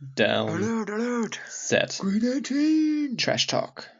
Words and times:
Down. 0.00 0.50
Alert, 0.50 0.90
alert. 0.90 1.40
Set. 1.48 1.98
Green 2.00 2.22
18. 2.24 3.16
Trash 3.16 3.46
Talk. 3.46 3.90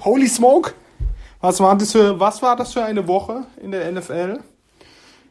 Holy 0.00 0.26
Smoke! 0.26 0.74
Was 1.40 1.60
war, 1.60 1.76
das 1.78 1.92
für, 1.92 2.20
was 2.20 2.42
war 2.42 2.56
das 2.56 2.72
für 2.72 2.84
eine 2.84 3.06
Woche 3.06 3.46
in 3.62 3.70
der 3.70 3.90
NFL? 3.90 4.40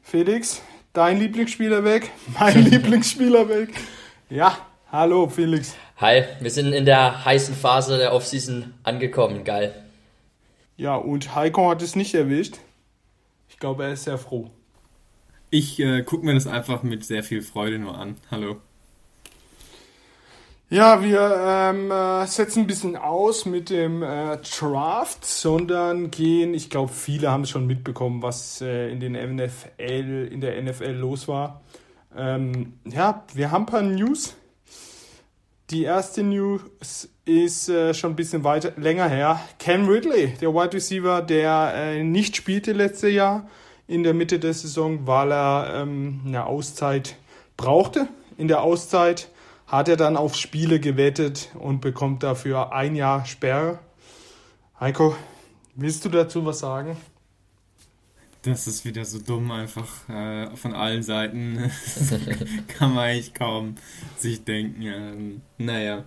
Felix, 0.02 0.62
dein 0.94 1.20
Lieblingsspieler 1.20 1.84
weg, 1.84 2.10
mein 2.40 2.64
Lieblingsspieler 2.64 3.48
weg. 3.50 3.70
Ja, 4.30 4.58
hallo 4.92 5.28
Felix. 5.28 5.76
Hi, 5.98 6.24
wir 6.40 6.50
sind 6.50 6.74
in 6.74 6.86
der 6.86 7.26
heißen 7.26 7.54
Phase 7.54 7.98
der 7.98 8.14
Offseason 8.14 8.74
angekommen. 8.84 9.44
Geil. 9.44 9.84
Ja, 10.78 10.96
und 10.96 11.36
Heiko 11.36 11.70
hat 11.70 11.82
es 11.82 11.96
nicht 11.96 12.16
erwischt. 12.16 12.56
Ich 13.50 13.60
glaube, 13.60 13.84
er 13.84 13.94
ist 13.94 14.06
sehr 14.06 14.18
froh. 14.18 14.50
Ich 15.50 15.80
äh, 15.80 16.04
gucke 16.04 16.26
mir 16.26 16.34
das 16.34 16.48
einfach 16.48 16.84
mit 16.84 17.04
sehr 17.04 17.24
viel 17.24 17.42
Freude 17.42 17.80
nur 17.80 17.98
an. 17.98 18.16
Hallo. 18.32 18.62
Ja, 20.72 21.02
wir 21.02 21.36
ähm, 21.48 21.90
äh, 21.90 22.28
setzen 22.28 22.60
ein 22.60 22.68
bisschen 22.68 22.96
aus 22.96 23.48
mit 23.48 23.72
dem 23.72 24.04
äh, 24.04 24.38
Draft, 24.38 25.26
sondern 25.26 26.12
gehen, 26.12 26.54
ich 26.54 26.70
glaube, 26.70 26.94
viele 26.94 27.32
haben 27.32 27.42
es 27.42 27.50
schon 27.50 27.66
mitbekommen, 27.66 28.22
was 28.22 28.62
äh, 28.62 28.92
in 28.92 29.00
den 29.00 29.14
NFL, 29.14 30.30
in 30.32 30.42
der 30.42 30.62
NFL 30.62 30.92
los 30.92 31.28
war. 31.28 31.62
Ähm, 32.16 32.74
ja, 32.86 33.26
wir 33.34 33.50
haben 33.50 33.64
ein 33.64 33.66
paar 33.66 33.82
News. 33.82 34.36
Die 35.72 35.86
erste 35.86 36.22
News 36.22 37.10
ist 37.26 37.70
äh, 37.70 37.96
schon 37.96 38.12
ein 38.12 38.16
bisschen 38.16 38.44
weiter, 38.44 38.74
länger 38.78 39.10
her. 39.10 39.40
Cam 39.58 39.90
Ridley, 39.90 40.36
der 40.40 40.54
Wide 40.54 40.74
Receiver, 40.74 41.24
der 41.24 41.74
äh, 41.74 42.04
nicht 42.04 42.36
spielte 42.36 42.74
letztes 42.74 43.12
Jahr 43.12 43.50
in 43.88 44.04
der 44.04 44.14
Mitte 44.14 44.38
der 44.38 44.54
Saison, 44.54 45.08
weil 45.08 45.32
er 45.32 45.82
ähm, 45.82 46.22
eine 46.28 46.46
Auszeit 46.46 47.16
brauchte. 47.58 48.08
In 48.38 48.48
der 48.48 48.62
Auszeit 48.62 49.30
hat 49.70 49.88
er 49.88 49.98
dann 49.98 50.18
auf 50.18 50.36
Spiele 50.36 50.80
gewettet 50.80 51.50
und 51.58 51.80
bekommt 51.80 52.24
dafür 52.24 52.74
ein 52.74 52.96
Jahr 52.96 53.26
Sperre. 53.26 53.80
Heiko, 54.80 55.16
willst 55.76 56.04
du 56.04 56.10
dazu 56.10 56.44
was 56.46 56.60
sagen? 56.60 56.98
Das 58.42 58.68
ist 58.68 58.84
wieder 58.84 59.06
so 59.06 59.20
dumm, 59.20 59.52
einfach 59.52 60.10
äh, 60.10 60.56
von 60.56 60.74
allen 60.74 61.04
Seiten. 61.04 61.70
kann 62.68 62.96
man 62.96 63.06
eigentlich 63.06 63.34
kaum 63.34 63.76
sich 64.18 64.44
denken. 64.44 64.82
Ähm, 64.82 65.42
naja. 65.58 66.06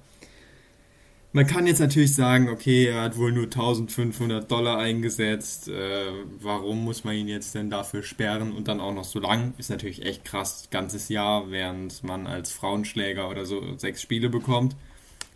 Man 1.34 1.46
kann 1.46 1.66
jetzt 1.66 1.80
natürlich 1.80 2.14
sagen, 2.14 2.50
okay, 2.50 2.86
er 2.88 3.00
hat 3.00 3.16
wohl 3.16 3.32
nur 3.32 3.44
1500 3.44 4.50
Dollar 4.50 4.76
eingesetzt. 4.78 5.66
Äh, 5.66 6.12
warum 6.40 6.84
muss 6.84 7.04
man 7.04 7.14
ihn 7.14 7.26
jetzt 7.26 7.54
denn 7.54 7.70
dafür 7.70 8.02
sperren 8.02 8.52
und 8.52 8.68
dann 8.68 8.80
auch 8.80 8.92
noch 8.92 9.04
so 9.04 9.18
lang? 9.18 9.54
Ist 9.56 9.70
natürlich 9.70 10.04
echt 10.04 10.26
krass, 10.26 10.68
ganzes 10.70 11.08
Jahr, 11.08 11.50
während 11.50 12.04
man 12.04 12.26
als 12.26 12.52
Frauenschläger 12.52 13.30
oder 13.30 13.46
so 13.46 13.62
sechs 13.78 14.02
Spiele 14.02 14.28
bekommt. 14.28 14.76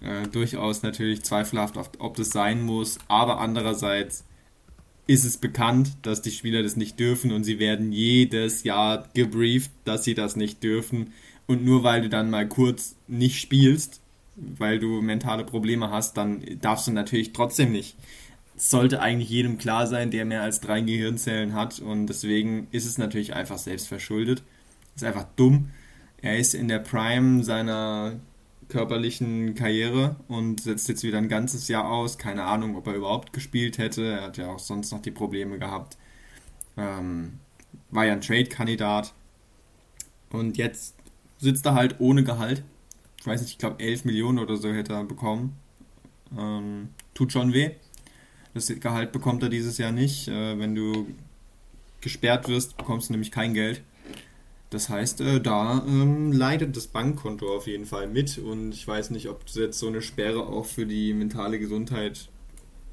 Äh, 0.03 0.29
durchaus 0.29 0.83
natürlich 0.83 1.23
zweifelhaft, 1.23 1.77
ob 1.99 2.17
das 2.17 2.29
sein 2.29 2.63
muss, 2.63 2.99
aber 3.09 3.41
andererseits 3.41 4.25
ist 5.07 5.25
es 5.25 5.39
bekannt, 5.39 5.97
dass 6.03 6.21
die 6.21 6.31
Spieler 6.31 6.63
das 6.63 6.77
nicht 6.77 7.01
dürfen 7.01 7.33
und 7.33 7.45
sie 7.45 7.59
werden 7.59 7.93
jedes 7.93 8.65
Jahr 8.65 9.09
gebrieft, 9.15 9.71
dass 9.85 10.05
sie 10.05 10.15
das 10.15 10.37
nicht 10.37 10.63
dürfen. 10.63 11.15
Und 11.47 11.65
nur 11.65 11.85
weil 11.85 12.03
du 12.03 12.11
dann 12.11 12.29
mal 12.29 12.47
kurz 12.47 12.97
nicht 13.07 13.41
spielst, 13.41 14.03
weil 14.37 14.79
du 14.79 15.01
mentale 15.03 15.45
Probleme 15.45 15.91
hast, 15.91 16.17
dann 16.17 16.43
darfst 16.61 16.87
du 16.87 16.93
natürlich 16.93 17.33
trotzdem 17.33 17.73
nicht. 17.73 17.97
Es 18.57 18.71
sollte 18.71 19.01
eigentlich 19.01 19.29
jedem 19.29 19.59
klar 19.59 19.87
sein, 19.87 20.11
der 20.11 20.25
mehr 20.25 20.43
als 20.43 20.61
drei 20.61 20.81
Gehirnzellen 20.81 21.55
hat 21.55 21.79
und 21.79 22.07
deswegen 22.07 22.69
ist 22.71 22.87
es 22.87 22.99
natürlich 22.99 23.35
einfach 23.35 23.59
selbst 23.59 23.89
verschuldet. 23.89 24.43
Ist 24.95 25.05
einfach 25.05 25.27
dumm. 25.37 25.71
Er 26.23 26.39
ist 26.39 26.55
in 26.55 26.69
der 26.69 26.79
Prime 26.79 27.45
seiner 27.45 28.15
körperlichen 28.69 29.55
Karriere 29.55 30.17
und 30.29 30.61
setzt 30.61 30.89
jetzt 30.89 31.03
wieder 31.03 31.19
ein 31.19 31.29
ganzes 31.29 31.69
Jahr 31.69 31.91
aus. 31.91 32.19
Keine 32.19 32.45
Ahnung, 32.45 32.77
ob 32.77 32.87
er 32.87 32.95
überhaupt 32.95 33.33
gespielt 33.33 33.79
hätte. 33.79 34.05
Er 34.05 34.23
hat 34.23 34.39
ja 34.39 34.49
auch 34.49 34.59
sonst 34.59 34.91
noch 34.91 35.03
die 35.03 35.11
Probleme 35.11 35.59
gehabt. 35.59 35.97
Ähm, 36.77 37.39
war 37.91 38.07
ja 38.07 38.15
ein 38.15 38.21
Trade-Kandidat. 38.21 39.15
Und 40.31 40.57
jetzt 40.57 40.97
sitzt 41.39 41.67
er 41.67 41.75
halt 41.75 41.97
ohne 42.01 42.25
Gehalt. 42.25 42.65
Ich 43.27 43.29
weiß 43.33 43.41
nicht, 43.41 43.51
ich 43.51 43.59
glaube 43.59 43.83
11 43.83 44.05
Millionen 44.05 44.39
oder 44.39 44.57
so 44.57 44.73
hätte 44.73 44.93
er 44.93 45.03
bekommen. 45.03 45.57
Ähm, 46.39 46.91
tut 47.13 47.33
schon 47.33 47.53
weh. 47.53 47.73
Das 48.55 48.69
Gehalt 48.69 49.11
bekommt 49.11 49.43
er 49.43 49.49
dieses 49.49 49.79
Jahr 49.79 49.91
nicht. 49.91 50.29
Äh, 50.29 50.57
wenn 50.61 50.77
du 50.77 51.09
gesperrt 52.01 52.47
wirst, 52.47 52.77
bekommst 52.77 53.09
du 53.09 53.15
nämlich 53.15 53.33
kein 53.33 53.53
Geld. 53.53 53.83
Das 54.71 54.89
heißt, 54.91 55.23
äh, 55.23 55.41
da 55.41 55.85
ähm, 55.89 56.31
leidet 56.31 56.77
das 56.77 56.87
Bankkonto 56.87 57.53
auf 57.53 57.67
jeden 57.67 57.85
Fall 57.85 58.07
mit 58.07 58.39
und 58.39 58.71
ich 58.71 58.87
weiß 58.87 59.11
nicht, 59.11 59.29
ob 59.29 59.43
jetzt 59.49 59.81
so 59.81 59.89
eine 59.89 60.03
Sperre 60.03 60.47
auch 60.47 60.67
für 60.67 60.87
die 60.87 61.13
mentale 61.13 61.59
Gesundheit 61.59 62.29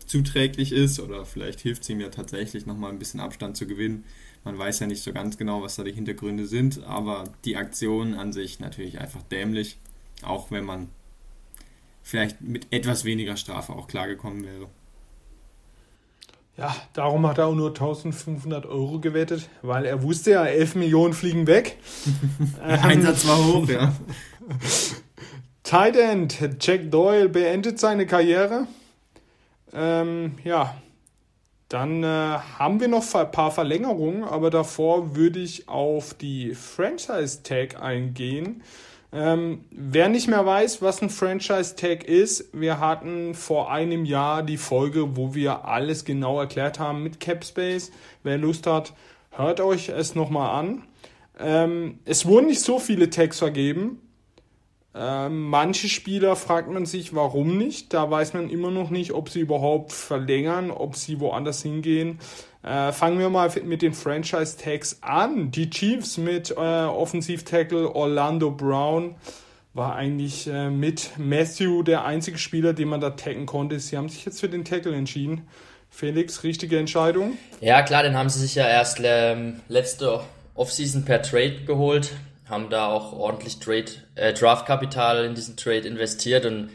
zuträglich 0.07 0.72
ist 0.72 0.99
oder 0.99 1.25
vielleicht 1.25 1.59
hilft 1.59 1.83
es 1.83 1.89
ihm 1.89 1.99
ja 1.99 2.09
tatsächlich 2.09 2.66
nochmal 2.66 2.91
ein 2.91 2.97
bisschen 2.97 3.19
Abstand 3.19 3.55
zu 3.55 3.67
gewinnen. 3.67 4.03
Man 4.43 4.57
weiß 4.57 4.79
ja 4.79 4.88
nicht 4.88 5.03
so 5.03 5.13
ganz 5.13 5.38
genau, 5.38 5.61
was 5.61 5.75
da 5.75 5.83
die 5.83 5.93
Hintergründe 5.93 6.47
sind, 6.47 6.83
aber 6.85 7.25
die 7.45 7.55
Aktion 7.55 8.16
an 8.16 8.33
sich 8.33 8.59
natürlich 8.59 8.97
einfach 8.99 9.22
dämlich, 9.22 9.77
auch 10.23 10.51
wenn 10.51 10.66
man 10.66 10.89
vielleicht 12.01 12.41
mit 12.41 12.67
etwas 12.72 13.06
weniger 13.06 13.38
Strafe 13.38 13.73
auch 13.73 13.88
klargekommen 13.88 14.44
wäre. 14.44 14.67
Ja, 16.56 16.75
darum 16.94 17.25
hat 17.25 17.39
er 17.39 17.47
auch 17.47 17.56
nur 17.56 17.69
1500 17.69 18.67
Euro 18.67 19.00
gewettet, 19.00 19.50
weil 19.63 19.85
er 19.85 20.03
wusste 20.03 20.31
ja, 20.31 20.45
11 20.45 20.75
Millionen 20.75 21.13
fliegen 21.13 21.47
weg. 21.47 21.78
Der 22.63 22.84
Einsatz 22.84 23.28
war 23.28 23.44
hoch, 23.44 23.67
ja. 23.67 23.91
Tight 25.63 25.95
End 25.97 26.38
Jack 26.59 26.91
Doyle 26.91 27.29
beendet 27.29 27.79
seine 27.79 28.05
Karriere. 28.05 28.67
Ähm, 29.73 30.35
ja, 30.44 30.75
dann 31.69 32.03
äh, 32.03 32.07
haben 32.07 32.79
wir 32.79 32.88
noch 32.88 33.16
ein 33.16 33.31
paar 33.31 33.50
Verlängerungen, 33.50 34.23
aber 34.23 34.51
davor 34.51 35.16
würde 35.16 35.40
ich 35.40 35.67
auf 35.67 36.13
die 36.13 36.53
Franchise 36.53 37.41
Tag 37.41 37.81
eingehen. 37.81 38.61
Ähm, 39.16 39.66
wer 39.69 40.09
nicht 40.09 40.28
mehr 40.28 40.44
weiß, 40.44 40.81
was 40.81 41.03
ein 41.03 41.12
Franchise 41.12 41.75
Tag 41.75 42.03
ist, 42.03 42.50
wir 42.51 42.79
hatten 42.79 43.35
vor 43.35 43.72
einem 43.72 44.06
Jahr 44.06 44.41
die 44.41 44.57
Folge, 44.57 45.16
wo 45.16 45.35
wir 45.35 45.66
alles 45.66 46.03
genau 46.03 46.40
erklärt 46.40 46.79
haben 46.79 47.03
mit 47.03 47.19
Capspace. 47.19 47.91
Wer 48.23 48.40
Lust 48.40 48.66
hat, 48.66 48.94
hört 49.29 49.62
euch 49.62 49.90
es 49.90 50.16
nochmal 50.16 50.59
an. 50.59 50.84
Ähm, 51.40 52.00
es 52.06 52.25
wurden 52.25 52.47
nicht 52.47 52.62
so 52.62 52.79
viele 52.79 53.12
Tags 53.12 53.38
vergeben. 53.38 54.00
Ähm, 54.96 55.44
manche 55.44 55.90
Spieler 55.90 56.35
fragt 56.35 56.72
man 56.72 56.88
sich, 56.88 57.13
warum 57.13 57.56
nicht. 57.56 57.94
Da 57.94 58.09
weiß 58.09 58.34
man 58.34 58.50
immer 58.50 58.72
noch 58.72 58.90
nicht, 58.90 59.12
ob 59.12 59.29
sie 59.29 59.41
überhaupt 59.41 59.91
verlängern, 59.91 60.72
ob 60.72 60.96
sie 60.96 61.19
woanders 61.19 61.62
hingehen. 61.62 62.19
Äh, 62.63 62.94
fangen 62.94 63.19
wir 63.19 63.29
mal 63.29 63.51
mit 63.66 63.81
den 63.81 63.94
Franchise-Tags 63.94 65.00
an. 65.01 65.51
Die 65.51 65.69
Chiefs 65.69 66.18
mit 66.18 66.51
äh, 66.51 66.56
Offensiv-Tackle 66.56 67.94
Orlando 67.94 68.51
Brown 68.51 69.16
war 69.74 69.96
eigentlich 69.96 70.47
äh, 70.47 70.69
mit 70.69 71.12
Matthew 71.18 71.84
der 71.84 72.06
einzige 72.06 72.38
Spieler, 72.38 72.73
den 72.73 72.88
man 72.88 73.02
da 73.02 73.12
taggen 73.12 73.46
konnte. 73.46 73.79
Sie 73.79 73.97
haben 73.97 74.07
sich 74.07 74.23
jetzt 74.25 74.40
für 74.40 74.47
den 74.47 74.63
Tackle 74.63 74.96
entschieden. 74.96 75.47
Felix, 75.90 76.44
richtige 76.44 76.79
Entscheidung? 76.79 77.38
Ja, 77.59 77.81
klar, 77.81 78.03
den 78.03 78.18
haben 78.18 78.29
sie 78.29 78.40
sich 78.40 78.56
ja 78.56 78.68
erst 78.68 79.00
ähm, 79.03 79.59
letzte 79.68 80.22
Offseason 80.56 81.06
per 81.06 81.22
Trade 81.22 81.66
geholt, 81.66 82.13
haben 82.50 82.69
da 82.69 82.88
auch 82.88 83.13
ordentlich 83.13 83.59
Trade, 83.59 83.85
äh, 84.16 84.34
Draftkapital 84.34 85.25
in 85.25 85.35
diesen 85.35 85.57
Trade 85.57 85.88
investiert 85.88 86.46
und 86.46 86.69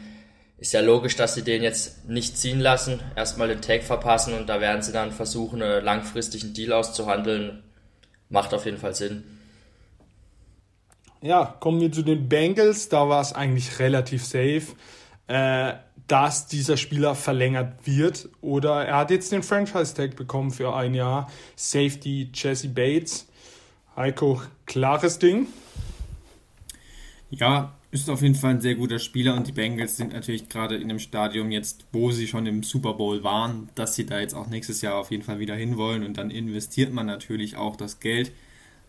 ist 0.59 0.73
ja 0.73 0.81
logisch, 0.81 1.15
dass 1.15 1.35
sie 1.35 1.43
den 1.43 1.63
jetzt 1.63 2.07
nicht 2.09 2.37
ziehen 2.37 2.59
lassen, 2.59 2.99
erstmal 3.15 3.47
den 3.47 3.61
Tag 3.61 3.83
verpassen 3.83 4.33
und 4.33 4.47
da 4.47 4.59
werden 4.59 4.81
sie 4.81 4.91
dann 4.91 5.11
versuchen, 5.11 5.61
einen 5.61 5.83
langfristigen 5.83 6.53
Deal 6.53 6.73
auszuhandeln. 6.73 7.63
Macht 8.29 8.53
auf 8.53 8.65
jeden 8.65 8.77
Fall 8.77 8.93
Sinn. 8.93 9.23
Ja, 11.21 11.57
kommen 11.59 11.81
wir 11.81 11.91
zu 11.91 12.01
den 12.01 12.29
Bengals. 12.29 12.89
Da 12.89 13.09
war 13.09 13.21
es 13.21 13.33
eigentlich 13.33 13.79
relativ 13.79 14.23
safe, 14.23 14.67
äh, 15.27 15.73
dass 16.07 16.47
dieser 16.47 16.77
Spieler 16.77 17.15
verlängert 17.15 17.85
wird. 17.85 18.29
Oder 18.41 18.85
er 18.85 18.97
hat 18.97 19.11
jetzt 19.11 19.31
den 19.31 19.43
Franchise-Tag 19.43 20.15
bekommen 20.15 20.51
für 20.51 20.75
ein 20.75 20.93
Jahr. 20.93 21.29
Safety 21.55 22.31
Jesse 22.33 22.69
Bates. 22.69 23.27
Heiko, 23.95 24.41
klares 24.65 25.19
Ding. 25.19 25.47
Ja, 27.31 27.73
ist 27.91 28.09
auf 28.09 28.21
jeden 28.21 28.35
Fall 28.35 28.51
ein 28.51 28.61
sehr 28.61 28.75
guter 28.75 28.99
Spieler 28.99 29.35
und 29.35 29.47
die 29.47 29.51
Bengals 29.51 29.97
sind 29.97 30.13
natürlich 30.13 30.47
gerade 30.47 30.75
in 30.75 30.89
dem 30.89 30.99
Stadium 30.99 31.49
jetzt, 31.49 31.85
wo 31.91 32.11
sie 32.11 32.27
schon 32.27 32.45
im 32.45 32.61
Super 32.61 32.93
Bowl 32.93 33.23
waren, 33.23 33.69
dass 33.73 33.95
sie 33.95 34.05
da 34.05 34.19
jetzt 34.19 34.35
auch 34.35 34.47
nächstes 34.47 34.81
Jahr 34.81 34.95
auf 34.95 35.09
jeden 35.09 35.23
Fall 35.23 35.39
wieder 35.39 35.55
hinwollen 35.55 36.03
und 36.03 36.17
dann 36.17 36.29
investiert 36.29 36.93
man 36.93 37.07
natürlich 37.07 37.57
auch 37.57 37.75
das 37.75 37.99
Geld. 37.99 38.31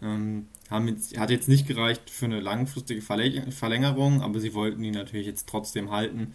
Ähm, 0.03 0.49
haben 0.71 0.89
jetzt, 0.89 1.19
hat 1.19 1.31
jetzt 1.31 1.49
nicht 1.49 1.67
gereicht 1.67 2.11
für 2.11 2.27
eine 2.27 2.41
langfristige 2.41 3.03
Verlängerung, 3.03 4.23
aber 4.23 4.39
sie 4.39 4.55
wollten 4.55 4.85
ihn 4.85 4.95
natürlich 4.95 5.27
jetzt 5.27 5.49
trotzdem 5.49 5.91
halten. 5.91 6.35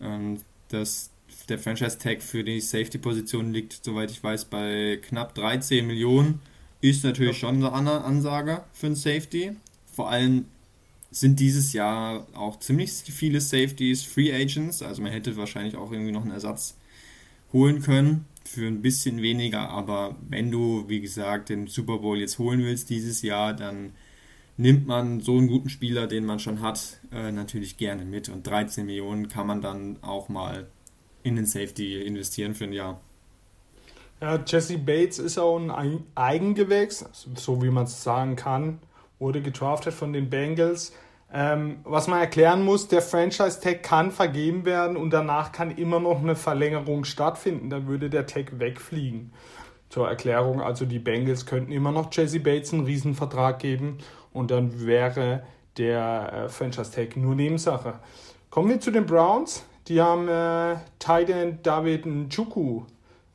Ähm, 0.00 0.38
das, 0.68 1.10
der 1.48 1.58
Franchise-Tag 1.58 2.22
für 2.22 2.44
die 2.44 2.60
Safety-Position 2.60 3.52
liegt, 3.52 3.84
soweit 3.84 4.10
ich 4.10 4.22
weiß, 4.22 4.46
bei 4.46 4.98
knapp 5.02 5.34
13 5.34 5.86
Millionen. 5.86 6.40
Ist 6.80 7.04
natürlich 7.04 7.38
schon 7.38 7.64
eine 7.64 8.04
Ansage 8.04 8.64
für 8.72 8.88
ein 8.88 8.96
Safety. 8.96 9.52
Vor 9.94 10.10
allem 10.10 10.46
sind 11.12 11.40
dieses 11.40 11.74
Jahr 11.74 12.26
auch 12.34 12.58
ziemlich 12.58 12.90
viele 12.90 13.40
Safeties, 13.40 14.02
Free 14.02 14.32
Agents. 14.32 14.82
Also 14.82 15.02
man 15.02 15.12
hätte 15.12 15.36
wahrscheinlich 15.36 15.76
auch 15.76 15.92
irgendwie 15.92 16.10
noch 16.10 16.22
einen 16.22 16.30
Ersatz 16.32 16.76
holen 17.52 17.82
können 17.82 18.24
für 18.44 18.66
ein 18.66 18.80
bisschen 18.80 19.20
weniger. 19.20 19.68
Aber 19.68 20.16
wenn 20.28 20.50
du, 20.50 20.88
wie 20.88 21.00
gesagt, 21.00 21.50
den 21.50 21.66
Super 21.66 21.98
Bowl 21.98 22.18
jetzt 22.18 22.38
holen 22.38 22.60
willst 22.60 22.88
dieses 22.88 23.20
Jahr, 23.20 23.52
dann 23.52 23.92
nimmt 24.56 24.86
man 24.86 25.20
so 25.20 25.36
einen 25.36 25.48
guten 25.48 25.68
Spieler, 25.68 26.06
den 26.06 26.24
man 26.24 26.38
schon 26.38 26.62
hat, 26.62 26.98
äh, 27.12 27.30
natürlich 27.30 27.76
gerne 27.76 28.06
mit. 28.06 28.30
Und 28.30 28.46
13 28.46 28.86
Millionen 28.86 29.28
kann 29.28 29.46
man 29.46 29.60
dann 29.60 29.98
auch 30.02 30.30
mal 30.30 30.66
in 31.22 31.36
den 31.36 31.46
Safety 31.46 32.00
investieren 32.00 32.54
für 32.54 32.64
ein 32.64 32.72
Jahr. 32.72 33.00
Ja, 34.22 34.42
Jesse 34.46 34.78
Bates 34.78 35.18
ist 35.18 35.36
auch 35.36 35.58
ein 35.58 36.04
Eigengewächs, 36.14 37.04
so 37.34 37.62
wie 37.62 37.70
man 37.70 37.84
es 37.84 38.02
sagen 38.02 38.34
kann 38.36 38.78
wurde 39.22 39.40
gedraftet 39.40 39.94
von 39.94 40.12
den 40.12 40.28
Bengals. 40.28 40.92
Ähm, 41.32 41.78
was 41.84 42.08
man 42.08 42.20
erklären 42.20 42.62
muss, 42.62 42.88
der 42.88 43.00
Franchise-Tag 43.00 43.82
kann 43.82 44.10
vergeben 44.10 44.66
werden 44.66 44.98
und 44.98 45.10
danach 45.10 45.50
kann 45.50 45.70
immer 45.70 45.98
noch 45.98 46.20
eine 46.20 46.36
Verlängerung 46.36 47.04
stattfinden. 47.04 47.70
Dann 47.70 47.86
würde 47.86 48.10
der 48.10 48.26
Tag 48.26 48.58
wegfliegen. 48.58 49.32
Zur 49.88 50.08
Erklärung, 50.08 50.60
also 50.60 50.84
die 50.84 50.98
Bengals 50.98 51.46
könnten 51.46 51.72
immer 51.72 51.92
noch 51.92 52.12
Jesse 52.12 52.40
Bates 52.40 52.72
einen 52.72 52.84
Riesenvertrag 52.84 53.58
geben 53.58 53.98
und 54.32 54.50
dann 54.50 54.86
wäre 54.86 55.42
der 55.78 56.32
äh, 56.32 56.48
Franchise-Tag 56.48 57.16
nur 57.16 57.34
Nebensache. 57.34 57.94
Kommen 58.50 58.68
wir 58.68 58.80
zu 58.80 58.90
den 58.90 59.06
Browns. 59.06 59.64
Die 59.88 60.00
haben 60.00 60.28
äh, 60.28 60.76
Titan 60.98 61.60
David 61.62 62.06
Njuku 62.06 62.82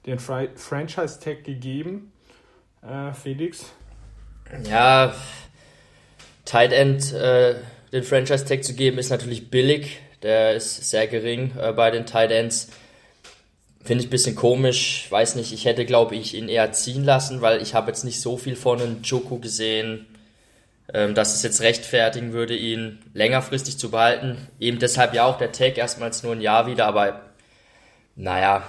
den 0.05 0.19
Franchise-Tag 0.19 1.43
gegeben. 1.43 2.11
Äh, 2.81 3.13
Felix? 3.13 3.71
Ja, 4.63 5.13
Tight 6.47 6.71
End 6.71 7.13
äh, 7.13 7.55
den 7.91 8.03
Franchise 8.03 8.45
Tag 8.45 8.63
zu 8.63 8.73
geben, 8.73 8.97
ist 8.97 9.09
natürlich 9.09 9.49
billig. 9.49 9.99
Der 10.23 10.55
ist 10.55 10.89
sehr 10.89 11.05
gering 11.05 11.51
äh, 11.59 11.73
bei 11.73 11.91
den 11.91 12.05
Tight 12.05 12.31
Ends. 12.31 12.69
Finde 13.83 14.01
ich 14.01 14.07
ein 14.07 14.11
bisschen 14.11 14.35
komisch. 14.35 15.07
Weiß 15.09 15.35
nicht, 15.35 15.51
ich 15.51 15.65
hätte, 15.65 15.85
glaube 15.85 16.15
ich, 16.15 16.33
ihn 16.33 16.47
eher 16.47 16.71
ziehen 16.71 17.03
lassen, 17.03 17.41
weil 17.41 17.61
ich 17.61 17.73
habe 17.73 17.87
jetzt 17.89 18.05
nicht 18.05 18.21
so 18.21 18.37
viel 18.37 18.55
von 18.55 18.81
einem 18.81 19.01
Joko 19.03 19.39
gesehen, 19.39 20.07
ähm, 20.93 21.13
dass 21.13 21.35
es 21.35 21.43
jetzt 21.43 21.59
rechtfertigen 21.59 22.31
würde, 22.31 22.55
ihn 22.55 22.99
längerfristig 23.13 23.77
zu 23.77 23.91
behalten. 23.91 24.47
Eben 24.57 24.79
deshalb 24.79 25.13
ja 25.13 25.25
auch 25.25 25.37
der 25.37 25.51
Tag 25.51 25.77
erstmals 25.77 26.23
nur 26.23 26.31
ein 26.31 26.41
Jahr 26.41 26.65
wieder, 26.65 26.85
aber 26.85 27.23
naja, 28.15 28.63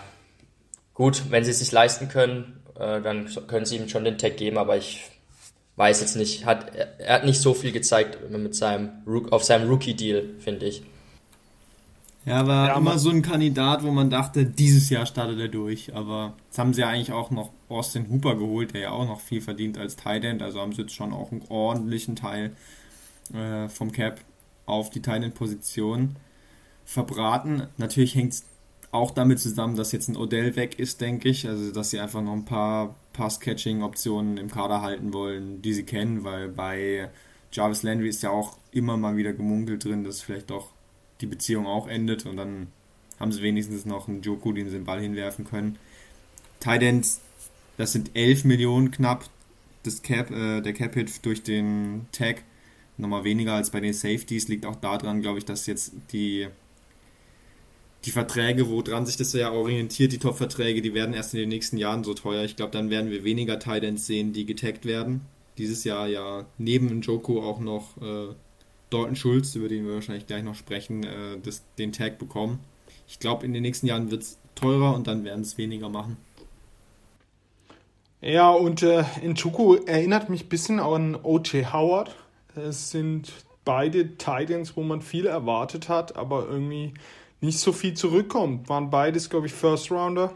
gut, 0.94 1.30
wenn 1.30 1.44
sie 1.44 1.52
es 1.52 1.60
sich 1.60 1.70
leisten 1.70 2.08
können, 2.08 2.60
äh, 2.74 3.00
dann 3.00 3.28
können 3.46 3.66
sie 3.66 3.76
ihm 3.76 3.88
schon 3.88 4.04
den 4.04 4.18
Tag 4.18 4.36
geben, 4.36 4.58
aber 4.58 4.76
ich 4.76 5.04
weiß 5.78 6.00
jetzt 6.00 6.16
nicht, 6.16 6.44
hat, 6.44 6.74
er 6.98 7.14
hat 7.14 7.24
nicht 7.24 7.40
so 7.40 7.54
viel 7.54 7.70
gezeigt 7.70 8.18
mit 8.30 8.54
seinem, 8.54 8.90
auf 9.30 9.44
seinem 9.44 9.70
Rookie-Deal, 9.70 10.34
finde 10.40 10.66
ich. 10.66 10.82
Er 12.24 12.46
war 12.46 12.68
ja, 12.68 12.76
immer 12.76 12.98
so 12.98 13.10
ein 13.10 13.22
Kandidat, 13.22 13.82
wo 13.84 13.90
man 13.90 14.10
dachte, 14.10 14.44
dieses 14.44 14.90
Jahr 14.90 15.06
startet 15.06 15.38
er 15.38 15.48
durch. 15.48 15.94
Aber 15.94 16.34
jetzt 16.46 16.58
haben 16.58 16.74
sie 16.74 16.82
ja 16.82 16.88
eigentlich 16.88 17.12
auch 17.12 17.30
noch 17.30 17.52
Austin 17.68 18.10
Hooper 18.10 18.34
geholt, 18.34 18.74
der 18.74 18.80
ja 18.82 18.90
auch 18.90 19.06
noch 19.06 19.20
viel 19.20 19.40
verdient 19.40 19.78
als 19.78 19.96
Tight 19.96 20.24
End. 20.24 20.42
Also 20.42 20.60
haben 20.60 20.72
sie 20.72 20.82
jetzt 20.82 20.94
schon 20.94 21.14
auch 21.14 21.30
einen 21.30 21.42
ordentlichen 21.48 22.16
Teil 22.16 22.54
äh, 23.32 23.68
vom 23.68 23.92
Cap 23.92 24.20
auf 24.66 24.90
die 24.90 25.00
Tight 25.00 25.22
End-Position 25.22 26.16
verbraten. 26.84 27.68
Natürlich 27.78 28.14
hängt 28.14 28.32
es 28.32 28.44
auch 28.90 29.12
damit 29.12 29.38
zusammen, 29.38 29.76
dass 29.76 29.92
jetzt 29.92 30.08
ein 30.08 30.16
Odell 30.16 30.56
weg 30.56 30.78
ist, 30.78 31.00
denke 31.00 31.28
ich. 31.28 31.48
Also, 31.48 31.72
dass 31.72 31.90
sie 31.90 32.00
einfach 32.00 32.20
noch 32.20 32.32
ein 32.32 32.44
paar 32.44 32.96
Pass-Catching-Optionen 33.18 34.36
im 34.38 34.48
Kader 34.48 34.80
halten 34.80 35.12
wollen, 35.12 35.60
die 35.60 35.74
sie 35.74 35.82
kennen, 35.82 36.22
weil 36.22 36.48
bei 36.48 37.10
Jarvis 37.50 37.82
Landry 37.82 38.08
ist 38.08 38.22
ja 38.22 38.30
auch 38.30 38.56
immer 38.70 38.96
mal 38.96 39.16
wieder 39.16 39.32
gemunkelt 39.32 39.84
drin, 39.84 40.04
dass 40.04 40.22
vielleicht 40.22 40.50
doch 40.50 40.70
die 41.20 41.26
Beziehung 41.26 41.66
auch 41.66 41.88
endet 41.88 42.26
und 42.26 42.36
dann 42.36 42.68
haben 43.18 43.32
sie 43.32 43.42
wenigstens 43.42 43.84
noch 43.84 44.06
einen 44.06 44.22
Joku, 44.22 44.52
den 44.52 44.66
sie 44.66 44.76
den 44.76 44.84
Ball 44.84 45.00
hinwerfen 45.00 45.44
können. 45.44 45.78
Tidends, 46.60 47.20
das 47.76 47.92
sind 47.92 48.12
11 48.14 48.44
Millionen 48.44 48.92
knapp 48.92 49.28
das 49.82 50.02
Cap, 50.02 50.30
äh, 50.30 50.60
der 50.60 50.72
Cap-Hit 50.72 51.24
durch 51.26 51.42
den 51.42 52.06
Tag. 52.12 52.44
Nochmal 52.98 53.24
weniger 53.24 53.54
als 53.54 53.70
bei 53.70 53.80
den 53.80 53.94
Safeties. 53.94 54.46
Liegt 54.46 54.64
auch 54.64 54.76
daran, 54.76 55.22
glaube 55.22 55.38
ich, 55.38 55.44
dass 55.44 55.66
jetzt 55.66 55.92
die 56.12 56.48
die 58.04 58.10
Verträge, 58.10 58.68
woran 58.68 59.06
sich 59.06 59.16
das 59.16 59.32
ja 59.32 59.50
orientiert, 59.50 60.12
die 60.12 60.18
Top-Verträge, 60.18 60.82
die 60.82 60.94
werden 60.94 61.14
erst 61.14 61.34
in 61.34 61.40
den 61.40 61.48
nächsten 61.48 61.78
Jahren 61.78 62.04
so 62.04 62.14
teuer. 62.14 62.44
Ich 62.44 62.56
glaube, 62.56 62.72
dann 62.72 62.90
werden 62.90 63.10
wir 63.10 63.24
weniger 63.24 63.58
Titans 63.58 64.06
sehen, 64.06 64.32
die 64.32 64.46
getaggt 64.46 64.84
werden. 64.84 65.22
Dieses 65.58 65.82
Jahr 65.84 66.06
ja 66.06 66.46
neben 66.58 67.00
Joko 67.00 67.42
auch 67.42 67.58
noch 67.58 67.96
äh, 68.00 68.34
Dalton 68.90 69.16
Schulz, 69.16 69.54
über 69.56 69.68
den 69.68 69.84
wir 69.84 69.94
wahrscheinlich 69.94 70.26
gleich 70.26 70.44
noch 70.44 70.54
sprechen, 70.54 71.02
äh, 71.02 71.38
das, 71.42 71.64
den 71.76 71.92
Tag 71.92 72.18
bekommen. 72.18 72.60
Ich 73.08 73.18
glaube, 73.18 73.44
in 73.44 73.52
den 73.52 73.62
nächsten 73.62 73.86
Jahren 73.86 74.10
wird 74.10 74.22
es 74.22 74.38
teurer 74.54 74.94
und 74.94 75.06
dann 75.06 75.24
werden 75.24 75.40
es 75.40 75.58
weniger 75.58 75.88
machen. 75.88 76.16
Ja, 78.20 78.50
und 78.50 78.82
äh, 78.82 79.04
Nchuku 79.22 79.76
erinnert 79.86 80.28
mich 80.28 80.44
ein 80.44 80.48
bisschen 80.48 80.80
an 80.80 81.16
O.J. 81.16 81.72
Howard. 81.72 82.14
Es 82.56 82.90
sind 82.90 83.32
beide 83.64 84.16
Titans, 84.16 84.76
wo 84.76 84.82
man 84.82 85.02
viel 85.02 85.26
erwartet 85.26 85.88
hat, 85.88 86.16
aber 86.16 86.48
irgendwie 86.48 86.94
nicht 87.40 87.58
so 87.58 87.72
viel 87.72 87.94
zurückkommt. 87.94 88.68
Waren 88.68 88.90
beides, 88.90 89.30
glaube 89.30 89.46
ich, 89.46 89.52
First 89.52 89.90
Rounder. 89.90 90.32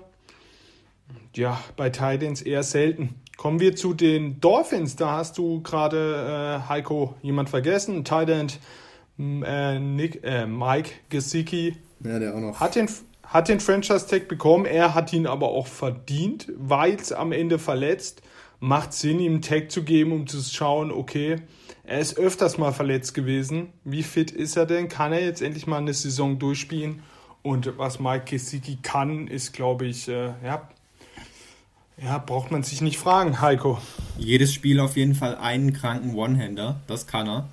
Ja, 1.34 1.60
bei 1.76 1.90
Titans 1.90 2.43
eher 2.43 2.62
selten. 2.62 3.20
Kommen 3.37 3.60
wir 3.60 3.75
zu 3.75 3.94
den 3.94 4.40
Dolphins. 4.40 4.96
Da 4.96 5.12
hast 5.12 5.38
du 5.38 5.62
gerade, 5.62 6.60
äh, 6.64 6.69
Heiko, 6.69 7.14
jemand 7.22 7.50
vergessen. 7.50 8.04
Titan 8.04 8.49
äh, 9.19 9.78
Nick, 9.78 10.22
äh, 10.25 10.46
Mike 10.46 10.90
Gesicki. 11.08 11.76
Ja, 12.04 12.19
der 12.19 12.34
auch 12.34 12.40
noch. 12.40 12.60
Hat 12.60 12.75
den, 12.75 12.88
hat 13.25 13.48
den 13.48 13.60
Franchise-Tag 13.60 14.28
bekommen. 14.28 14.66
Er 14.66 14.94
hat 14.94 15.12
ihn 15.12 15.26
aber 15.26 15.48
auch 15.48 15.66
verdient, 15.66 16.52
weil 16.56 16.94
es 16.94 17.12
am 17.12 17.32
Ende 17.32 17.58
verletzt. 17.58 18.22
Macht 18.60 18.93
Sinn, 18.93 19.19
ihm 19.19 19.32
einen 19.32 19.43
Tag 19.43 19.72
zu 19.72 19.82
geben, 19.82 20.12
um 20.12 20.26
zu 20.26 20.40
schauen, 20.40 20.93
okay, 20.93 21.37
er 21.84 21.99
ist 21.99 22.17
öfters 22.17 22.58
mal 22.58 22.73
verletzt 22.73 23.14
gewesen. 23.14 23.73
Wie 23.84 24.02
fit 24.02 24.31
ist 24.31 24.56
er 24.56 24.67
denn? 24.67 24.88
Kann 24.88 25.12
er 25.12 25.25
jetzt 25.25 25.43
endlich 25.43 25.67
mal 25.67 25.79
eine 25.79 25.94
Saison 25.94 26.38
durchspielen? 26.38 27.02
Und 27.43 27.76
was 27.76 27.99
Mike 27.99 28.25
Gesicki 28.26 28.79
kann, 28.82 29.26
ist, 29.26 29.52
glaube 29.52 29.87
ich, 29.87 30.08
äh, 30.08 30.32
ja, 30.44 30.69
ja, 32.02 32.19
braucht 32.19 32.50
man 32.50 32.62
sich 32.62 32.81
nicht 32.81 32.99
fragen, 32.99 33.40
Heiko. 33.40 33.79
Jedes 34.19 34.52
Spiel 34.52 34.81
auf 34.81 34.96
jeden 34.96 35.14
Fall 35.14 35.37
einen 35.37 35.73
kranken 35.73 36.14
One-Hander, 36.14 36.81
das 36.87 37.06
kann 37.06 37.29
er. 37.29 37.49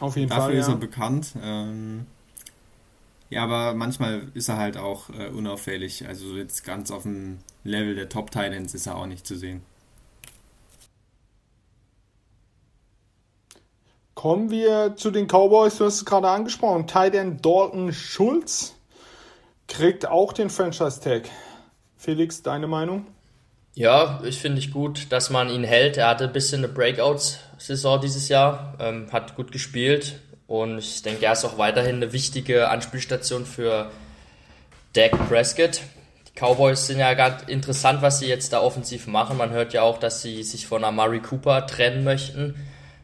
Auf 0.00 0.16
jeden 0.16 0.28
Dafür 0.28 0.42
Fall. 0.42 0.54
Dafür 0.54 0.60
ist 0.60 0.66
ja. 0.68 0.72
er 0.74 0.78
bekannt. 0.78 1.32
Ähm, 1.42 2.06
ja, 3.30 3.42
aber 3.42 3.74
manchmal 3.74 4.28
ist 4.34 4.48
er 4.48 4.56
halt 4.56 4.76
auch 4.76 5.10
äh, 5.10 5.28
unauffällig. 5.28 6.06
Also 6.06 6.36
jetzt 6.36 6.64
ganz 6.64 6.90
auf 6.90 7.02
dem 7.02 7.38
Level 7.64 7.94
der 7.94 8.08
Top-Titans 8.08 8.74
ist 8.74 8.86
er 8.86 8.96
auch 8.96 9.06
nicht 9.06 9.26
zu 9.26 9.36
sehen. 9.36 9.62
Kommen 14.18 14.50
wir 14.50 14.96
zu 14.96 15.12
den 15.12 15.28
Cowboys. 15.28 15.78
Du 15.78 15.84
hast 15.84 15.94
es 15.94 16.04
gerade 16.04 16.28
angesprochen. 16.28 16.88
Titan 16.88 17.40
Dalton 17.40 17.92
Schulz 17.92 18.74
kriegt 19.68 20.08
auch 20.08 20.32
den 20.32 20.50
Franchise-Tag. 20.50 21.28
Felix, 21.96 22.42
deine 22.42 22.66
Meinung? 22.66 23.06
Ja, 23.74 24.20
ich 24.24 24.40
finde 24.40 24.58
ich 24.58 24.72
gut, 24.72 25.12
dass 25.12 25.30
man 25.30 25.48
ihn 25.48 25.62
hält. 25.62 25.98
Er 25.98 26.08
hatte 26.08 26.24
ein 26.24 26.32
bisschen 26.32 26.64
eine 26.64 26.72
Breakout-Saison 26.72 28.00
dieses 28.00 28.28
Jahr, 28.28 28.74
ähm, 28.80 29.06
hat 29.12 29.36
gut 29.36 29.52
gespielt 29.52 30.18
und 30.48 30.78
ich 30.78 31.02
denke, 31.02 31.24
er 31.24 31.34
ist 31.34 31.44
auch 31.44 31.56
weiterhin 31.56 31.94
eine 31.94 32.12
wichtige 32.12 32.70
Anspielstation 32.70 33.46
für 33.46 33.88
Dak 34.94 35.12
Prescott. 35.28 35.80
Die 36.26 36.40
Cowboys 36.40 36.88
sind 36.88 36.98
ja 36.98 37.14
ganz 37.14 37.44
interessant, 37.44 38.02
was 38.02 38.18
sie 38.18 38.26
jetzt 38.26 38.52
da 38.52 38.62
offensiv 38.62 39.06
machen. 39.06 39.36
Man 39.36 39.50
hört 39.50 39.74
ja 39.74 39.82
auch, 39.82 39.98
dass 39.98 40.22
sie 40.22 40.42
sich 40.42 40.66
von 40.66 40.82
Amari 40.82 41.20
Cooper 41.20 41.68
trennen 41.68 42.02
möchten. 42.02 42.56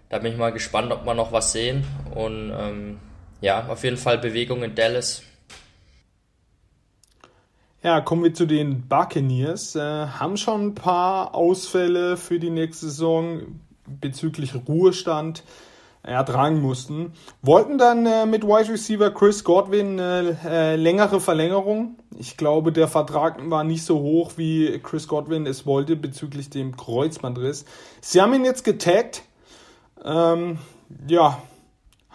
Da 0.08 0.18
bin 0.18 0.32
ich 0.32 0.38
mal 0.38 0.52
gespannt, 0.52 0.92
ob 0.92 1.04
wir 1.04 1.14
noch 1.14 1.32
was 1.32 1.52
sehen. 1.52 1.84
Und 2.14 2.52
ähm, 2.56 2.98
ja, 3.40 3.66
auf 3.68 3.84
jeden 3.84 3.96
Fall 3.96 4.18
Bewegung 4.18 4.62
in 4.62 4.74
Dallas. 4.74 5.22
Ja, 7.82 8.00
kommen 8.00 8.24
wir 8.24 8.32
zu 8.32 8.46
den 8.46 8.88
Buccaneers. 8.88 9.76
Äh, 9.76 9.80
haben 9.80 10.36
schon 10.36 10.68
ein 10.68 10.74
paar 10.74 11.34
Ausfälle 11.34 12.16
für 12.16 12.38
die 12.38 12.50
nächste 12.50 12.86
Saison 12.86 13.60
bezüglich 13.86 14.54
Ruhestand 14.66 15.42
ertragen 16.02 16.60
mussten. 16.60 17.12
Wollten 17.42 17.78
dann 17.78 18.06
äh, 18.06 18.26
mit 18.26 18.44
Wide 18.44 18.72
Receiver 18.72 19.10
Chris 19.10 19.42
Godwin 19.42 19.98
eine 19.98 20.38
äh, 20.46 20.76
längere 20.76 21.20
Verlängerung. 21.20 21.96
Ich 22.18 22.36
glaube, 22.36 22.72
der 22.72 22.88
Vertrag 22.88 23.38
war 23.50 23.64
nicht 23.64 23.84
so 23.84 24.00
hoch, 24.00 24.32
wie 24.36 24.78
Chris 24.82 25.08
Godwin 25.08 25.46
es 25.46 25.66
wollte 25.66 25.96
bezüglich 25.96 26.50
dem 26.50 26.76
Kreuzbandriss. 26.76 27.64
Sie 28.00 28.20
haben 28.20 28.34
ihn 28.34 28.44
jetzt 28.44 28.64
getaggt 28.64 29.22
ähm, 30.04 30.58
ja, 31.08 31.42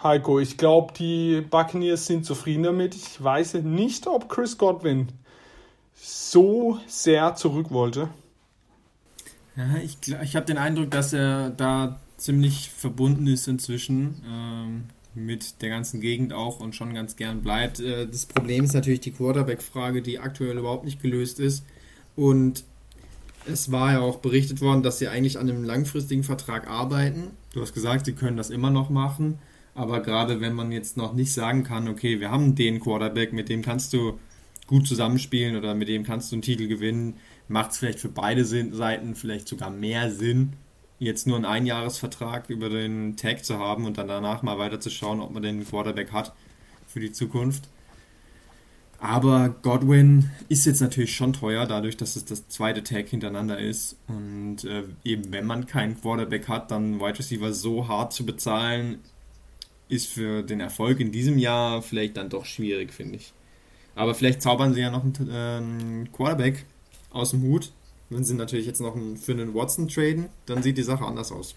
Heiko, 0.02 0.40
ich 0.40 0.56
glaube, 0.56 0.94
die 0.94 1.42
Buccaneers 1.42 2.06
sind 2.06 2.24
zufrieden 2.24 2.62
damit. 2.62 2.94
Ich 2.94 3.22
weiß 3.22 3.54
nicht, 3.54 4.06
ob 4.06 4.28
Chris 4.28 4.56
Godwin 4.56 5.08
so 5.94 6.78
sehr 6.86 7.34
zurück 7.34 7.70
wollte. 7.70 8.08
Ja, 9.56 9.76
ich, 9.84 9.98
ich 10.22 10.36
habe 10.36 10.46
den 10.46 10.56
Eindruck, 10.56 10.90
dass 10.90 11.12
er 11.12 11.50
da 11.50 12.00
ziemlich 12.16 12.70
verbunden 12.70 13.26
ist 13.26 13.48
inzwischen. 13.48 14.22
Ähm, 14.26 14.84
mit 15.14 15.60
der 15.60 15.70
ganzen 15.70 16.00
Gegend 16.00 16.32
auch 16.32 16.60
und 16.60 16.74
schon 16.74 16.94
ganz 16.94 17.16
gern 17.16 17.42
bleibt. 17.42 17.80
Äh, 17.80 18.06
das 18.06 18.26
Problem 18.26 18.64
ist 18.64 18.74
natürlich 18.74 19.00
die 19.00 19.10
Quarterback-Frage, 19.10 20.02
die 20.02 20.18
aktuell 20.18 20.56
überhaupt 20.58 20.84
nicht 20.84 21.02
gelöst 21.02 21.40
ist. 21.40 21.64
Und 22.16 22.64
es 23.46 23.70
war 23.72 23.92
ja 23.92 24.00
auch 24.00 24.18
berichtet 24.18 24.60
worden, 24.60 24.82
dass 24.82 24.98
sie 24.98 25.08
eigentlich 25.08 25.38
an 25.38 25.48
einem 25.48 25.64
langfristigen 25.64 26.24
Vertrag 26.24 26.68
arbeiten. 26.68 27.30
Du 27.52 27.60
hast 27.60 27.74
gesagt, 27.74 28.06
sie 28.06 28.12
können 28.12 28.36
das 28.36 28.50
immer 28.50 28.70
noch 28.70 28.90
machen. 28.90 29.38
Aber 29.74 30.00
gerade 30.00 30.40
wenn 30.40 30.54
man 30.54 30.72
jetzt 30.72 30.96
noch 30.96 31.14
nicht 31.14 31.32
sagen 31.32 31.64
kann, 31.64 31.88
okay, 31.88 32.20
wir 32.20 32.30
haben 32.30 32.54
den 32.54 32.80
Quarterback, 32.80 33.32
mit 33.32 33.48
dem 33.48 33.62
kannst 33.62 33.92
du 33.92 34.18
gut 34.66 34.86
zusammenspielen 34.86 35.56
oder 35.56 35.74
mit 35.74 35.88
dem 35.88 36.04
kannst 36.04 36.30
du 36.30 36.36
einen 36.36 36.42
Titel 36.42 36.68
gewinnen, 36.68 37.14
macht 37.48 37.72
es 37.72 37.78
vielleicht 37.78 37.98
für 37.98 38.08
beide 38.08 38.44
Seiten 38.44 39.14
vielleicht 39.14 39.48
sogar 39.48 39.70
mehr 39.70 40.10
Sinn, 40.10 40.52
jetzt 40.98 41.26
nur 41.26 41.36
einen 41.36 41.44
Einjahresvertrag 41.44 42.50
über 42.50 42.68
den 42.68 43.16
Tag 43.16 43.44
zu 43.44 43.58
haben 43.58 43.84
und 43.86 43.98
dann 43.98 44.06
danach 44.06 44.42
mal 44.42 44.58
weiter 44.58 44.80
zu 44.80 44.90
schauen, 44.90 45.20
ob 45.20 45.32
man 45.32 45.42
den 45.42 45.64
Quarterback 45.64 46.12
hat 46.12 46.32
für 46.86 47.00
die 47.00 47.12
Zukunft. 47.12 47.68
Aber 49.00 49.48
Godwin 49.62 50.30
ist 50.50 50.66
jetzt 50.66 50.82
natürlich 50.82 51.16
schon 51.16 51.32
teuer, 51.32 51.66
dadurch, 51.66 51.96
dass 51.96 52.16
es 52.16 52.26
das 52.26 52.48
zweite 52.48 52.84
Tag 52.84 53.08
hintereinander 53.08 53.58
ist. 53.58 53.96
Und 54.08 54.64
äh, 54.64 54.84
eben, 55.04 55.32
wenn 55.32 55.46
man 55.46 55.66
keinen 55.66 55.98
Quarterback 55.98 56.48
hat, 56.48 56.70
dann 56.70 57.00
Wide 57.00 57.18
Receiver 57.18 57.52
so 57.54 57.88
hart 57.88 58.12
zu 58.12 58.26
bezahlen, 58.26 58.98
ist 59.88 60.06
für 60.06 60.42
den 60.42 60.60
Erfolg 60.60 61.00
in 61.00 61.12
diesem 61.12 61.38
Jahr 61.38 61.80
vielleicht 61.80 62.18
dann 62.18 62.28
doch 62.28 62.44
schwierig, 62.44 62.92
finde 62.92 63.16
ich. 63.16 63.32
Aber 63.94 64.14
vielleicht 64.14 64.42
zaubern 64.42 64.74
sie 64.74 64.82
ja 64.82 64.90
noch 64.90 65.02
einen, 65.02 65.30
äh, 65.30 65.32
einen 65.32 66.12
Quarterback 66.12 66.66
aus 67.08 67.30
dem 67.30 67.42
Hut. 67.42 67.72
Wenn 68.10 68.24
sie 68.24 68.34
natürlich 68.34 68.66
jetzt 68.66 68.82
noch 68.82 68.94
einen, 68.94 69.16
für 69.16 69.32
einen 69.32 69.54
Watson 69.54 69.88
traden, 69.88 70.26
dann 70.44 70.62
sieht 70.62 70.76
die 70.76 70.82
Sache 70.82 71.06
anders 71.06 71.32
aus. 71.32 71.54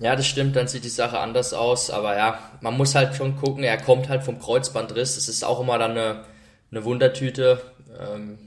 Ja, 0.00 0.16
das 0.16 0.26
stimmt, 0.26 0.56
dann 0.56 0.66
sieht 0.66 0.84
die 0.84 0.88
Sache 0.88 1.18
anders 1.18 1.52
aus, 1.52 1.90
aber 1.90 2.16
ja, 2.16 2.38
man 2.62 2.74
muss 2.74 2.94
halt 2.94 3.14
schon 3.14 3.36
gucken, 3.36 3.64
er 3.64 3.76
kommt 3.76 4.08
halt 4.08 4.24
vom 4.24 4.40
Kreuzbandriss, 4.40 5.16
das 5.16 5.28
ist 5.28 5.44
auch 5.44 5.60
immer 5.60 5.78
dann 5.78 5.90
eine, 5.90 6.24
eine 6.70 6.84
Wundertüte. 6.84 7.60
Ähm, 8.00 8.38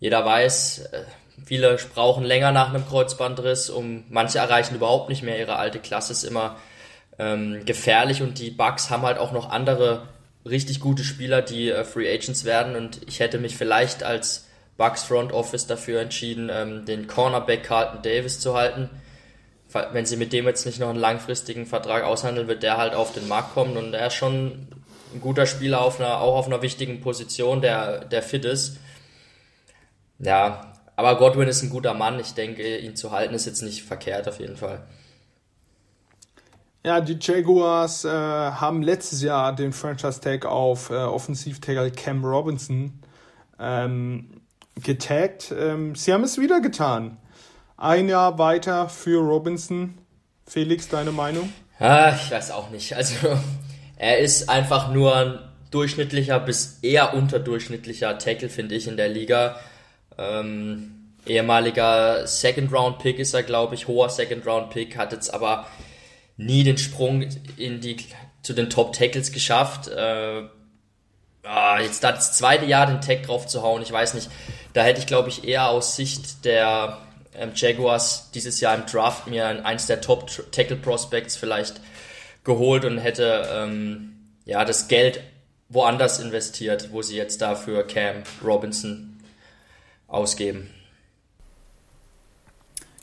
jeder 0.00 0.24
weiß, 0.24 0.86
äh, 0.92 1.04
viele 1.44 1.76
brauchen 1.94 2.24
länger 2.24 2.52
nach 2.52 2.70
einem 2.70 2.88
Kreuzbandriss, 2.88 3.68
um 3.68 4.04
manche 4.08 4.38
erreichen 4.38 4.74
überhaupt 4.74 5.10
nicht 5.10 5.22
mehr 5.22 5.38
ihre 5.38 5.56
alte 5.56 5.78
Klasse, 5.78 6.14
ist 6.14 6.24
immer 6.24 6.56
ähm, 7.18 7.66
gefährlich 7.66 8.22
und 8.22 8.38
die 8.38 8.50
Bugs 8.50 8.88
haben 8.88 9.02
halt 9.02 9.18
auch 9.18 9.32
noch 9.32 9.50
andere 9.50 10.08
richtig 10.46 10.80
gute 10.80 11.04
Spieler, 11.04 11.42
die 11.42 11.68
äh, 11.68 11.84
Free 11.84 12.10
Agents 12.10 12.46
werden 12.46 12.76
und 12.76 13.02
ich 13.06 13.20
hätte 13.20 13.36
mich 13.36 13.58
vielleicht 13.58 14.04
als 14.04 14.48
Bucks 14.78 15.02
Front 15.02 15.34
Office 15.34 15.66
dafür 15.66 16.00
entschieden, 16.00 16.50
ähm, 16.50 16.86
den 16.86 17.08
Cornerback 17.08 17.62
Carlton 17.62 18.00
Davis 18.00 18.40
zu 18.40 18.54
halten 18.54 18.88
wenn 19.92 20.06
sie 20.06 20.16
mit 20.16 20.32
dem 20.32 20.46
jetzt 20.46 20.66
nicht 20.66 20.80
noch 20.80 20.90
einen 20.90 20.98
langfristigen 20.98 21.66
Vertrag 21.66 22.04
aushandeln, 22.04 22.48
wird 22.48 22.62
der 22.62 22.76
halt 22.76 22.94
auf 22.94 23.12
den 23.12 23.28
Markt 23.28 23.54
kommen 23.54 23.76
und 23.76 23.94
er 23.94 24.08
ist 24.08 24.14
schon 24.14 24.68
ein 25.14 25.20
guter 25.20 25.46
Spieler 25.46 25.80
auf 25.80 26.00
einer, 26.00 26.20
auch 26.20 26.36
auf 26.36 26.46
einer 26.46 26.62
wichtigen 26.62 27.00
Position, 27.00 27.60
der, 27.60 28.04
der 28.04 28.22
fit 28.22 28.44
ist. 28.44 28.78
Ja, 30.18 30.72
aber 30.96 31.16
Godwin 31.16 31.48
ist 31.48 31.62
ein 31.62 31.70
guter 31.70 31.94
Mann. 31.94 32.20
Ich 32.20 32.34
denke, 32.34 32.78
ihn 32.78 32.96
zu 32.96 33.10
halten 33.10 33.34
ist 33.34 33.46
jetzt 33.46 33.62
nicht 33.62 33.82
verkehrt 33.82 34.28
auf 34.28 34.40
jeden 34.40 34.56
Fall. 34.56 34.82
Ja, 36.84 37.00
die 37.00 37.18
Jaguars 37.20 38.04
äh, 38.04 38.08
haben 38.08 38.82
letztes 38.82 39.22
Jahr 39.22 39.54
den 39.54 39.72
Franchise 39.72 40.20
Tag 40.20 40.44
auf 40.44 40.90
äh, 40.90 40.94
Offensivtackle 40.94 41.92
Cam 41.92 42.24
Robinson 42.24 43.00
ähm, 43.60 44.42
getaggt. 44.82 45.54
Ähm, 45.56 45.94
sie 45.94 46.12
haben 46.12 46.24
es 46.24 46.38
wieder 46.38 46.60
getan. 46.60 47.18
Ein 47.82 48.08
Jahr 48.08 48.38
weiter 48.38 48.88
für 48.88 49.18
Robinson. 49.18 49.98
Felix, 50.46 50.86
deine 50.86 51.10
Meinung? 51.10 51.52
Ah, 51.80 52.14
ich 52.14 52.30
weiß 52.30 52.52
auch 52.52 52.70
nicht. 52.70 52.94
Also, 52.94 53.16
er 53.96 54.20
ist 54.20 54.48
einfach 54.48 54.92
nur 54.92 55.16
ein 55.16 55.40
durchschnittlicher 55.72 56.38
bis 56.38 56.78
eher 56.82 57.12
unterdurchschnittlicher 57.12 58.18
Tackle, 58.18 58.50
finde 58.50 58.76
ich, 58.76 58.86
in 58.86 58.96
der 58.96 59.08
Liga. 59.08 59.56
Ähm, 60.16 61.08
ehemaliger 61.26 62.24
Second-Round-Pick 62.24 63.18
ist 63.18 63.34
er, 63.34 63.42
glaube 63.42 63.74
ich, 63.74 63.88
hoher 63.88 64.10
Second-Round-Pick, 64.10 64.96
hat 64.96 65.10
jetzt 65.10 65.34
aber 65.34 65.66
nie 66.36 66.62
den 66.62 66.78
Sprung 66.78 67.26
in 67.56 67.80
die, 67.80 67.96
zu 68.42 68.52
den 68.52 68.70
Top-Tackles 68.70 69.32
geschafft. 69.32 69.88
Äh, 69.88 70.44
ah, 71.42 71.80
jetzt 71.80 72.04
das 72.04 72.38
zweite 72.38 72.64
Jahr 72.64 72.86
den 72.86 73.00
Tag 73.00 73.24
drauf 73.24 73.48
zu 73.48 73.64
hauen, 73.64 73.82
ich 73.82 73.90
weiß 73.90 74.14
nicht. 74.14 74.30
Da 74.72 74.84
hätte 74.84 75.00
ich, 75.00 75.08
glaube 75.08 75.30
ich, 75.30 75.48
eher 75.48 75.68
aus 75.68 75.96
Sicht 75.96 76.44
der 76.44 77.00
ähm, 77.34 77.52
Jaguars 77.54 78.30
dieses 78.32 78.60
Jahr 78.60 78.74
im 78.74 78.86
Draft 78.86 79.26
mir 79.26 79.64
eins 79.64 79.86
der 79.86 80.00
Top 80.00 80.30
Tackle 80.52 80.76
Prospects 80.76 81.36
vielleicht 81.36 81.80
geholt 82.44 82.84
und 82.84 82.98
hätte 82.98 83.48
ähm, 83.52 84.16
ja 84.44 84.64
das 84.64 84.88
Geld 84.88 85.22
woanders 85.68 86.20
investiert, 86.20 86.92
wo 86.92 87.02
sie 87.02 87.16
jetzt 87.16 87.40
dafür 87.40 87.86
Cam 87.86 88.22
Robinson 88.44 89.18
ausgeben. 90.06 90.68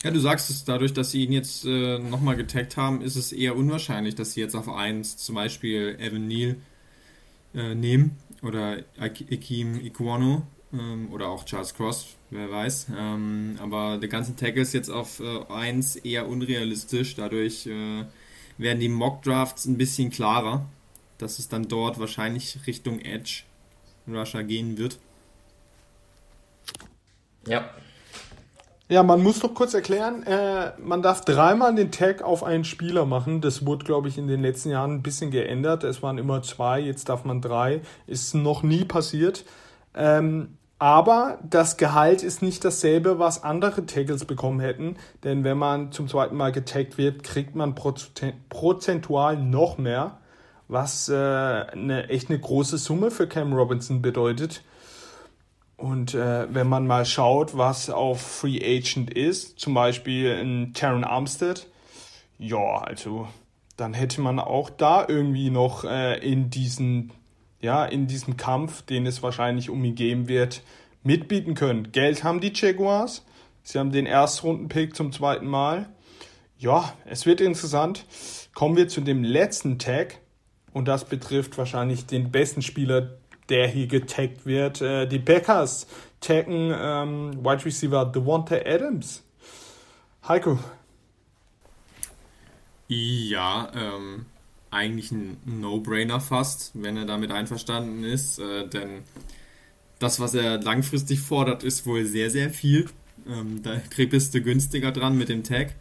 Ja, 0.02 0.10
du 0.10 0.18
sagst 0.18 0.48
es, 0.48 0.64
dadurch, 0.64 0.94
dass 0.94 1.10
sie 1.10 1.24
ihn 1.24 1.32
jetzt 1.32 1.64
äh, 1.66 1.98
nochmal 1.98 2.36
getaggt 2.36 2.78
haben, 2.78 3.02
ist 3.02 3.16
es 3.16 3.32
eher 3.32 3.54
unwahrscheinlich, 3.54 4.14
dass 4.14 4.32
sie 4.32 4.40
jetzt 4.40 4.54
auf 4.54 4.68
1 4.68 5.18
zum 5.18 5.34
Beispiel 5.34 5.96
Evan 5.98 6.26
Neal 6.26 6.56
äh, 7.54 7.74
nehmen 7.74 8.16
oder 8.42 8.78
Akeem 8.98 9.78
Iguano 9.78 10.46
ähm, 10.72 11.12
oder 11.12 11.28
auch 11.28 11.44
Charles 11.44 11.74
Cross, 11.74 12.16
wer 12.30 12.50
weiß. 12.50 12.88
Ähm, 12.96 13.58
aber 13.60 13.98
der 13.98 14.08
ganze 14.08 14.36
Tackle 14.36 14.62
ist 14.62 14.72
jetzt 14.72 14.90
auf 14.90 15.20
äh, 15.20 15.52
1 15.52 15.96
eher 15.96 16.28
unrealistisch. 16.28 17.16
Dadurch 17.16 17.66
äh, 17.66 18.04
werden 18.58 18.80
die 18.80 18.88
Mock 18.88 19.22
Drafts 19.22 19.66
ein 19.66 19.76
bisschen 19.76 20.10
klarer, 20.10 20.66
dass 21.18 21.38
es 21.38 21.48
dann 21.48 21.68
dort 21.68 21.98
wahrscheinlich 21.98 22.58
Richtung 22.66 23.00
Edge 23.00 23.42
Rusher 24.08 24.44
gehen 24.44 24.78
wird. 24.78 24.98
Ja. 27.46 27.70
Ja, 28.88 29.04
man 29.04 29.22
muss 29.22 29.38
doch 29.38 29.54
kurz 29.54 29.72
erklären, 29.72 30.24
äh, 30.24 30.72
man 30.78 31.00
darf 31.00 31.24
dreimal 31.24 31.72
den 31.76 31.92
Tag 31.92 32.22
auf 32.22 32.42
einen 32.42 32.64
Spieler 32.64 33.06
machen. 33.06 33.40
Das 33.40 33.64
wurde, 33.64 33.84
glaube 33.84 34.08
ich, 34.08 34.18
in 34.18 34.26
den 34.26 34.42
letzten 34.42 34.70
Jahren 34.70 34.94
ein 34.94 35.02
bisschen 35.02 35.30
geändert. 35.30 35.84
Es 35.84 36.02
waren 36.02 36.18
immer 36.18 36.42
zwei, 36.42 36.80
jetzt 36.80 37.08
darf 37.08 37.24
man 37.24 37.40
drei. 37.40 37.82
Ist 38.08 38.34
noch 38.34 38.64
nie 38.64 38.84
passiert. 38.84 39.44
Ähm, 39.94 40.56
aber 40.80 41.38
das 41.42 41.76
Gehalt 41.76 42.22
ist 42.22 42.40
nicht 42.40 42.64
dasselbe, 42.64 43.18
was 43.18 43.44
andere 43.44 43.84
Tackles 43.84 44.24
bekommen 44.24 44.60
hätten. 44.60 44.96
Denn 45.22 45.44
wenn 45.44 45.58
man 45.58 45.92
zum 45.92 46.08
zweiten 46.08 46.36
Mal 46.36 46.52
getaggt 46.52 46.96
wird, 46.96 47.22
kriegt 47.22 47.54
man 47.54 47.74
prozentual 47.74 49.36
noch 49.36 49.76
mehr. 49.76 50.18
Was 50.68 51.10
äh, 51.10 51.14
eine, 51.14 52.08
echt 52.08 52.30
eine 52.30 52.38
große 52.38 52.78
Summe 52.78 53.10
für 53.10 53.26
Cam 53.26 53.52
Robinson 53.52 54.00
bedeutet. 54.00 54.62
Und 55.76 56.14
äh, 56.14 56.46
wenn 56.52 56.66
man 56.66 56.86
mal 56.86 57.04
schaut, 57.04 57.58
was 57.58 57.90
auf 57.90 58.22
Free 58.22 58.60
Agent 58.62 59.12
ist, 59.12 59.58
zum 59.58 59.74
Beispiel 59.74 60.30
in 60.32 60.72
Taron 60.72 61.04
Armstead, 61.04 61.66
ja, 62.38 62.78
also 62.78 63.28
dann 63.76 63.92
hätte 63.92 64.22
man 64.22 64.38
auch 64.38 64.70
da 64.70 65.04
irgendwie 65.06 65.50
noch 65.50 65.84
äh, 65.84 66.16
in 66.26 66.48
diesen 66.48 67.12
ja, 67.60 67.84
in 67.84 68.06
diesem 68.06 68.36
Kampf, 68.36 68.82
den 68.82 69.06
es 69.06 69.22
wahrscheinlich 69.22 69.70
um 69.70 69.84
ihn 69.84 69.94
geben 69.94 70.28
wird, 70.28 70.62
mitbieten 71.02 71.54
können. 71.54 71.92
Geld 71.92 72.24
haben 72.24 72.40
die 72.40 72.52
Jaguars. 72.54 73.24
Sie 73.62 73.78
haben 73.78 73.92
den 73.92 74.06
Erstrunden-Pick 74.06 74.96
zum 74.96 75.12
zweiten 75.12 75.46
Mal. 75.46 75.88
Ja, 76.58 76.94
es 77.04 77.26
wird 77.26 77.40
interessant. 77.40 78.04
Kommen 78.54 78.76
wir 78.76 78.88
zu 78.88 79.00
dem 79.00 79.24
letzten 79.24 79.78
Tag. 79.78 80.18
Und 80.72 80.88
das 80.88 81.04
betrifft 81.04 81.58
wahrscheinlich 81.58 82.06
den 82.06 82.30
besten 82.30 82.62
Spieler, 82.62 83.18
der 83.48 83.66
hier 83.66 83.86
getaggt 83.86 84.46
wird. 84.46 84.80
Äh, 84.80 85.06
die 85.06 85.18
Packers 85.18 85.86
taggen 86.20 86.72
ähm, 86.76 87.44
Wide 87.44 87.64
Receiver 87.64 88.04
Devonta 88.04 88.56
Adams. 88.56 89.24
Heiko. 90.26 90.58
Ja, 92.86 93.68
ähm, 93.74 94.26
eigentlich 94.70 95.10
ein 95.10 95.36
No-Brainer 95.44 96.20
fast, 96.20 96.70
wenn 96.74 96.96
er 96.96 97.06
damit 97.06 97.32
einverstanden 97.32 98.04
ist, 98.04 98.38
äh, 98.38 98.68
denn 98.68 99.02
das, 99.98 100.20
was 100.20 100.34
er 100.34 100.60
langfristig 100.60 101.20
fordert, 101.20 101.62
ist 101.62 101.86
wohl 101.86 102.04
sehr, 102.06 102.30
sehr 102.30 102.50
viel. 102.50 102.86
Ähm, 103.28 103.62
da 103.62 103.80
bist 104.06 104.34
du 104.34 104.40
günstiger 104.40 104.92
dran 104.92 105.18
mit 105.18 105.28
dem 105.28 105.44
Tag. 105.44 105.74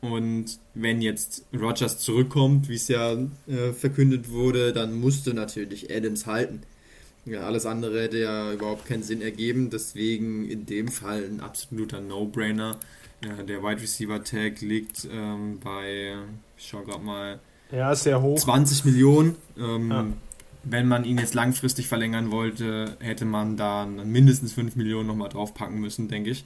Und 0.00 0.58
wenn 0.74 1.02
jetzt 1.02 1.44
Rogers 1.54 1.98
zurückkommt, 1.98 2.68
wie 2.68 2.74
es 2.74 2.88
ja 2.88 3.12
äh, 3.46 3.72
verkündet 3.72 4.30
wurde, 4.30 4.72
dann 4.72 4.98
musste 4.98 5.34
natürlich 5.34 5.94
Adams 5.94 6.26
halten. 6.26 6.62
Ja, 7.26 7.42
alles 7.42 7.66
andere 7.66 8.02
hätte 8.02 8.18
ja 8.18 8.52
überhaupt 8.52 8.86
keinen 8.86 9.02
Sinn 9.02 9.20
ergeben. 9.20 9.70
Deswegen 9.70 10.48
in 10.48 10.64
dem 10.66 10.88
Fall 10.88 11.24
ein 11.24 11.40
absoluter 11.40 12.00
No-Brainer. 12.00 12.78
Ja, 13.22 13.42
der 13.42 13.62
Wide 13.62 13.82
Receiver 13.82 14.24
Tag 14.24 14.62
liegt 14.62 15.06
ähm, 15.12 15.60
bei, 15.62 16.16
ich 16.56 16.66
schau 16.66 16.82
gerade 16.82 17.04
mal, 17.04 17.38
ja, 17.72 17.94
sehr 17.94 18.22
hoch. 18.22 18.38
20 18.38 18.84
Millionen. 18.84 19.36
Ähm, 19.58 19.90
ja. 19.90 20.06
Wenn 20.62 20.88
man 20.88 21.04
ihn 21.04 21.18
jetzt 21.18 21.34
langfristig 21.34 21.88
verlängern 21.88 22.30
wollte, 22.30 22.96
hätte 23.00 23.24
man 23.24 23.56
da 23.56 23.86
mindestens 23.86 24.52
5 24.52 24.76
Millionen 24.76 25.06
nochmal 25.06 25.30
draufpacken 25.30 25.80
müssen, 25.80 26.08
denke 26.08 26.30
ich. 26.30 26.44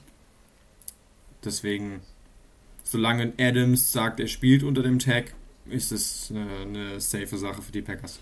Deswegen, 1.43 2.01
solange 2.83 3.33
Adams 3.37 3.91
sagt, 3.91 4.19
er 4.19 4.27
spielt 4.27 4.63
unter 4.63 4.83
dem 4.83 4.99
Tag, 4.99 5.33
ist 5.69 5.91
es 5.91 6.31
eine, 6.31 6.47
eine 6.61 6.99
safe 7.01 7.37
Sache 7.37 7.61
für 7.61 7.71
die 7.71 7.81
Packers. 7.81 8.19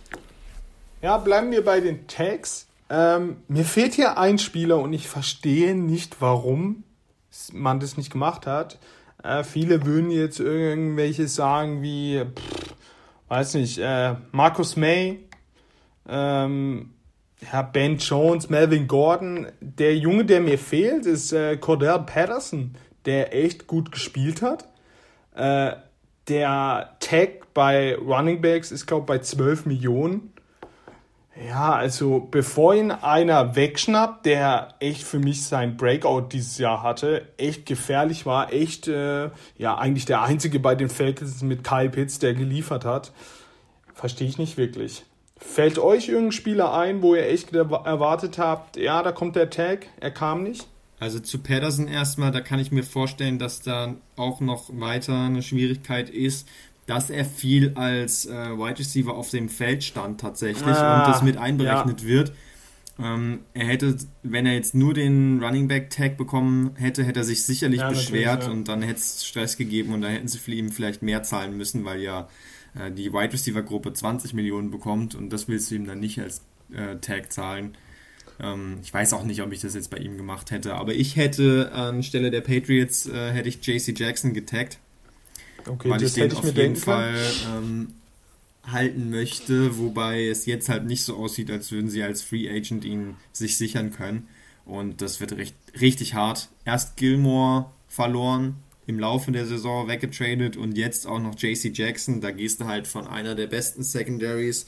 Ja, 1.02 1.18
bleiben 1.18 1.52
wir 1.52 1.64
bei 1.64 1.80
den 1.80 2.08
Tags. 2.08 2.68
Ähm, 2.90 3.38
mir 3.48 3.66
fehlt 3.66 3.94
hier 3.94 4.18
ein 4.18 4.40
Spieler 4.40 4.80
und 4.80 4.94
ich 4.94 5.08
verstehe 5.08 5.76
nicht, 5.76 6.22
warum 6.22 6.84
man 7.52 7.80
das 7.80 7.98
nicht 7.98 8.12
gemacht 8.12 8.48
hat. 8.48 8.80
Äh, 9.24 9.44
viele 9.44 9.86
würden 9.86 10.12
jetzt 10.12 10.40
irgendwelche 10.40 11.28
sagen 11.28 11.82
wie, 11.82 12.24
pff, 12.24 12.76
weiß 13.28 13.56
nicht, 13.56 13.78
äh, 13.80 14.16
Marcus 14.32 14.76
May, 14.76 15.20
ähm, 16.08 16.94
ja, 17.52 17.62
Ben 17.62 17.98
Jones, 17.98 18.50
Melvin 18.50 18.88
Gordon. 18.88 19.48
Der 19.60 19.98
Junge, 19.98 20.26
der 20.26 20.42
mir 20.42 20.58
fehlt, 20.58 21.06
ist 21.06 21.34
äh, 21.34 21.58
Cordell 21.58 22.00
Patterson, 22.00 22.76
der 23.06 23.36
echt 23.36 23.68
gut 23.68 23.92
gespielt 23.92 24.42
hat. 24.42 24.70
Äh, 25.36 25.76
der 26.28 26.96
Tag 27.00 27.54
bei 27.54 27.96
Running 27.96 28.42
Backs 28.42 28.72
ist, 28.72 28.86
glaube 28.86 29.02
ich, 29.04 29.08
bei 29.08 29.20
12 29.20 29.66
Millionen. 29.66 30.33
Ja, 31.36 31.74
also 31.74 32.28
bevor 32.30 32.76
ihn 32.76 32.92
einer 32.92 33.56
wegschnappt, 33.56 34.26
der 34.26 34.76
echt 34.80 35.04
für 35.04 35.18
mich 35.18 35.46
sein 35.46 35.78
Breakout 35.78 36.28
dieses 36.32 36.60
Jahr 36.60 36.84
hatte, 36.84 37.28
echt 37.38 37.66
gefährlich 37.66 38.28
war, 38.28 38.54
echt, 38.54 38.88
äh, 38.88 39.32
ja, 39.58 39.78
eigentlich 39.78 40.06
der 40.06 40.22
einzige 40.22 40.60
bei 40.60 40.76
den 40.76 40.90
Falcons 40.90 41.42
mit 41.42 41.64
Kyle 41.64 41.90
Pitts, 41.90 42.20
der 42.20 42.36
geliefert 42.36 42.86
hat, 42.86 43.12
verstehe 43.96 44.28
ich 44.28 44.38
nicht 44.38 44.58
wirklich. 44.58 45.06
Fällt 45.38 45.80
euch 45.80 46.08
irgendein 46.08 46.32
Spieler 46.34 46.74
ein, 46.74 47.02
wo 47.02 47.16
ihr 47.16 47.28
echt 47.28 47.52
erwartet 47.54 48.38
habt, 48.38 48.78
ja, 48.78 49.02
da 49.02 49.12
kommt 49.12 49.36
der 49.36 49.50
Tag, 49.50 49.88
er 50.00 50.12
kam 50.12 50.44
nicht? 50.44 50.68
Also 51.00 51.20
zu 51.20 51.40
Patterson 51.40 51.88
erstmal, 51.88 52.32
da 52.32 52.42
kann 52.42 52.60
ich 52.60 52.72
mir 52.72 52.84
vorstellen, 52.84 53.40
dass 53.40 53.62
da 53.62 53.96
auch 54.16 54.40
noch 54.40 54.70
weiter 54.72 55.14
eine 55.14 55.42
Schwierigkeit 55.42 56.10
ist, 56.10 56.48
dass 56.86 57.10
er 57.10 57.26
viel 57.26 57.74
als 57.76 58.26
äh, 58.26 58.32
Wide 58.32 58.80
Receiver 58.80 59.14
auf 59.14 59.30
dem 59.30 59.50
Feld 59.50 59.84
stand 59.84 60.20
tatsächlich 60.20 60.76
ah, 60.76 61.00
und 61.00 61.12
das 61.12 61.22
mit 61.22 61.38
einberechnet 61.38 62.02
ja. 62.02 62.08
wird. 62.08 62.34
Ähm, 63.00 63.40
er 63.54 63.66
hätte, 63.66 63.98
wenn 64.22 64.46
er 64.46 64.54
jetzt 64.54 64.76
nur 64.76 64.94
den 64.94 65.42
Running 65.44 65.68
Back 65.68 65.90
Tag 65.90 66.16
bekommen 66.18 66.76
hätte, 66.76 67.04
hätte 67.04 67.22
er 67.22 67.24
sich 67.24 67.44
sicherlich 67.44 67.80
ja, 67.80 67.90
beschwert 67.90 68.44
ja. 68.44 68.52
und 68.52 68.68
dann 68.68 68.82
hätte 68.84 69.00
es 69.00 69.26
Stress 69.26 69.58
gegeben 69.58 69.94
und 69.94 70.02
da 70.02 70.10
hätten 70.10 70.28
sie 70.28 70.38
für 70.38 70.52
ihn 70.52 70.72
vielleicht 70.72 71.02
mehr 71.02 71.24
zahlen 71.24 71.58
müssen, 71.58 71.86
weil 71.86 72.02
ja 72.02 72.30
äh, 72.76 72.92
die 72.92 73.12
Wide 73.12 73.34
Receiver 73.34 73.64
Gruppe 73.64 73.94
20 73.94 74.34
Millionen 74.34 74.70
bekommt 74.70 75.16
und 75.16 75.32
das 75.32 75.48
willst 75.48 75.72
du 75.72 75.76
ihm 75.76 75.88
dann 75.88 76.00
nicht 76.00 76.20
als 76.20 76.42
äh, 76.72 76.98
Tag 76.98 77.32
zahlen. 77.32 77.76
Ähm, 78.40 78.78
ich 78.84 78.94
weiß 78.94 79.14
auch 79.14 79.24
nicht, 79.24 79.42
ob 79.42 79.52
ich 79.52 79.62
das 79.62 79.74
jetzt 79.74 79.90
bei 79.90 79.98
ihm 79.98 80.18
gemacht 80.18 80.52
hätte, 80.52 80.76
aber 80.76 80.94
ich 80.94 81.16
hätte 81.16 81.72
anstelle 81.72 82.30
der 82.30 82.42
Patriots 82.42 83.08
äh, 83.08 83.32
hätte 83.32 83.50
ich 83.50 83.66
JC 83.66 83.98
Jackson 83.98 84.34
getaggt 84.34 84.78
Okay, 85.68 85.90
weil 85.90 86.04
ich 86.04 86.14
den 86.14 86.32
ich 86.32 86.38
auf 86.38 86.56
jeden 86.56 86.76
Fall 86.76 87.16
ähm, 87.56 87.94
halten 88.66 89.10
möchte, 89.10 89.78
wobei 89.78 90.28
es 90.28 90.46
jetzt 90.46 90.70
halt 90.70 90.86
nicht 90.86 91.04
so 91.04 91.16
aussieht, 91.18 91.52
als 91.52 91.72
würden 91.72 91.90
sie 91.90 92.04
als 92.04 92.22
Free 92.22 92.50
Agent 92.50 92.86
ihn 92.86 93.16
sich 93.32 93.58
sichern 93.58 93.92
können. 93.92 94.28
Und 94.66 95.02
das 95.02 95.20
wird 95.20 95.34
recht, 95.34 95.56
richtig 95.80 96.14
hart. 96.14 96.50
Erst 96.64 96.96
Gilmore 96.96 97.70
verloren, 97.90 98.56
im 98.88 99.00
Laufe 99.00 99.32
der 99.32 99.46
Saison 99.46 99.88
weggetradet 99.88 100.58
und 100.58 100.78
jetzt 100.78 101.08
auch 101.08 101.20
noch 101.20 101.36
JC 101.38 101.72
Jackson. 101.74 102.22
Da 102.22 102.32
gehst 102.32 102.62
du 102.62 102.66
halt 102.66 102.88
von 102.88 103.08
einer 103.08 103.36
der 103.36 103.48
besten 103.48 103.84
Secondaries 103.84 104.66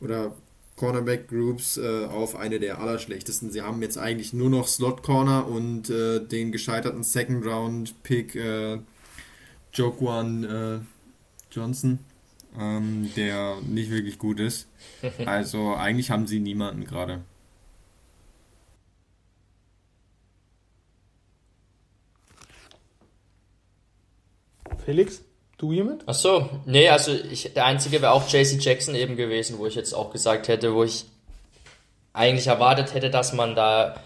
oder 0.00 0.34
Cornerback 0.76 1.28
Groups 1.28 1.76
äh, 1.76 2.06
auf 2.06 2.36
eine 2.36 2.58
der 2.58 2.80
allerschlechtesten. 2.80 3.50
Sie 3.50 3.62
haben 3.62 3.80
jetzt 3.80 3.96
eigentlich 3.96 4.32
nur 4.32 4.50
noch 4.50 4.66
Slot 4.66 5.02
Corner 5.02 5.46
und 5.46 5.88
äh, 5.88 6.20
den 6.20 6.52
gescheiterten 6.52 7.02
Second 7.02 7.46
Round 7.46 8.02
Pick 8.02 8.34
äh, 8.34 8.78
Joquan 9.74 10.44
äh, 10.44 11.54
Johnson, 11.54 11.98
ähm, 12.58 13.10
der 13.16 13.56
nicht 13.66 13.90
wirklich 13.90 14.18
gut 14.18 14.40
ist. 14.40 14.68
Also 15.26 15.74
eigentlich 15.74 16.10
haben 16.10 16.26
sie 16.26 16.40
niemanden 16.40 16.84
gerade. 16.84 17.20
Felix, 24.84 25.22
du 25.56 25.72
jemand? 25.72 26.04
Ach 26.06 26.14
so, 26.14 26.48
nee, 26.66 26.88
also 26.88 27.12
ich, 27.12 27.52
der 27.54 27.64
einzige 27.64 28.02
wäre 28.02 28.12
auch 28.12 28.28
JC 28.28 28.60
Jackson 28.60 28.94
eben 28.94 29.16
gewesen, 29.16 29.58
wo 29.58 29.66
ich 29.66 29.74
jetzt 29.74 29.94
auch 29.94 30.10
gesagt 30.12 30.48
hätte, 30.48 30.74
wo 30.74 30.84
ich 30.84 31.06
eigentlich 32.12 32.46
erwartet 32.46 32.94
hätte, 32.94 33.10
dass 33.10 33.32
man 33.32 33.54
da 33.54 33.96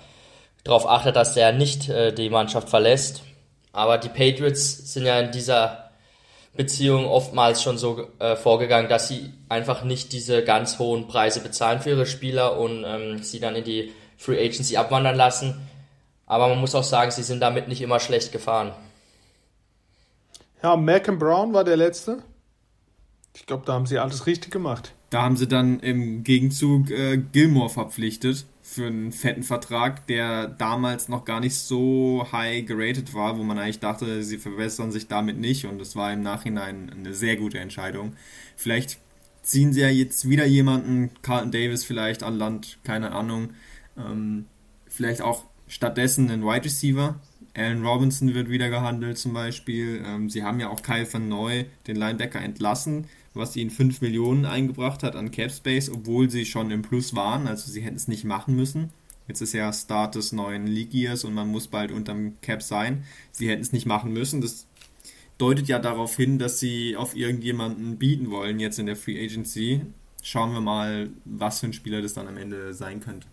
darauf 0.64 0.88
achtet, 0.88 1.16
dass 1.16 1.34
der 1.34 1.52
nicht 1.52 1.88
äh, 1.88 2.12
die 2.12 2.30
Mannschaft 2.30 2.68
verlässt. 2.68 3.22
Aber 3.72 3.98
die 3.98 4.08
Patriots 4.08 4.92
sind 4.92 5.06
ja 5.06 5.20
in 5.20 5.30
dieser 5.30 5.90
Beziehung 6.56 7.06
oftmals 7.06 7.62
schon 7.62 7.78
so 7.78 8.08
äh, 8.18 8.34
vorgegangen, 8.34 8.88
dass 8.88 9.08
sie 9.08 9.32
einfach 9.48 9.84
nicht 9.84 10.12
diese 10.12 10.42
ganz 10.42 10.78
hohen 10.78 11.06
Preise 11.06 11.40
bezahlen 11.40 11.80
für 11.80 11.90
ihre 11.90 12.06
Spieler 12.06 12.58
und 12.58 12.84
ähm, 12.84 13.22
sie 13.22 13.38
dann 13.38 13.54
in 13.54 13.64
die 13.64 13.92
Free 14.16 14.44
Agency 14.44 14.76
abwandern 14.76 15.16
lassen. 15.16 15.54
Aber 16.26 16.48
man 16.48 16.58
muss 16.58 16.74
auch 16.74 16.84
sagen, 16.84 17.10
sie 17.10 17.22
sind 17.22 17.40
damit 17.40 17.68
nicht 17.68 17.80
immer 17.80 18.00
schlecht 18.00 18.32
gefahren. 18.32 18.72
Ja, 20.62 20.76
Malcolm 20.76 21.18
Brown 21.18 21.52
war 21.52 21.64
der 21.64 21.76
letzte. 21.76 22.22
Ich 23.34 23.46
glaube, 23.46 23.62
da 23.64 23.74
haben 23.74 23.86
sie 23.86 23.98
alles 23.98 24.26
richtig 24.26 24.50
gemacht. 24.50 24.92
Da 25.10 25.22
haben 25.22 25.36
sie 25.36 25.46
dann 25.46 25.80
im 25.80 26.24
Gegenzug 26.24 26.90
äh, 26.90 27.18
Gilmore 27.18 27.70
verpflichtet 27.70 28.44
für 28.70 28.86
einen 28.86 29.12
fetten 29.12 29.44
Vertrag, 29.44 30.06
der 30.08 30.46
damals 30.46 31.08
noch 31.08 31.24
gar 31.24 31.40
nicht 31.40 31.54
so 31.54 32.26
high 32.32 32.66
geratet 32.66 33.14
war, 33.14 33.38
wo 33.38 33.42
man 33.42 33.58
eigentlich 33.58 33.80
dachte, 33.80 34.22
sie 34.22 34.36
verbessern 34.36 34.92
sich 34.92 35.08
damit 35.08 35.38
nicht 35.38 35.64
und 35.64 35.80
es 35.80 35.96
war 35.96 36.12
im 36.12 36.22
Nachhinein 36.22 36.90
eine 36.90 37.14
sehr 37.14 37.36
gute 37.36 37.58
Entscheidung. 37.60 38.12
Vielleicht 38.56 38.98
ziehen 39.42 39.72
sie 39.72 39.80
ja 39.80 39.88
jetzt 39.88 40.28
wieder 40.28 40.44
jemanden, 40.44 41.10
Carlton 41.22 41.50
Davis 41.50 41.84
vielleicht 41.84 42.22
an 42.22 42.36
Land, 42.36 42.78
keine 42.84 43.12
Ahnung. 43.12 43.54
Ähm, 43.96 44.44
vielleicht 44.86 45.22
auch 45.22 45.44
stattdessen 45.66 46.30
einen 46.30 46.44
Wide 46.44 46.66
Receiver. 46.66 47.18
Allen 47.56 47.86
Robinson 47.86 48.34
wird 48.34 48.50
wieder 48.50 48.68
gehandelt 48.68 49.16
zum 49.16 49.32
Beispiel. 49.32 50.02
Ähm, 50.04 50.28
sie 50.28 50.44
haben 50.44 50.60
ja 50.60 50.68
auch 50.68 50.82
Kyle 50.82 51.10
van 51.10 51.26
Neu, 51.26 51.64
den 51.86 51.96
Linebacker, 51.96 52.42
entlassen 52.42 53.06
was 53.38 53.56
ihnen 53.56 53.70
5 53.70 54.00
Millionen 54.00 54.44
eingebracht 54.44 55.02
hat 55.02 55.16
an 55.16 55.30
Cap 55.30 55.50
Space, 55.50 55.88
obwohl 55.88 56.28
sie 56.28 56.44
schon 56.44 56.70
im 56.70 56.82
Plus 56.82 57.14
waren, 57.14 57.46
also 57.46 57.70
sie 57.70 57.80
hätten 57.80 57.96
es 57.96 58.08
nicht 58.08 58.24
machen 58.24 58.54
müssen. 58.54 58.90
Jetzt 59.28 59.40
ist 59.42 59.52
ja 59.52 59.72
Start 59.72 60.14
des 60.14 60.32
neuen 60.32 60.66
League 60.66 60.94
Years 60.94 61.24
und 61.24 61.34
man 61.34 61.48
muss 61.48 61.68
bald 61.68 61.92
unterm 61.92 62.40
Cap 62.40 62.62
sein. 62.62 63.04
Sie 63.30 63.48
hätten 63.48 63.62
es 63.62 63.72
nicht 63.72 63.86
machen 63.86 64.12
müssen. 64.12 64.40
Das 64.40 64.66
deutet 65.36 65.68
ja 65.68 65.78
darauf 65.78 66.16
hin, 66.16 66.38
dass 66.38 66.58
sie 66.60 66.96
auf 66.96 67.14
irgendjemanden 67.14 67.98
bieten 67.98 68.30
wollen 68.30 68.58
jetzt 68.58 68.78
in 68.78 68.86
der 68.86 68.96
Free 68.96 69.22
Agency. 69.22 69.82
Schauen 70.22 70.52
wir 70.52 70.60
mal, 70.60 71.10
was 71.24 71.60
für 71.60 71.66
ein 71.66 71.72
Spieler 71.74 72.02
das 72.02 72.14
dann 72.14 72.26
am 72.26 72.38
Ende 72.38 72.72
sein 72.72 73.00
könnte. 73.00 73.28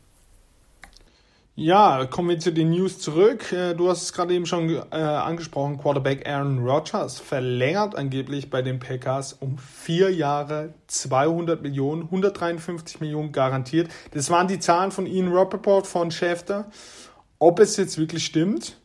Ja, 1.57 2.05
kommen 2.05 2.27
wir 2.27 2.39
zu 2.39 2.51
den 2.51 2.71
News 2.71 2.99
zurück. 2.99 3.53
Äh, 3.53 3.75
du 3.75 3.89
hast 3.89 4.01
es 4.03 4.11
gerade 4.11 4.33
eben 4.33 4.45
schon 4.45 4.69
äh, 4.69 4.81
angesprochen. 4.95 5.77
Quarterback 5.77 6.27
Aaron 6.27 6.59
Rodgers 6.67 7.17
verlängert 7.17 7.95
angeblich 7.95 8.49
bei 8.49 8.61
den 8.61 8.77
Packers 8.79 9.31
um 9.31 9.57
vier 9.57 10.13
Jahre 10.13 10.73
200 10.87 11.61
Millionen, 11.61 12.03
153 12.03 12.99
Millionen 12.99 13.31
garantiert. 13.31 13.89
Das 14.11 14.29
waren 14.29 14.49
die 14.49 14.59
Zahlen 14.59 14.91
von 14.91 15.05
Ian 15.05 15.31
Rappaport 15.31 15.87
von 15.87 16.11
Schäfter. 16.11 16.69
Ob 17.39 17.61
es 17.61 17.77
jetzt 17.77 17.97
wirklich 17.97 18.25
stimmt, 18.25 18.75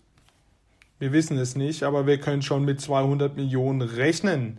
wir 1.00 1.12
wissen 1.12 1.38
es 1.38 1.56
nicht, 1.56 1.82
aber 1.82 2.06
wir 2.06 2.20
können 2.20 2.42
schon 2.42 2.64
mit 2.64 2.80
200 2.80 3.34
Millionen 3.34 3.82
rechnen. 3.82 4.58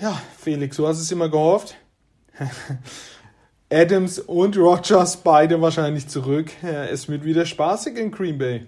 Ja, 0.00 0.18
Felix, 0.38 0.78
du 0.78 0.88
hast 0.88 1.00
es 1.00 1.12
immer 1.12 1.28
gehofft. 1.28 1.76
Adams 3.74 4.20
und 4.20 4.56
Rogers 4.56 5.16
beide 5.16 5.60
wahrscheinlich 5.60 6.06
zurück. 6.06 6.52
Es 6.62 7.08
wird 7.08 7.24
wieder 7.24 7.44
spaßig 7.44 7.98
in 7.98 8.12
Green 8.12 8.38
Bay. 8.38 8.66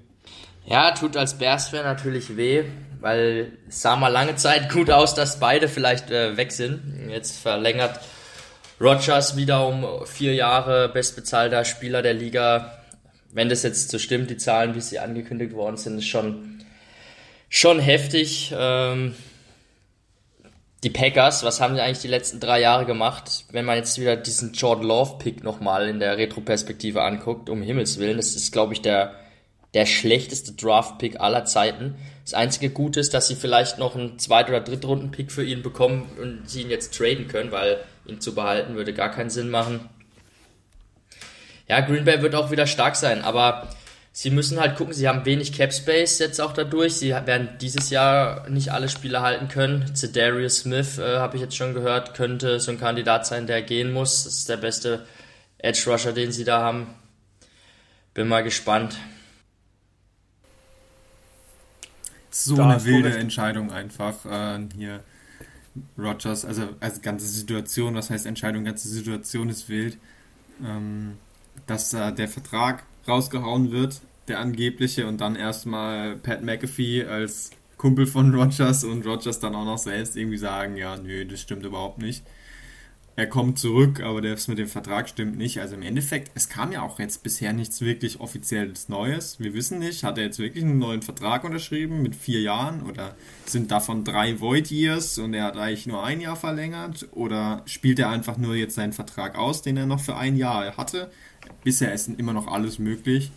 Ja, 0.65 0.91
tut 0.91 1.17
als 1.17 1.39
Bears-Fan 1.39 1.85
natürlich 1.85 2.37
weh, 2.37 2.65
weil 3.01 3.53
es 3.69 3.83
sah 3.83 3.95
mal 3.95 4.09
lange 4.09 4.35
Zeit 4.35 4.73
gut 4.73 4.91
aus, 4.91 5.15
dass 5.15 5.39
beide 5.39 5.69
vielleicht 5.69 6.11
äh, 6.11 6.37
weg 6.37 6.51
sind. 6.51 7.09
Jetzt 7.09 7.39
verlängert 7.39 8.01
Rogers 8.81 9.37
wieder 9.37 9.65
um 9.69 9.87
vier 10.07 10.35
Jahre 10.35 10.89
bestbezahlter 10.89 11.65
Spieler 11.65 12.03
der 12.03 12.15
Liga. 12.15 12.83
Wenn 13.33 13.49
das 13.49 13.63
jetzt 13.63 13.91
so 13.91 14.01
stimmt, 14.01 14.29
die 14.31 14.39
Zahlen, 14.39 14.75
wie 14.75 14.81
sie 14.81 14.99
angekündigt 14.99 15.55
worden 15.55 15.77
sind, 15.77 15.99
ist 15.99 16.09
schon, 16.09 16.65
schon 17.49 17.79
heftig. 17.79 18.53
Ähm, 18.59 19.15
die 20.87 20.91
Packers, 20.91 21.43
was 21.43 21.61
haben 21.61 21.75
sie 21.75 21.81
eigentlich 21.81 21.99
die 21.99 22.07
letzten 22.07 22.39
drei 22.39 22.61
Jahre 22.61 22.87
gemacht? 22.87 23.45
Wenn 23.51 23.65
man 23.65 23.77
jetzt 23.77 24.01
wieder 24.01 24.15
diesen 24.15 24.53
Jordan 24.53 24.87
Love 24.87 25.17
Pick 25.19 25.43
nochmal 25.43 25.89
in 25.89 25.99
der 25.99 26.17
Retroperspektive 26.17 27.03
anguckt, 27.03 27.51
um 27.51 27.61
Himmels 27.61 27.99
Willen, 27.99 28.19
das 28.19 28.37
ist, 28.37 28.53
glaube 28.53 28.73
ich, 28.73 28.83
der, 28.83 29.17
der 29.75 29.85
schlechteste 29.85 30.53
Draft 30.53 30.99
Pick 30.99 31.19
aller 31.19 31.45
Zeiten. 31.45 31.97
Das 32.23 32.35
einzige 32.35 32.71
Gute 32.71 33.01
ist, 33.01 33.15
dass 33.15 33.27
sie 33.27 33.35
vielleicht 33.35 33.79
noch 33.79 33.97
einen 33.97 34.21
Zweit- 34.21 34.49
oder 34.49 34.61
Drittrunden 34.61 35.11
Pick 35.11 35.33
für 35.33 35.45
ihn 35.45 35.61
bekommen 35.61 36.09
und 36.23 36.49
sie 36.49 36.63
ihn 36.63 36.71
jetzt 36.71 36.95
traden 36.95 37.27
können, 37.27 37.51
weil 37.51 37.79
ihn 38.07 38.21
zu 38.21 38.37
behalten 38.37 38.77
würde 38.77 38.95
gar 38.95 39.11
keinen 39.11 39.31
Sinn 39.31 39.51
machen. 39.51 39.89
Ja, 41.69 41.81
Green 41.81 42.05
Bay 42.05 42.23
wird 42.23 42.37
auch 42.37 42.53
wieder 42.53 42.69
stark 42.69 42.95
sein, 42.95 43.23
aber 43.23 43.71
sie 44.17 44.31
müssen 44.31 44.59
halt 44.59 44.77
gucken, 44.79 44.95
sie 44.95 45.09
haben 45.09 45.27
wenig 45.27 45.53
Cap 45.53 45.75
Space 45.75 46.21
jetzt 46.21 46.41
auch 46.41 46.55
dadurch. 46.55 46.95
Sie 46.95 47.11
werden 47.11 47.51
dieses 47.61 47.91
Jahr 47.91 48.49
nicht 48.49 48.73
alle 48.73 48.89
Spiele 48.89 49.21
halten 49.21 49.49
können. 49.49 49.95
Zedarius 49.95 50.61
Smith, 50.61 50.97
äh, 50.97 51.19
habe 51.19 51.37
ich 51.37 51.43
jetzt 51.43 51.55
schon 51.55 51.75
gehört, 51.75 52.15
könnte 52.15 52.59
so 52.59 52.71
ein 52.71 52.81
Kandidat 52.81 53.27
sein, 53.27 53.47
der 53.47 53.61
gehen 53.61 53.93
muss. 53.93 54.25
Das 54.25 54.39
ist 54.39 54.49
der 54.49 54.57
beste 54.57 55.07
Edge 55.59 55.83
Rusher, 55.87 56.15
den 56.15 56.33
sie 56.33 56.45
da 56.45 56.63
haben. 56.63 56.87
Bin 58.15 58.27
mal 58.27 58.43
gespannt. 58.43 58.97
So 62.31 62.57
da 62.57 62.71
eine 62.71 62.85
wilde 62.87 63.15
Entscheidung 63.19 63.71
einfach 63.71 64.25
äh, 64.25 64.61
hier. 64.75 65.05
Rogers, 65.99 66.47
also 66.47 66.71
als 66.81 67.03
ganze 67.03 67.27
Situation, 67.27 67.95
was 67.95 68.09
heißt 68.09 68.25
Entscheidung, 68.25 68.65
ganze 68.65 68.89
Situation 68.89 69.51
ist 69.51 69.69
wild, 69.69 69.99
ähm, 70.65 71.19
dass 71.67 71.93
äh, 71.93 72.15
der 72.15 72.29
Vertrag 72.29 72.85
rausgehauen 73.09 73.73
wird, 73.73 74.01
der 74.29 74.41
angebliche, 74.41 75.07
und 75.07 75.21
dann 75.21 75.37
erstmal 75.37 76.17
Pat 76.17 76.43
McAfee 76.43 77.05
als 77.05 77.51
Kumpel 77.77 78.07
von 78.07 78.35
Rogers 78.35 78.85
und 78.85 79.07
Rogers 79.07 79.39
dann 79.39 79.55
auch 79.55 79.65
noch 79.65 79.79
selbst 79.79 80.17
irgendwie 80.17 80.39
sagen, 80.39 80.77
ja, 80.77 80.97
nö, 80.97 81.25
das 81.25 81.41
stimmt 81.41 81.65
überhaupt 81.65 81.99
nicht 81.99 82.25
er 83.17 83.27
kommt 83.27 83.59
zurück, 83.59 84.03
aber 84.03 84.21
das 84.21 84.47
mit 84.47 84.59
dem 84.59 84.69
Vertrag 84.69 85.09
stimmt 85.09 85.39
nicht. 85.39 85.59
Also 85.59 85.75
im 85.75 85.81
Endeffekt, 85.81 86.31
es 86.35 86.51
kam 86.51 86.71
ja 86.71 86.83
auch 86.83 86.99
jetzt 86.99 87.23
bisher 87.23 87.55
nichts 87.55 87.81
wirklich 87.81 88.21
offizielles 88.21 88.91
Neues. 88.91 89.41
Wir 89.41 89.55
wissen 89.55 89.79
nicht, 89.79 90.05
hat 90.05 90.19
er 90.19 90.25
jetzt 90.25 90.39
wirklich 90.39 90.63
einen 90.63 90.79
neuen 90.79 91.01
Vertrag 91.01 91.43
unterschrieben 91.45 92.03
mit 92.03 92.15
vier 92.15 92.43
Jahren 92.43 92.83
oder 92.83 93.17
sind 93.47 93.71
davon 93.71 94.05
drei 94.05 94.39
Void 94.39 94.71
Years 94.71 95.17
und 95.17 95.33
er 95.33 95.45
hat 95.45 95.57
eigentlich 95.57 95.87
nur 95.87 96.05
ein 96.05 96.21
Jahr 96.21 96.37
verlängert 96.37 97.09
oder 97.13 97.63
spielt 97.65 97.99
er 97.99 98.11
einfach 98.11 98.37
nur 98.37 98.55
jetzt 98.55 98.75
seinen 98.75 98.93
Vertrag 98.93 99.39
aus, 99.39 99.63
den 99.63 99.79
er 99.79 99.87
noch 99.87 100.01
für 100.01 100.17
ein 100.17 100.37
Jahr 100.37 100.77
hatte? 100.77 101.11
Bisher 101.65 101.93
ist 101.93 102.09
immer 102.09 102.33
noch 102.33 102.47
alles 102.47 102.79
möglich. 102.79 103.31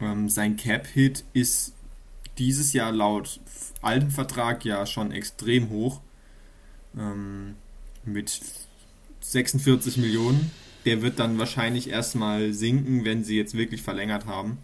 Ähm, 0.00 0.28
sein 0.28 0.56
Cap-Hit 0.56 1.24
ist 1.32 1.74
dieses 2.38 2.72
Jahr 2.72 2.92
laut 2.92 3.40
alten 3.82 4.10
Vertrag 4.10 4.64
ja 4.64 4.84
schon 4.86 5.12
extrem 5.12 5.70
hoch. 5.70 6.00
Ähm, 6.96 7.54
mit 8.04 8.40
46 9.20 9.96
Millionen. 9.96 10.50
Der 10.84 11.02
wird 11.02 11.18
dann 11.18 11.38
wahrscheinlich 11.38 11.90
erstmal 11.90 12.52
sinken, 12.52 13.04
wenn 13.04 13.24
sie 13.24 13.36
jetzt 13.36 13.56
wirklich 13.56 13.82
verlängert 13.82 14.26
haben. 14.26 14.58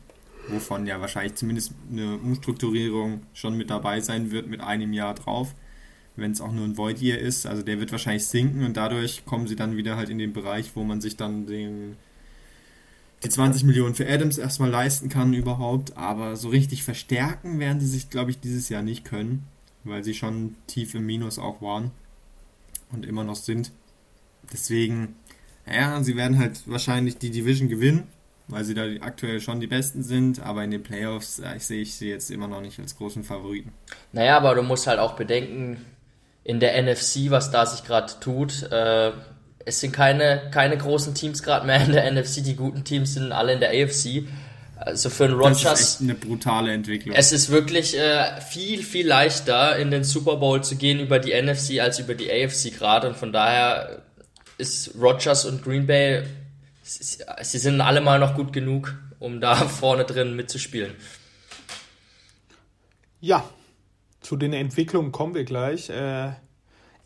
Wovon 0.48 0.86
ja 0.86 1.00
wahrscheinlich 1.00 1.34
zumindest 1.34 1.72
eine 1.90 2.16
Umstrukturierung 2.18 3.22
schon 3.32 3.56
mit 3.56 3.70
dabei 3.70 4.00
sein 4.00 4.30
wird 4.30 4.46
mit 4.46 4.60
einem 4.60 4.92
Jahr 4.92 5.14
drauf. 5.14 5.54
Wenn 6.14 6.30
es 6.30 6.40
auch 6.40 6.52
nur 6.52 6.64
ein 6.64 6.76
Void 6.76 7.00
Year 7.00 7.18
ist. 7.18 7.46
Also 7.46 7.62
der 7.62 7.80
wird 7.80 7.90
wahrscheinlich 7.90 8.26
sinken 8.26 8.64
und 8.64 8.76
dadurch 8.76 9.24
kommen 9.24 9.48
sie 9.48 9.56
dann 9.56 9.76
wieder 9.76 9.96
halt 9.96 10.10
in 10.10 10.18
den 10.18 10.32
Bereich, 10.32 10.76
wo 10.76 10.84
man 10.84 11.00
sich 11.00 11.16
dann 11.16 11.46
den, 11.46 11.96
die 13.24 13.28
20 13.28 13.64
Millionen 13.64 13.94
für 13.94 14.08
Adams 14.08 14.38
erstmal 14.38 14.70
leisten 14.70 15.08
kann 15.08 15.32
überhaupt. 15.34 15.96
Aber 15.96 16.36
so 16.36 16.48
richtig 16.48 16.82
verstärken 16.82 17.58
werden 17.58 17.80
sie 17.80 17.86
sich, 17.86 18.10
glaube 18.10 18.30
ich, 18.30 18.40
dieses 18.40 18.68
Jahr 18.68 18.82
nicht 18.82 19.04
können, 19.04 19.46
weil 19.84 20.02
sie 20.04 20.14
schon 20.14 20.56
tief 20.66 20.94
im 20.94 21.06
Minus 21.06 21.38
auch 21.38 21.62
waren 21.62 21.90
und 22.90 23.06
immer 23.06 23.24
noch 23.24 23.36
sind. 23.36 23.72
Deswegen, 24.52 25.16
ja, 25.66 26.02
sie 26.02 26.16
werden 26.16 26.38
halt 26.38 26.62
wahrscheinlich 26.66 27.18
die 27.18 27.30
Division 27.30 27.68
gewinnen, 27.68 28.08
weil 28.48 28.64
sie 28.64 28.74
da 28.74 28.84
aktuell 29.00 29.40
schon 29.40 29.60
die 29.60 29.66
Besten 29.66 30.02
sind, 30.02 30.40
aber 30.40 30.64
in 30.64 30.70
den 30.70 30.82
Playoffs 30.82 31.38
äh, 31.38 31.56
ich 31.56 31.64
sehe 31.64 31.82
ich 31.82 31.94
sie 31.94 32.08
jetzt 32.08 32.30
immer 32.30 32.48
noch 32.48 32.60
nicht 32.60 32.78
als 32.80 32.96
großen 32.96 33.24
Favoriten. 33.24 33.72
Naja, 34.12 34.36
aber 34.36 34.54
du 34.54 34.62
musst 34.62 34.86
halt 34.86 34.98
auch 34.98 35.14
bedenken, 35.14 35.84
in 36.44 36.58
der 36.58 36.80
NFC, 36.82 37.30
was 37.30 37.50
da 37.50 37.66
sich 37.66 37.84
gerade 37.84 38.12
tut, 38.20 38.64
äh, 38.64 39.12
es 39.64 39.80
sind 39.80 39.92
keine, 39.92 40.50
keine 40.52 40.76
großen 40.76 41.14
Teams 41.14 41.42
gerade 41.42 41.66
mehr 41.66 41.84
in 41.84 41.92
der 41.92 42.10
NFC, 42.10 42.42
die 42.44 42.56
guten 42.56 42.84
Teams 42.84 43.14
sind 43.14 43.32
alle 43.32 43.52
in 43.54 43.60
der 43.60 43.70
AFC. 43.70 44.26
Also 44.76 45.10
für 45.10 45.24
einen 45.24 45.34
Rogers. 45.34 45.62
Das 45.62 45.80
ist 45.80 45.90
echt 45.92 46.00
eine 46.00 46.14
brutale 46.14 46.72
Entwicklung. 46.72 47.14
Es 47.14 47.30
ist 47.32 47.50
wirklich 47.50 47.96
äh, 47.96 48.40
viel, 48.40 48.82
viel 48.82 49.06
leichter, 49.06 49.76
in 49.76 49.90
den 49.90 50.02
Super 50.02 50.36
Bowl 50.36 50.62
zu 50.64 50.76
gehen 50.76 50.98
über 50.98 51.18
die 51.18 51.40
NFC 51.40 51.80
als 51.80 52.00
über 52.00 52.14
die 52.14 52.30
AFC 52.30 52.76
gerade. 52.76 53.08
Und 53.08 53.16
von 53.16 53.32
daher 53.32 54.02
ist 54.58 54.94
Rogers 55.00 55.44
und 55.44 55.62
Green 55.62 55.86
Bay, 55.86 56.24
sie 56.82 57.58
sind 57.58 57.80
alle 57.80 58.00
mal 58.00 58.18
noch 58.18 58.34
gut 58.34 58.52
genug, 58.52 58.94
um 59.18 59.40
da 59.40 59.54
vorne 59.68 60.04
drin 60.04 60.34
mitzuspielen. 60.34 60.94
Ja, 63.20 63.48
zu 64.20 64.36
den 64.36 64.52
Entwicklungen 64.52 65.12
kommen 65.12 65.34
wir 65.34 65.44
gleich. 65.44 65.90
Äh, 65.90 66.32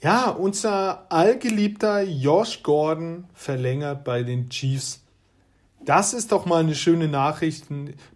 ja, 0.02 0.28
unser 0.30 1.06
allgeliebter 1.10 2.02
Josh 2.02 2.62
Gordon 2.62 3.24
verlängert 3.34 4.04
bei 4.04 4.22
den 4.22 4.50
Chiefs. 4.50 5.00
Das 5.84 6.12
ist 6.12 6.32
doch 6.32 6.46
mal 6.46 6.60
eine 6.60 6.74
schöne 6.74 7.08
Nachricht, 7.08 7.66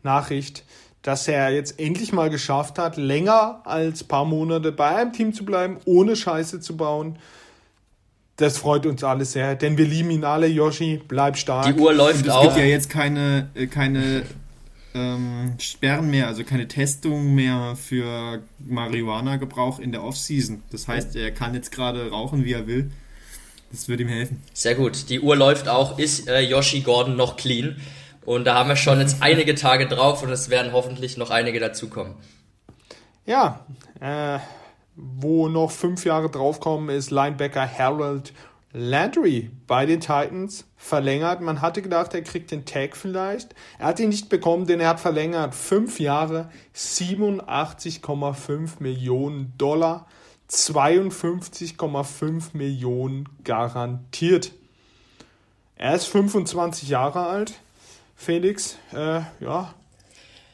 Nachricht, 0.02 0.64
dass 1.02 1.28
er 1.28 1.50
jetzt 1.50 1.80
endlich 1.80 2.12
mal 2.12 2.28
geschafft 2.28 2.78
hat, 2.78 2.96
länger 2.96 3.62
als 3.64 4.02
ein 4.02 4.08
paar 4.08 4.24
Monate 4.24 4.72
bei 4.72 4.96
einem 4.96 5.12
Team 5.12 5.32
zu 5.32 5.44
bleiben, 5.44 5.78
ohne 5.84 6.16
Scheiße 6.16 6.60
zu 6.60 6.76
bauen. 6.76 7.18
Das 8.36 8.58
freut 8.58 8.86
uns 8.86 9.04
alle 9.04 9.24
sehr, 9.24 9.54
denn 9.54 9.78
wir 9.78 9.86
lieben 9.86 10.10
ihn 10.10 10.24
alle, 10.24 10.46
Yoshi. 10.46 11.00
Bleib 11.06 11.36
stark. 11.36 11.66
Die 11.66 11.80
Uhr 11.80 11.92
läuft 11.92 12.26
es 12.26 12.32
auch. 12.32 12.42
Es 12.42 12.48
gibt 12.48 12.58
ja 12.58 12.64
jetzt 12.64 12.90
keine, 12.90 13.50
äh, 13.54 13.66
keine 13.66 14.24
ähm, 14.94 15.54
Sperren 15.58 16.10
mehr, 16.10 16.26
also 16.26 16.44
keine 16.44 16.68
Testung 16.68 17.34
mehr 17.34 17.76
für 17.76 18.42
Marihuana-Gebrauch 18.58 19.78
in 19.78 19.92
der 19.92 20.02
Offseason. 20.02 20.62
Das 20.70 20.88
heißt, 20.88 21.16
er 21.16 21.30
kann 21.30 21.54
jetzt 21.54 21.70
gerade 21.72 22.10
rauchen, 22.10 22.44
wie 22.44 22.52
er 22.52 22.66
will. 22.66 22.90
Das 23.70 23.88
wird 23.88 24.00
ihm 24.00 24.08
helfen. 24.08 24.42
Sehr 24.52 24.74
gut. 24.74 25.08
Die 25.08 25.20
Uhr 25.20 25.36
läuft 25.36 25.68
auch. 25.68 25.98
Ist 25.98 26.28
äh, 26.28 26.40
Yoshi 26.40 26.80
Gordon 26.80 27.16
noch 27.16 27.36
clean? 27.36 27.76
Und 28.24 28.44
da 28.44 28.54
haben 28.54 28.68
wir 28.68 28.76
schon 28.76 29.00
jetzt 29.00 29.22
einige 29.22 29.54
Tage 29.54 29.86
drauf 29.86 30.22
und 30.22 30.30
es 30.30 30.50
werden 30.50 30.72
hoffentlich 30.72 31.16
noch 31.16 31.30
einige 31.30 31.60
dazukommen. 31.60 32.14
Ja, 33.26 33.64
äh, 34.00 34.38
wo 34.96 35.48
noch 35.48 35.70
fünf 35.70 36.04
Jahre 36.04 36.30
draufkommen, 36.30 36.90
ist 36.94 37.10
Linebacker 37.10 37.66
Harold 37.78 38.32
Landry 38.72 39.50
bei 39.66 39.84
den 39.84 40.00
Titans 40.00 40.64
verlängert. 40.76 41.40
Man 41.40 41.60
hatte 41.60 41.82
gedacht, 41.82 42.14
er 42.14 42.22
kriegt 42.22 42.50
den 42.50 42.64
Tag 42.64 42.96
vielleicht. 42.96 43.54
Er 43.78 43.86
hat 43.86 44.00
ihn 44.00 44.10
nicht 44.10 44.28
bekommen, 44.28 44.66
denn 44.66 44.80
er 44.80 44.90
hat 44.90 45.00
verlängert. 45.00 45.54
Fünf 45.54 45.98
Jahre, 45.98 46.50
87,5 46.74 48.74
Millionen 48.78 49.54
Dollar, 49.58 50.06
52,5 50.50 52.50
Millionen 52.52 53.28
garantiert. 53.44 54.52
Er 55.76 55.94
ist 55.94 56.06
25 56.06 56.88
Jahre 56.88 57.26
alt. 57.26 57.54
Felix, 58.14 58.76
äh, 58.92 59.22
ja, 59.40 59.74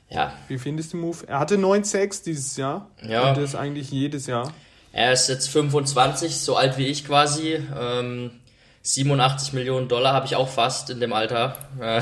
ja. 0.08 0.32
Wie 0.48 0.58
findest 0.58 0.92
du 0.92 0.98
den 0.98 1.06
Move? 1.06 1.26
Er 1.26 1.38
hatte 1.38 1.58
9 1.58 1.84
Sacks 1.84 2.22
dieses 2.22 2.56
Jahr. 2.56 2.88
Ja. 3.02 3.28
Und 3.28 3.38
das 3.38 3.54
eigentlich 3.54 3.90
jedes 3.90 4.26
Jahr. 4.26 4.52
Er 4.96 5.12
ist 5.12 5.28
jetzt 5.28 5.50
25, 5.50 6.34
so 6.38 6.56
alt 6.56 6.78
wie 6.78 6.86
ich 6.86 7.04
quasi. 7.04 7.62
Ähm, 7.78 8.30
87 8.80 9.52
Millionen 9.52 9.88
Dollar 9.88 10.14
habe 10.14 10.24
ich 10.24 10.36
auch 10.36 10.48
fast 10.48 10.88
in 10.88 11.00
dem 11.00 11.12
Alter. 11.12 11.58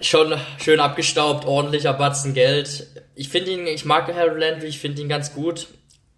Schon 0.00 0.34
schön 0.58 0.80
abgestaubt, 0.80 1.46
ordentlicher 1.46 1.92
Batzen 1.92 2.34
Geld. 2.34 2.88
Ich 3.14 3.28
finde 3.28 3.52
ihn, 3.52 3.68
ich 3.68 3.84
mag 3.84 4.12
Harold 4.12 4.40
Landry, 4.40 4.66
ich 4.66 4.80
finde 4.80 5.02
ihn 5.02 5.08
ganz 5.08 5.32
gut. 5.32 5.68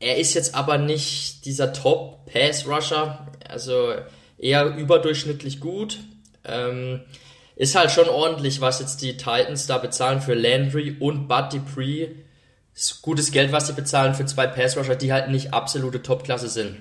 Er 0.01 0.17
ist 0.17 0.33
jetzt 0.33 0.55
aber 0.55 0.79
nicht 0.79 1.45
dieser 1.45 1.75
Top-Pass-Rusher, 1.75 3.27
also 3.47 3.97
eher 4.39 4.65
überdurchschnittlich 4.77 5.61
gut. 5.61 5.99
Ähm, 6.43 7.03
ist 7.55 7.75
halt 7.75 7.91
schon 7.91 8.09
ordentlich, 8.09 8.63
was 8.63 8.81
jetzt 8.81 9.03
die 9.03 9.19
Titans 9.19 9.67
da 9.67 9.77
bezahlen 9.77 10.23
für 10.23 10.33
Landry 10.33 10.97
und 10.99 11.29
Bud 11.29 11.53
Dupree. 11.53 12.09
Gutes 13.01 13.33
Geld, 13.33 13.53
was 13.53 13.67
sie 13.67 13.73
bezahlen 13.73 14.15
für 14.15 14.27
zwei 14.27 14.47
Pass 14.47 14.77
Rusher, 14.77 14.97
die 14.97 15.13
halt 15.13 15.31
nicht 15.31 15.55
absolute 15.55 16.03
Topklasse 16.03 16.49
sind. 16.49 16.77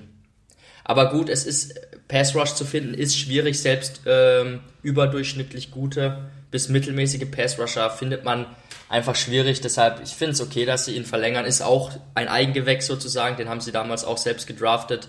Aber 0.84 1.10
gut, 1.10 1.28
es 1.28 1.46
ist 1.46 1.74
Pass 2.06 2.34
Rush 2.36 2.54
zu 2.54 2.64
finden, 2.64 2.94
ist 2.94 3.18
schwierig. 3.18 3.60
Selbst 3.60 4.02
ähm, 4.06 4.60
überdurchschnittlich 4.82 5.70
gute 5.70 6.30
bis 6.50 6.68
mittelmäßige 6.68 7.30
Pass 7.30 7.58
Rusher 7.58 7.90
findet 7.90 8.24
man 8.24 8.46
einfach 8.88 9.16
schwierig. 9.16 9.60
Deshalb, 9.60 10.00
ich 10.04 10.10
finde 10.10 10.32
es 10.32 10.40
okay, 10.40 10.64
dass 10.64 10.84
sie 10.84 10.94
ihn 10.94 11.04
verlängern. 11.04 11.44
Ist 11.44 11.62
auch 11.62 11.90
ein 12.14 12.28
Eigengewächs 12.28 12.86
sozusagen. 12.86 13.36
Den 13.36 13.48
haben 13.48 13.60
sie 13.60 13.72
damals 13.72 14.04
auch 14.04 14.18
selbst 14.18 14.46
gedraftet. 14.46 15.08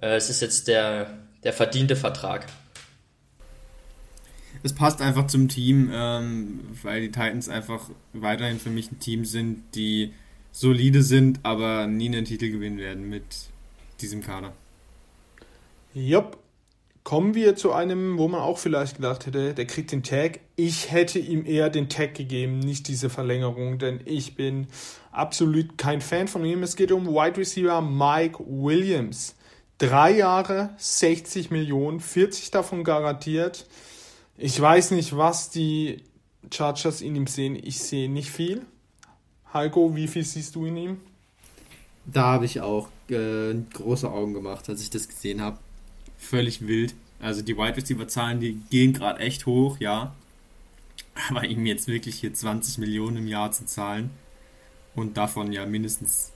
Äh, 0.00 0.16
es 0.16 0.30
ist 0.30 0.40
jetzt 0.40 0.68
der, 0.68 1.06
der 1.44 1.52
verdiente 1.52 1.96
Vertrag 1.96 2.46
es 4.64 4.72
passt 4.72 5.02
einfach 5.02 5.26
zum 5.26 5.48
Team, 5.48 5.90
ähm, 5.92 6.60
weil 6.82 7.02
die 7.02 7.10
Titans 7.10 7.50
einfach 7.50 7.90
weiterhin 8.14 8.58
für 8.58 8.70
mich 8.70 8.90
ein 8.90 8.98
Team 8.98 9.26
sind, 9.26 9.62
die 9.74 10.14
solide 10.52 11.02
sind, 11.02 11.40
aber 11.42 11.86
nie 11.86 12.06
einen 12.06 12.24
Titel 12.24 12.50
gewinnen 12.50 12.78
werden 12.78 13.08
mit 13.08 13.24
diesem 14.00 14.22
Kader. 14.22 14.54
Jupp. 15.92 16.38
Kommen 17.02 17.34
wir 17.34 17.54
zu 17.54 17.70
einem, 17.74 18.16
wo 18.16 18.28
man 18.28 18.40
auch 18.40 18.56
vielleicht 18.56 18.96
gedacht 18.96 19.26
hätte, 19.26 19.52
der 19.52 19.66
kriegt 19.66 19.92
den 19.92 20.02
Tag. 20.02 20.40
Ich 20.56 20.90
hätte 20.90 21.18
ihm 21.18 21.44
eher 21.44 21.68
den 21.68 21.90
Tag 21.90 22.14
gegeben, 22.14 22.60
nicht 22.60 22.88
diese 22.88 23.10
Verlängerung, 23.10 23.78
denn 23.78 24.00
ich 24.06 24.36
bin 24.36 24.68
absolut 25.12 25.76
kein 25.76 26.00
Fan 26.00 26.28
von 26.28 26.46
ihm. 26.46 26.62
Es 26.62 26.76
geht 26.76 26.92
um 26.92 27.06
Wide 27.06 27.36
Receiver 27.36 27.82
Mike 27.82 28.42
Williams. 28.46 29.36
Drei 29.76 30.12
Jahre, 30.12 30.70
60 30.78 31.50
Millionen, 31.50 32.00
40 32.00 32.50
davon 32.50 32.84
garantiert. 32.84 33.66
Ich 34.36 34.60
weiß 34.60 34.90
nicht, 34.92 35.16
was 35.16 35.50
die 35.50 36.02
Chargers 36.52 37.00
in 37.00 37.14
ihm 37.14 37.26
sehen? 37.26 37.56
Ich 37.56 37.78
sehe 37.78 38.10
nicht 38.10 38.30
viel. 38.30 38.62
Heiko, 39.52 39.94
wie 39.94 40.08
viel 40.08 40.24
siehst 40.24 40.56
du 40.56 40.66
in 40.66 40.76
ihm? 40.76 41.00
Da 42.06 42.24
habe 42.24 42.44
ich 42.44 42.60
auch 42.60 42.88
äh, 43.08 43.54
große 43.72 44.10
Augen 44.10 44.34
gemacht, 44.34 44.68
als 44.68 44.82
ich 44.82 44.90
das 44.90 45.08
gesehen 45.08 45.40
habe. 45.40 45.58
Völlig 46.18 46.66
wild. 46.66 46.94
Also 47.20 47.42
die 47.42 47.56
Wide 47.56 47.76
Receiver 47.76 48.08
Zahlen, 48.08 48.40
die 48.40 48.54
gehen 48.70 48.92
gerade 48.92 49.20
echt 49.20 49.46
hoch, 49.46 49.78
ja. 49.78 50.14
Aber 51.28 51.44
ihm 51.44 51.64
jetzt 51.64 51.86
wirklich 51.86 52.16
hier 52.16 52.34
20 52.34 52.78
Millionen 52.78 53.18
im 53.18 53.28
Jahr 53.28 53.52
zu 53.52 53.64
zahlen 53.66 54.10
und 54.96 55.16
davon 55.16 55.52
ja 55.52 55.64
mindestens 55.64 56.32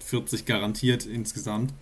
40 0.00 0.44
garantiert 0.44 1.06
insgesamt, 1.06 1.72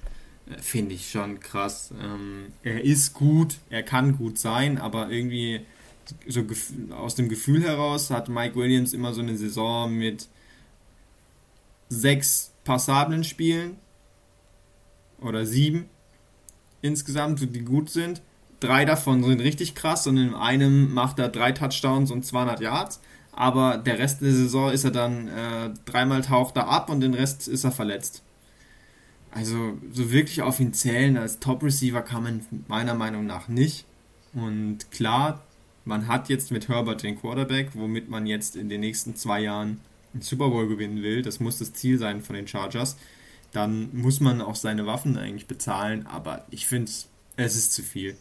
finde 0.61 0.95
ich 0.95 1.11
schon 1.11 1.41
krass. 1.41 1.93
Ähm, 2.01 2.53
er 2.63 2.85
ist 2.85 3.15
gut, 3.15 3.57
er 3.71 3.83
kann 3.83 4.17
gut 4.17 4.39
sein, 4.39 4.79
aber 4.79 5.11
irgendwie 5.11 5.61
so 6.29 6.45
aus 6.91 7.15
dem 7.15 7.29
Gefühl 7.29 7.63
heraus 7.63 8.11
hat 8.11 8.29
Mike 8.29 8.57
Williams 8.57 8.93
immer 8.93 9.15
so 9.15 9.23
eine 9.23 9.37
Saison 9.37 9.93
mit 9.95 10.29
sechs 11.89 12.53
passablen 12.65 13.25
Spielen 13.25 13.79
oder 15.21 15.47
sieben 15.47 15.89
insgesamt, 16.85 17.41
die 17.41 17.65
gut 17.65 17.89
sind. 17.91 18.21
Drei 18.61 18.85
davon 18.85 19.23
sind 19.25 19.41
richtig 19.41 19.75
krass 19.75 20.07
und 20.07 20.17
in 20.17 20.35
einem 20.35 20.93
macht 20.93 21.19
er 21.19 21.29
drei 21.29 21.53
Touchdowns 21.53 22.11
und 22.11 22.25
200 22.25 22.61
Yards. 22.61 23.01
Aber 23.33 23.79
der 23.79 23.99
Rest 23.99 24.21
der 24.21 24.33
Saison 24.33 24.71
ist 24.71 24.85
er 24.85 24.91
dann 24.91 25.29
äh, 25.29 25.71
dreimal 25.87 26.23
taucht 26.23 26.57
er 26.57 26.69
ab 26.69 26.89
und 26.89 27.01
den 27.01 27.15
Rest 27.15 27.49
ist 27.49 27.65
er 27.65 27.73
verletzt. 27.73 28.23
Also 29.35 29.77
so 29.93 30.13
wirklich 30.13 30.43
auf 30.43 30.61
ihn 30.61 30.73
zählen 30.73 31.17
als 31.17 31.41
Top-Receiver 31.41 32.03
kann 32.03 32.23
man 32.23 32.47
meiner 32.69 32.95
Meinung 32.95 33.27
nach 33.27 33.49
nicht. 33.49 33.85
Und 34.33 34.93
klar, 34.93 35.43
man 35.85 36.07
hat 36.07 36.29
jetzt 36.29 36.53
mit 36.53 36.69
Herbert 36.69 37.03
den 37.03 37.21
Quarterback, 37.21 37.71
womit 37.75 38.09
man 38.09 38.27
jetzt 38.27 38.55
in 38.55 38.69
den 38.69 38.81
nächsten 38.81 39.17
zwei 39.17 39.41
Jahren 39.41 39.81
einen 40.13 40.23
Super 40.23 40.51
Bowl 40.51 40.69
gewinnen 40.69 41.03
will. 41.03 41.23
Das 41.23 41.41
muss 41.41 41.59
das 41.59 41.73
Ziel 41.73 41.99
sein 41.99 42.23
von 42.23 42.37
den 42.37 42.47
Chargers. 42.47 42.97
Dann 43.51 43.91
muss 43.93 44.21
man 44.21 44.41
auch 44.41 44.55
seine 44.55 44.87
Waffen 44.87 45.19
eigentlich 45.19 45.49
bezahlen, 45.49 46.07
aber 46.07 46.45
ich 46.51 46.67
finde, 46.67 46.93
es 47.37 47.57
ist 47.57 47.73
zu 47.73 47.83
viel. 47.83 48.17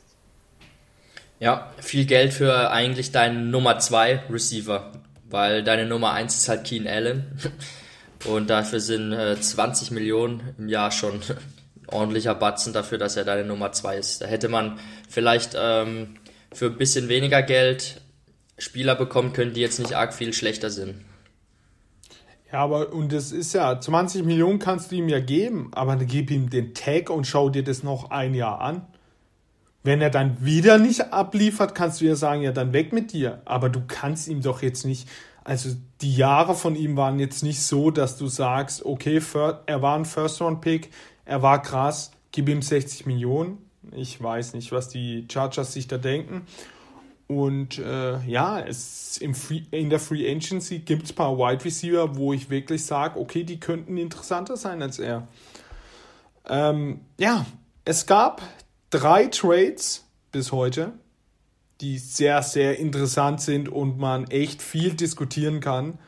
Ja, 1.39 1.71
viel 1.79 2.05
Geld 2.05 2.33
für 2.33 2.71
eigentlich 2.71 3.11
deinen 3.11 3.51
Nummer 3.51 3.77
2 3.77 4.29
Receiver, 4.31 4.93
weil 5.29 5.63
deine 5.63 5.85
Nummer 5.85 6.13
1 6.13 6.35
ist 6.35 6.49
halt 6.49 6.63
Keen 6.63 6.87
Allen. 6.87 7.25
Und 8.25 8.49
dafür 8.49 8.79
sind 8.79 9.11
äh, 9.11 9.39
20 9.39 9.91
Millionen 9.91 10.53
im 10.57 10.69
Jahr 10.69 10.91
schon 10.91 11.21
ordentlicher 11.87 12.35
Batzen 12.35 12.73
dafür, 12.73 12.97
dass 12.97 13.17
er 13.17 13.25
deine 13.25 13.45
Nummer 13.45 13.71
2 13.71 13.97
ist. 13.97 14.21
Da 14.21 14.25
hätte 14.25 14.49
man 14.49 14.79
vielleicht 15.09 15.55
ähm, 15.57 16.15
für 16.51 16.67
ein 16.67 16.77
bisschen 16.77 17.09
weniger 17.09 17.41
Geld 17.41 18.01
Spieler 18.57 18.95
bekommen 18.95 19.33
können, 19.33 19.53
die 19.53 19.61
jetzt 19.61 19.79
nicht 19.79 19.93
arg 19.95 20.13
viel 20.13 20.33
schlechter 20.33 20.69
sind. 20.69 20.95
Ja, 22.51 22.59
aber 22.59 22.93
und 22.93 23.11
das 23.11 23.31
ist 23.31 23.53
ja, 23.53 23.79
20 23.79 24.23
Millionen 24.23 24.59
kannst 24.59 24.91
du 24.91 24.95
ihm 24.95 25.09
ja 25.09 25.19
geben, 25.19 25.71
aber 25.73 25.95
dann 25.95 26.05
gib 26.05 26.29
ihm 26.29 26.51
den 26.51 26.75
Tag 26.75 27.09
und 27.09 27.25
schau 27.25 27.49
dir 27.49 27.63
das 27.63 27.81
noch 27.81 28.11
ein 28.11 28.35
Jahr 28.35 28.61
an. 28.61 28.85
Wenn 29.81 30.01
er 30.01 30.11
dann 30.11 30.37
wieder 30.45 30.77
nicht 30.77 31.11
abliefert, 31.11 31.75
kannst 31.75 31.99
du 31.99 32.05
ja 32.05 32.15
sagen, 32.15 32.43
ja, 32.43 32.51
dann 32.51 32.71
weg 32.71 32.93
mit 32.93 33.11
dir. 33.11 33.41
Aber 33.43 33.69
du 33.69 33.81
kannst 33.85 34.27
ihm 34.27 34.41
doch 34.41 34.61
jetzt 34.61 34.85
nicht, 34.85 35.09
also 35.43 35.69
die 36.01 36.15
Jahre 36.15 36.55
von 36.55 36.75
ihm 36.75 36.95
waren 36.95 37.19
jetzt 37.19 37.43
nicht 37.43 37.61
so, 37.61 37.91
dass 37.91 38.17
du 38.17 38.27
sagst, 38.27 38.85
okay, 38.85 39.21
er 39.65 39.81
war 39.81 39.97
ein 39.97 40.05
First-Round-Pick, 40.05 40.89
er 41.25 41.41
war 41.41 41.61
krass, 41.61 42.11
gib 42.31 42.49
ihm 42.49 42.61
60 42.61 43.05
Millionen. 43.05 43.57
Ich 43.91 44.21
weiß 44.21 44.53
nicht, 44.53 44.71
was 44.71 44.89
die 44.89 45.27
Chargers 45.29 45.73
sich 45.73 45.87
da 45.87 45.97
denken. 45.97 46.45
Und 47.27 47.77
äh, 47.79 48.19
ja, 48.25 48.59
es 48.59 49.17
im 49.17 49.33
Free, 49.33 49.63
in 49.71 49.89
der 49.89 49.99
Free 49.99 50.29
Agency 50.29 50.79
gibt 50.79 51.03
es 51.03 51.11
ein 51.11 51.15
paar 51.15 51.37
Wide 51.37 51.63
Receiver, 51.63 52.15
wo 52.15 52.33
ich 52.33 52.49
wirklich 52.49 52.85
sage, 52.85 53.19
okay, 53.19 53.43
die 53.43 53.59
könnten 53.59 53.97
interessanter 53.97 54.57
sein 54.57 54.81
als 54.81 54.99
er. 54.99 55.27
Ähm, 56.47 57.01
ja, 57.17 57.45
es 57.85 58.05
gab 58.05 58.41
drei 58.89 59.27
Trades 59.27 60.05
bis 60.31 60.51
heute, 60.51 60.93
die 61.81 61.97
sehr, 61.97 62.41
sehr 62.41 62.79
interessant 62.79 63.41
sind 63.41 63.69
und 63.69 63.97
man 63.97 64.25
echt 64.25 64.61
viel 64.61 64.93
diskutieren 64.93 65.59
kann, 65.59 65.99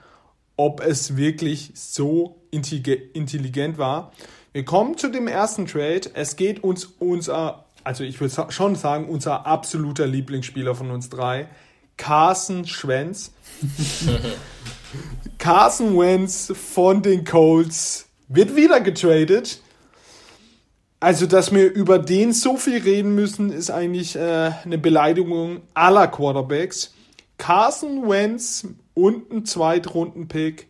ob 0.58 0.82
es 0.82 1.18
wirklich 1.18 1.72
so 1.76 2.42
intelligent 2.52 3.78
war. 3.78 4.12
Wir 4.54 4.64
kommen 4.64 4.98
zu 4.98 5.10
dem 5.10 5.28
ersten 5.28 5.66
Trade. 5.66 6.12
Es 6.14 6.38
geht 6.38 6.64
uns 6.64 6.86
unser, 7.00 7.66
also 7.84 8.04
ich 8.04 8.20
würde 8.22 8.52
schon 8.52 8.76
sagen, 8.76 9.10
unser 9.10 9.46
absoluter 9.46 10.08
Lieblingsspieler 10.08 10.76
von 10.76 10.92
uns 10.92 11.10
drei, 11.10 11.50
Carson 11.98 12.66
Schwenz. 12.66 13.34
Carson 15.38 15.98
Wentz 15.98 16.54
von 16.56 17.02
den 17.02 17.26
Colts 17.26 18.08
wird 18.28 18.56
wieder 18.56 18.80
getradet. 18.82 19.62
Also, 21.06 21.28
dass 21.28 21.54
wir 21.54 21.72
über 21.72 22.00
den 22.00 22.34
so 22.34 22.58
viel 22.58 22.82
reden 22.82 23.14
müssen, 23.14 23.52
ist 23.52 23.70
eigentlich 23.70 24.16
äh, 24.16 24.50
eine 24.64 24.80
Beleidigung 24.80 25.62
aller 25.76 26.08
Quarterbacks. 26.08 26.96
Carson 27.38 28.10
Wentz 28.10 28.68
und 28.96 29.32
ein 29.32 29.46
Zweitrunden-Pick. 29.46 30.66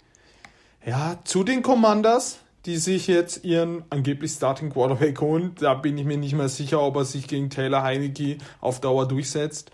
Ja, 0.86 1.20
zu 1.24 1.46
den 1.46 1.62
Commanders, 1.62 2.40
die 2.66 2.76
sich 2.76 3.08
jetzt 3.08 3.46
ihren 3.46 3.86
angeblich 3.90 4.32
Starting 4.32 4.72
Quarterback 4.72 5.22
holen. 5.22 5.56
Da 5.58 5.74
bin 5.74 5.98
ich 5.98 6.04
mir 6.04 6.18
nicht 6.18 6.36
mehr 6.36 6.50
sicher, 6.50 6.82
ob 6.82 6.98
er 6.98 7.06
sich 7.06 7.30
gegen 7.30 7.50
Taylor 7.50 7.84
Heineke 7.84 8.38
auf 8.60 8.82
Dauer 8.82 9.08
durchsetzt. 9.08 9.72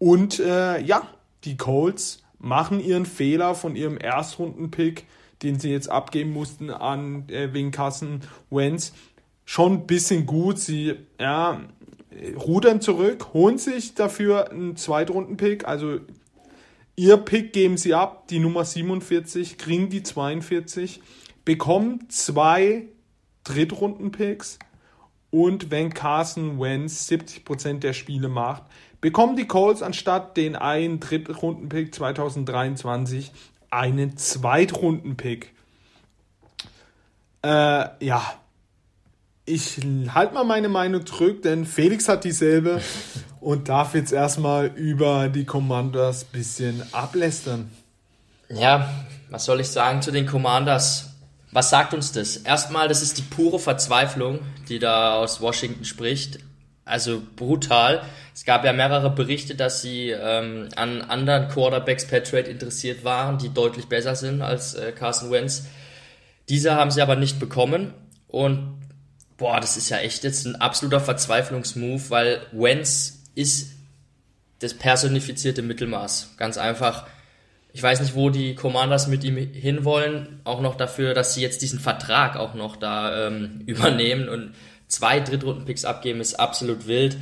Und 0.00 0.40
äh, 0.40 0.80
ja, 0.80 1.02
die 1.44 1.56
Colts 1.56 2.24
machen 2.40 2.80
ihren 2.80 3.06
Fehler 3.06 3.54
von 3.54 3.76
ihrem 3.76 3.96
Erstrunden-Pick, 3.96 5.06
den 5.44 5.60
sie 5.60 5.70
jetzt 5.70 5.88
abgeben 5.88 6.32
mussten 6.32 6.70
an 6.70 7.28
äh, 7.28 7.52
wegen 7.52 7.70
Carson 7.70 8.22
Wentz 8.50 8.92
schon 9.50 9.72
ein 9.72 9.86
bisschen 9.88 10.26
gut. 10.26 10.60
Sie 10.60 10.94
ja, 11.18 11.60
rudern 12.36 12.80
zurück, 12.80 13.34
holen 13.34 13.58
sich 13.58 13.96
dafür 13.96 14.52
einen 14.52 14.76
Zweitrunden-Pick. 14.76 15.66
Also 15.66 15.98
ihr 16.94 17.16
Pick 17.16 17.52
geben 17.52 17.76
sie 17.76 17.92
ab, 17.92 18.28
die 18.28 18.38
Nummer 18.38 18.64
47, 18.64 19.58
kriegen 19.58 19.88
die 19.88 20.04
42, 20.04 21.02
bekommen 21.44 22.08
zwei 22.10 22.86
Drittrunden-Picks. 23.42 24.60
Und 25.32 25.72
wenn 25.72 25.92
Carson 25.94 26.60
Wentz 26.60 27.08
70% 27.10 27.80
der 27.80 27.92
Spiele 27.92 28.28
macht, 28.28 28.62
bekommen 29.00 29.34
die 29.34 29.48
Colts 29.48 29.82
anstatt 29.82 30.36
den 30.36 30.54
einen 30.54 31.00
Drittrunden-Pick 31.00 31.92
2023 31.92 33.32
einen 33.68 34.16
Zweitrunden-Pick. 34.16 35.52
Äh, 37.42 38.04
ja, 38.04 38.40
ich 39.50 39.78
halte 40.14 40.34
mal 40.34 40.44
meine 40.44 40.68
Meinung 40.68 41.04
zurück, 41.04 41.42
denn 41.42 41.66
Felix 41.66 42.08
hat 42.08 42.24
dieselbe 42.24 42.80
und 43.40 43.68
darf 43.68 43.94
jetzt 43.94 44.12
erstmal 44.12 44.66
über 44.66 45.28
die 45.28 45.44
Commanders 45.44 46.24
ein 46.24 46.32
bisschen 46.32 46.82
ablästern. 46.92 47.70
Ja, 48.48 48.90
was 49.30 49.44
soll 49.44 49.60
ich 49.60 49.68
sagen 49.68 50.02
zu 50.02 50.10
den 50.10 50.26
Commanders? 50.26 51.10
Was 51.52 51.70
sagt 51.70 51.94
uns 51.94 52.12
das? 52.12 52.36
Erstmal, 52.36 52.88
das 52.88 53.02
ist 53.02 53.18
die 53.18 53.22
pure 53.22 53.58
Verzweiflung, 53.58 54.40
die 54.68 54.78
da 54.78 55.14
aus 55.14 55.40
Washington 55.40 55.84
spricht. 55.84 56.38
Also 56.84 57.22
brutal. 57.36 58.02
Es 58.34 58.44
gab 58.44 58.64
ja 58.64 58.72
mehrere 58.72 59.10
Berichte, 59.10 59.54
dass 59.54 59.82
sie 59.82 60.10
ähm, 60.10 60.68
an 60.76 61.02
anderen 61.02 61.48
Quarterbacks 61.48 62.06
per 62.06 62.22
Trade 62.22 62.50
interessiert 62.50 63.04
waren, 63.04 63.38
die 63.38 63.48
deutlich 63.48 63.86
besser 63.86 64.16
sind 64.16 64.42
als 64.42 64.74
äh, 64.74 64.92
Carson 64.92 65.30
Wentz. 65.30 65.66
Diese 66.48 66.74
haben 66.74 66.90
sie 66.90 67.02
aber 67.02 67.16
nicht 67.16 67.38
bekommen. 67.38 67.94
Und 68.26 68.80
boah, 69.40 69.58
das 69.58 69.78
ist 69.78 69.88
ja 69.88 69.96
echt 69.98 70.22
jetzt 70.22 70.46
ein 70.46 70.56
absoluter 70.56 71.00
Verzweiflungsmove, 71.00 72.10
weil 72.10 72.42
Wentz 72.52 73.22
ist 73.34 73.72
das 74.58 74.74
personifizierte 74.74 75.62
Mittelmaß. 75.62 76.34
Ganz 76.36 76.58
einfach. 76.58 77.06
Ich 77.72 77.82
weiß 77.82 78.00
nicht, 78.00 78.14
wo 78.14 78.28
die 78.28 78.54
Commanders 78.54 79.06
mit 79.06 79.24
ihm 79.24 79.36
hinwollen. 79.36 80.40
Auch 80.44 80.60
noch 80.60 80.76
dafür, 80.76 81.14
dass 81.14 81.34
sie 81.34 81.40
jetzt 81.40 81.62
diesen 81.62 81.80
Vertrag 81.80 82.36
auch 82.36 82.52
noch 82.52 82.76
da 82.76 83.28
ähm, 83.28 83.62
übernehmen 83.66 84.28
und 84.28 84.54
zwei 84.88 85.20
Drittrunden-Picks 85.20 85.86
abgeben, 85.86 86.20
ist 86.20 86.34
absolut 86.34 86.86
wild. 86.86 87.16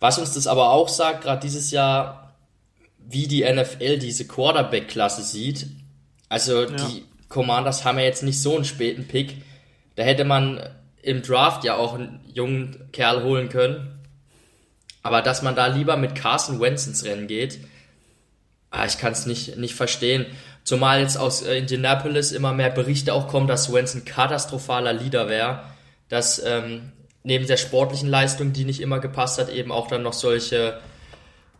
Was 0.00 0.18
uns 0.18 0.34
das 0.34 0.48
aber 0.48 0.70
auch 0.70 0.88
sagt, 0.88 1.22
gerade 1.22 1.40
dieses 1.40 1.70
Jahr, 1.70 2.34
wie 2.98 3.28
die 3.28 3.44
NFL 3.44 3.98
diese 3.98 4.26
Quarterback-Klasse 4.26 5.22
sieht. 5.22 5.68
Also 6.28 6.62
ja. 6.62 6.70
die 6.70 7.04
Commanders 7.28 7.84
haben 7.84 7.98
ja 7.98 8.04
jetzt 8.06 8.24
nicht 8.24 8.42
so 8.42 8.56
einen 8.56 8.64
späten 8.64 9.06
Pick. 9.06 9.36
Da 9.94 10.02
hätte 10.02 10.24
man 10.24 10.60
im 11.04 11.22
Draft 11.22 11.64
ja 11.64 11.76
auch 11.76 11.94
einen 11.94 12.20
jungen 12.32 12.88
Kerl 12.92 13.22
holen 13.22 13.50
können. 13.50 14.00
Aber 15.02 15.20
dass 15.20 15.42
man 15.42 15.54
da 15.54 15.66
lieber 15.66 15.96
mit 15.96 16.14
Carson 16.14 16.60
Wentz 16.60 16.86
ins 16.86 17.04
Rennen 17.04 17.26
geht, 17.26 17.58
ah, 18.70 18.86
ich 18.86 18.98
kann 18.98 19.12
es 19.12 19.26
nicht, 19.26 19.58
nicht 19.58 19.74
verstehen. 19.74 20.24
Zumal 20.64 21.00
jetzt 21.00 21.18
aus 21.18 21.42
äh, 21.42 21.58
Indianapolis 21.58 22.32
immer 22.32 22.54
mehr 22.54 22.70
Berichte 22.70 23.12
auch 23.12 23.28
kommen, 23.28 23.46
dass 23.46 23.70
Wentz 23.72 23.94
ein 23.94 24.06
katastrophaler 24.06 24.94
Leader 24.94 25.28
wäre. 25.28 25.64
Dass 26.08 26.42
ähm, 26.42 26.92
neben 27.22 27.46
der 27.46 27.58
sportlichen 27.58 28.08
Leistung, 28.08 28.54
die 28.54 28.64
nicht 28.64 28.80
immer 28.80 28.98
gepasst 28.98 29.38
hat, 29.38 29.50
eben 29.50 29.72
auch 29.72 29.88
dann 29.88 30.02
noch 30.02 30.14
solche 30.14 30.80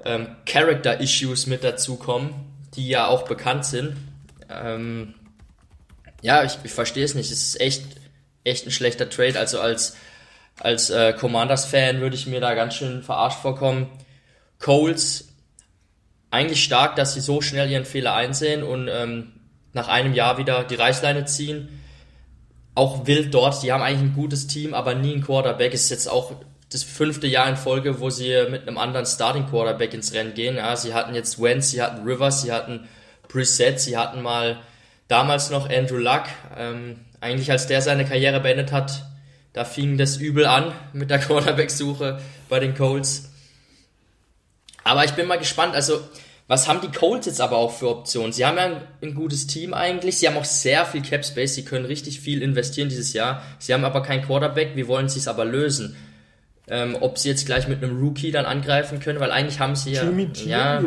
ähm, 0.07 0.28
Character-Issues 0.46 1.46
mit 1.46 1.64
dazukommen, 1.64 2.30
die 2.76 2.88
ja 2.88 3.09
auch 3.09 3.24
bekannt 3.24 3.66
sind. 3.66 3.94
Ähm, 4.48 5.14
ja, 6.22 6.44
ich, 6.44 6.57
ich 6.64 6.72
verstehe 6.72 7.04
es 7.04 7.14
nicht. 7.14 7.30
Es 7.30 7.42
ist 7.42 7.61
echt, 7.61 7.85
echt 8.44 8.66
ein 8.66 8.70
schlechter 8.70 9.09
Trade. 9.09 9.38
Also 9.38 9.61
als, 9.61 9.96
als 10.61 10.90
äh, 10.90 11.12
Commanders-Fan 11.12 12.00
würde 12.00 12.16
ich 12.16 12.26
mir 12.26 12.40
da 12.40 12.54
ganz 12.54 12.74
schön 12.74 13.02
verarscht 13.02 13.40
vorkommen. 13.40 13.90
Coles, 14.59 15.28
eigentlich 16.30 16.62
stark, 16.64 16.96
dass 16.96 17.14
sie 17.14 17.20
so 17.20 17.40
schnell 17.40 17.70
ihren 17.70 17.85
Fehler 17.85 18.14
einsehen 18.14 18.62
und 18.62 18.88
ähm, 18.88 19.33
nach 19.72 19.88
einem 19.88 20.14
Jahr 20.14 20.38
wieder 20.38 20.64
die 20.64 20.74
Reißleine 20.74 21.24
ziehen. 21.24 21.80
Auch 22.74 23.07
wild 23.07 23.33
dort, 23.33 23.62
die 23.62 23.72
haben 23.72 23.83
eigentlich 23.83 24.11
ein 24.11 24.14
gutes 24.14 24.46
Team, 24.46 24.74
aber 24.74 24.94
nie 24.94 25.14
ein 25.14 25.24
Quarterback. 25.24 25.72
Ist 25.74 25.90
jetzt 25.90 26.09
auch 26.09 26.33
das 26.72 26.83
fünfte 26.83 27.28
Jahr 27.28 27.48
in 27.48 27.57
Folge, 27.57 28.00
wo 28.00 28.11
sie 28.11 28.46
mit 28.50 28.66
einem 28.66 28.78
anderen 28.78 29.07
Starting 29.07 29.46
Quarterback 29.46 29.94
ins 29.94 30.12
Rennen 30.12 30.35
gehen. 30.35 30.57
Ja, 30.57 30.74
sie 30.74 30.92
hatten 30.92 31.14
jetzt 31.14 31.40
Wentz, 31.40 31.70
sie 31.70 31.80
hatten 31.80 32.02
Rivers, 32.04 32.42
sie 32.42 32.50
hatten 32.50 32.88
Brissett, 33.28 33.80
sie 33.80 33.96
hatten 33.96 34.22
mal 34.22 34.59
damals 35.07 35.50
noch 35.50 35.70
Andrew 35.70 35.98
Luck. 35.98 36.24
Ähm, 36.57 37.03
eigentlich 37.24 37.50
als 37.50 37.66
der 37.66 37.80
seine 37.80 38.04
Karriere 38.04 38.38
beendet 38.38 38.70
hat, 38.70 39.06
da 39.54 39.64
fing 39.64 39.96
das 39.96 40.18
übel 40.18 40.46
an 40.46 40.72
mit 40.92 41.10
der 41.10 41.18
Quarterback-Suche 41.20 42.20
bei 42.48 42.60
den 42.60 42.74
Colts. 42.74 43.30
Aber 44.84 45.04
ich 45.04 45.12
bin 45.12 45.26
mal 45.26 45.38
gespannt. 45.38 45.74
Also 45.74 46.02
was 46.46 46.68
haben 46.68 46.82
die 46.82 46.92
Colts 46.92 47.26
jetzt 47.26 47.40
aber 47.40 47.56
auch 47.56 47.72
für 47.72 47.88
Optionen? 47.88 48.32
Sie 48.32 48.44
haben 48.44 48.58
ja 48.58 48.64
ein, 48.64 48.82
ein, 49.02 49.14
gutes 49.14 49.46
Team 49.46 49.72
eigentlich. 49.72 50.18
Sie 50.18 50.28
haben 50.28 50.37
auch 50.37 50.44
sehr 50.44 50.84
viel 50.84 51.00
Cap 51.00 51.24
Space. 51.24 51.54
Sie 51.54 51.64
können 51.64 51.87
richtig 51.87 52.20
viel 52.20 52.42
investieren 52.42 52.90
dieses 52.90 53.14
Jahr. 53.14 53.42
Sie 53.58 53.72
haben 53.72 53.84
aber 53.87 54.02
keinen 54.02 54.22
Quarterback. 54.22 54.72
Wie 54.76 54.87
wollen 54.87 55.08
sie 55.08 55.20
es 55.20 55.26
aber 55.26 55.46
lösen? 55.46 55.96
Ähm, 56.68 56.98
ob 57.00 57.16
sie 57.16 57.30
jetzt 57.30 57.46
gleich 57.46 57.66
mit 57.68 57.82
einem 57.82 57.98
Rookie 57.98 58.30
dann 58.30 58.44
angreifen 58.44 59.00
können, 59.00 59.20
weil 59.20 59.30
eigentlich 59.30 59.60
haben 59.60 59.76
sie 59.76 59.92
ja. 59.92 60.04
Jimmy 60.04 60.26
G 60.26 60.50
ja, 60.50 60.82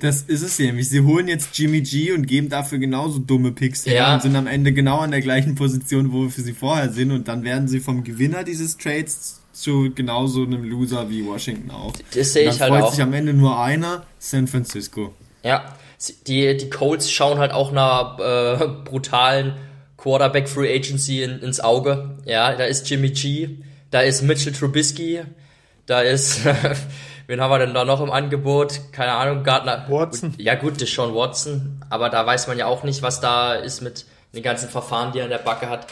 Das 0.00 0.22
ist 0.22 0.42
es 0.42 0.58
nämlich. 0.58 0.88
Sie 0.90 1.00
holen 1.00 1.28
jetzt 1.28 1.56
Jimmy 1.58 1.80
G 1.80 2.12
und 2.12 2.26
geben 2.26 2.48
dafür 2.48 2.78
genauso 2.78 3.18
dumme 3.18 3.52
Picks 3.52 3.86
ja. 3.86 4.14
und 4.14 4.22
sind 4.22 4.36
am 4.36 4.46
Ende 4.46 4.72
genau 4.72 4.98
an 4.98 5.10
der 5.10 5.22
gleichen 5.22 5.54
Position, 5.54 6.12
wo 6.12 6.24
wir 6.24 6.30
für 6.30 6.42
sie 6.42 6.52
vorher 6.52 6.90
sind. 6.90 7.10
Und 7.10 7.28
dann 7.28 7.42
werden 7.42 7.68
sie 7.68 7.80
vom 7.80 8.04
Gewinner 8.04 8.44
dieses 8.44 8.76
Trades 8.76 9.40
zu 9.52 9.90
genauso 9.94 10.42
einem 10.42 10.64
Loser 10.64 11.08
wie 11.10 11.26
Washington 11.26 11.70
auch. 11.70 11.92
Das 12.14 12.32
sehe 12.32 12.50
ich 12.50 12.60
halt 12.60 12.70
freut 12.70 12.82
auch. 12.82 12.90
sich 12.92 13.02
am 13.02 13.12
Ende 13.12 13.32
nur 13.32 13.58
einer, 13.58 14.06
San 14.18 14.46
Francisco. 14.46 15.14
Ja, 15.42 15.74
die, 16.26 16.56
die 16.56 16.70
Colts 16.70 17.10
schauen 17.10 17.38
halt 17.38 17.52
auch 17.52 17.72
nach 17.72 18.18
äh, 18.18 18.68
brutalen 18.84 19.54
Quarterback 19.96 20.48
Free 20.48 20.74
Agency 20.74 21.22
in, 21.22 21.38
ins 21.40 21.60
Auge. 21.60 22.16
Ja, 22.24 22.54
da 22.56 22.64
ist 22.64 22.88
Jimmy 22.90 23.10
G, 23.10 23.50
da 23.90 24.00
ist 24.00 24.22
Mitchell 24.22 24.52
Trubisky, 24.52 25.20
da 25.86 26.00
ist, 26.00 26.40
wen 27.26 27.40
haben 27.40 27.50
wir 27.50 27.58
denn 27.58 27.74
da 27.74 27.84
noch 27.84 28.00
im 28.00 28.10
Angebot? 28.10 28.80
Keine 28.92 29.12
Ahnung, 29.12 29.44
Gardner. 29.44 29.86
Watson. 29.88 30.34
Ja 30.38 30.54
gut, 30.54 30.80
Deshaun 30.80 31.14
Watson, 31.14 31.82
aber 31.90 32.10
da 32.10 32.26
weiß 32.26 32.46
man 32.48 32.58
ja 32.58 32.66
auch 32.66 32.82
nicht, 32.84 33.02
was 33.02 33.20
da 33.20 33.54
ist 33.54 33.80
mit 33.80 34.06
den 34.34 34.42
ganzen 34.42 34.68
Verfahren, 34.68 35.12
die 35.12 35.18
er 35.18 35.24
an 35.24 35.30
der 35.30 35.38
Backe 35.38 35.68
hat. 35.68 35.86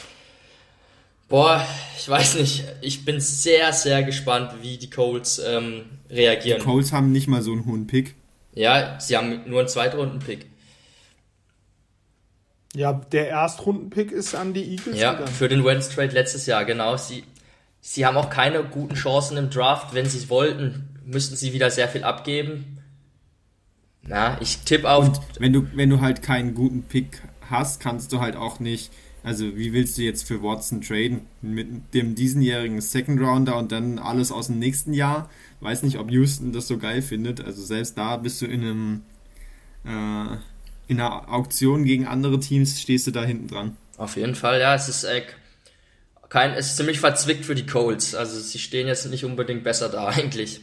Boah, 1.29 1.65
ich 1.97 2.09
weiß 2.09 2.35
nicht. 2.37 2.65
Ich 2.81 3.05
bin 3.05 3.21
sehr, 3.21 3.73
sehr 3.73 4.03
gespannt, 4.03 4.53
wie 4.63 4.79
die 4.79 4.91
Colts 4.91 5.39
ähm, 5.39 5.85
reagieren. 6.11 6.59
Die 6.59 6.65
Colts 6.65 6.93
haben 6.93 7.13
nicht 7.13 7.29
mal 7.29 7.41
so 7.41 7.53
einen 7.53 7.67
hohen 7.67 7.87
Pick. 7.87 8.17
Ja, 8.53 8.99
sie 8.99 9.17
haben 9.17 9.43
nur 9.47 9.61
einen 9.61 9.69
Zweitrunden-Pick. 9.69 10.47
Ja, 12.75 12.93
der 12.93 13.29
Erstrunden-Pick 13.29 14.11
ist 14.11 14.35
an 14.35 14.55
die 14.55 14.73
Eagles. 14.73 14.99
Ja, 14.99 15.13
gegangen. 15.13 15.33
für 15.33 15.49
den 15.49 15.65
Wentz 15.65 15.89
Trade 15.89 16.13
letztes 16.13 16.47
Jahr, 16.47 16.65
genau. 16.65 16.97
Sie, 16.97 17.25
sie 17.81 18.07
haben 18.07 18.17
auch 18.17 18.31
keine 18.31 18.65
guten 18.65 18.95
Chancen 18.95 19.37
im 19.37 19.51
Draft. 19.51 19.95
Wenn 19.95 20.07
sie 20.07 20.19
es 20.19 20.31
wollten, 20.31 20.90
müssten 21.11 21.37
sie 21.37 21.53
wieder 21.53 21.71
sehr 21.71 21.89
viel 21.89 22.05
abgeben. 22.05 22.79
Na, 24.03 24.41
ich 24.41 24.59
tippe 24.59 24.89
auf. 24.91 25.09
Und 25.09 25.21
wenn 25.39 25.53
du, 25.53 25.67
wenn 25.75 25.91
du 25.91 26.01
halt 26.01 26.23
keinen 26.23 26.55
guten 26.55 26.83
Pick 26.83 27.23
hast, 27.49 27.81
kannst 27.81 28.13
du 28.13 28.21
halt 28.21 28.37
auch 28.37 28.61
nicht 28.61 28.91
also 29.23 29.57
wie 29.57 29.73
willst 29.73 29.99
du 29.99 30.03
jetzt 30.03 30.27
für 30.27 30.43
Watson 30.43 30.81
traden? 30.81 31.27
Mit 31.43 31.95
dem 31.95 32.15
diesenjährigen 32.15 32.81
Second 32.81 33.21
Rounder 33.21 33.57
und 33.57 33.71
dann 33.71 33.99
alles 33.99 34.33
aus 34.33 34.47
dem 34.47 34.59
nächsten 34.59 34.95
Jahr? 34.95 35.29
Weiß 35.61 35.83
nicht, 35.83 35.99
ob 35.99 36.11
Houston 36.11 36.53
das 36.53 36.69
so 36.69 36.79
geil 36.79 37.03
findet. 37.03 37.45
Also 37.45 37.63
selbst 37.63 37.99
da 37.99 38.17
bist 38.17 38.41
du 38.41 38.47
in 38.47 38.63
einem 38.63 39.03
äh, 39.85 40.37
in 40.89 41.01
einer 41.01 41.33
Auktion 41.33 41.85
gegen 41.85 42.07
andere 42.07 42.41
Teams, 42.41 42.81
stehst 42.81 43.07
du 43.07 43.11
da 43.11 43.23
hinten 43.23 43.49
dran. 43.49 43.77
Auf 43.97 44.17
jeden 44.17 44.35
Fall, 44.35 44.59
ja. 44.59 44.75
Es 44.75 44.89
ist 44.89 45.05
äh, 45.05 45.23
kein, 46.31 46.53
es 46.55 46.69
ist 46.69 46.77
ziemlich 46.79 46.99
verzwickt 46.99 47.45
für 47.45 47.55
die 47.55 47.67
Colts. 47.67 48.15
Also 48.15 48.41
sie 48.41 48.59
stehen 48.59 48.87
jetzt 48.87 49.07
nicht 49.07 49.25
unbedingt 49.25 49.65
besser 49.65 49.91
da 49.91 50.07
eigentlich. 50.09 50.63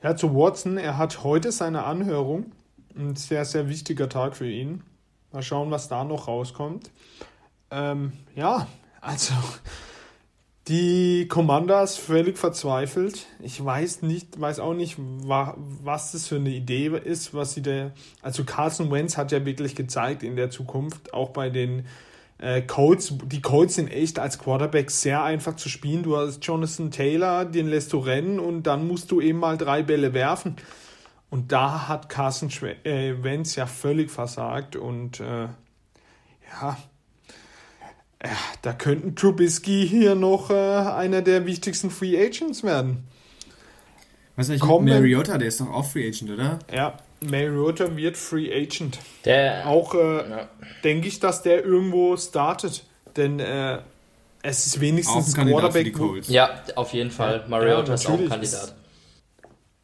Ja, 0.00 0.14
zu 0.14 0.32
Watson, 0.32 0.76
er 0.76 0.96
hat 0.96 1.24
heute 1.24 1.50
seine 1.50 1.82
Anhörung. 1.84 2.52
Ein 2.96 3.16
sehr, 3.16 3.44
sehr 3.44 3.68
wichtiger 3.68 4.08
Tag 4.08 4.36
für 4.36 4.48
ihn. 4.48 4.82
Mal 5.32 5.42
schauen, 5.42 5.72
was 5.72 5.88
da 5.88 6.04
noch 6.04 6.28
rauskommt. 6.28 6.90
Ähm, 7.72 8.12
ja, 8.36 8.68
also 9.00 9.34
die 10.68 11.26
Commanders 11.26 11.96
völlig 11.96 12.38
verzweifelt. 12.38 13.26
Ich 13.40 13.62
weiß 13.64 14.02
nicht, 14.02 14.40
weiß 14.40 14.60
auch 14.60 14.74
nicht, 14.74 14.96
was 14.98 16.12
das 16.12 16.28
für 16.28 16.36
eine 16.36 16.50
Idee 16.50 16.96
ist, 16.96 17.34
was 17.34 17.54
sie 17.54 17.62
da. 17.62 17.90
Also 18.22 18.44
Carson 18.44 18.92
Wentz 18.92 19.16
hat 19.16 19.32
ja 19.32 19.44
wirklich 19.44 19.74
gezeigt 19.74 20.22
in 20.22 20.36
der 20.36 20.50
Zukunft, 20.50 21.12
auch 21.12 21.30
bei 21.30 21.50
den 21.50 21.86
äh, 22.38 22.62
Colts. 22.62 23.14
Die 23.24 23.42
Colts 23.42 23.74
sind 23.74 23.88
echt 23.88 24.18
als 24.18 24.38
Quarterback 24.38 24.90
sehr 24.90 25.22
einfach 25.22 25.56
zu 25.56 25.68
spielen. 25.68 26.02
Du 26.02 26.16
hast 26.16 26.44
Jonathan 26.44 26.90
Taylor, 26.90 27.44
den 27.44 27.68
lässt 27.68 27.92
du 27.92 27.98
rennen 27.98 28.38
und 28.38 28.64
dann 28.64 28.86
musst 28.86 29.10
du 29.10 29.20
eben 29.20 29.38
mal 29.38 29.58
drei 29.58 29.82
Bälle 29.82 30.14
werfen. 30.14 30.56
Und 31.30 31.52
da 31.52 31.88
hat 31.88 32.08
Carson 32.08 32.50
äh, 32.84 33.22
Wentz 33.22 33.56
ja 33.56 33.66
völlig 33.66 34.10
versagt 34.10 34.76
und 34.76 35.20
äh, 35.20 35.48
ja, 36.50 36.78
äh, 38.20 38.28
da 38.62 38.72
könnten 38.72 39.14
Trubisky 39.14 39.86
hier 39.86 40.14
noch 40.14 40.50
äh, 40.50 40.54
einer 40.54 41.20
der 41.20 41.44
wichtigsten 41.44 41.90
Free 41.90 42.18
Agents 42.18 42.62
werden. 42.62 43.04
Was 44.36 44.48
ist 44.48 44.62
eigentlich 44.62 44.80
Mariota, 44.80 45.36
der 45.36 45.48
ist 45.48 45.60
doch 45.60 45.70
auch 45.70 45.84
Free 45.84 46.08
Agent, 46.08 46.30
oder? 46.30 46.60
Ja, 46.72 46.96
Mariota 47.20 47.96
wird 47.96 48.16
Free 48.16 48.52
Agent. 48.52 48.98
Der, 49.24 49.66
auch 49.66 49.94
äh, 49.94 50.30
ja. 50.30 50.48
denke 50.84 51.08
ich, 51.08 51.20
dass 51.20 51.42
der 51.42 51.64
irgendwo 51.64 52.16
startet, 52.16 52.84
denn 53.16 53.40
äh, 53.40 53.78
es 54.42 54.66
ist 54.66 54.80
wenigstens 54.80 55.36
ein 55.36 55.48
Quarterback. 55.48 55.96
Ja, 56.28 56.62
auf 56.76 56.92
jeden 56.92 57.10
Fall. 57.10 57.44
Mariota 57.48 57.88
ja, 57.88 57.94
ist 57.94 58.06
auch 58.06 58.18
ein 58.18 58.28
Kandidat. 58.28 58.74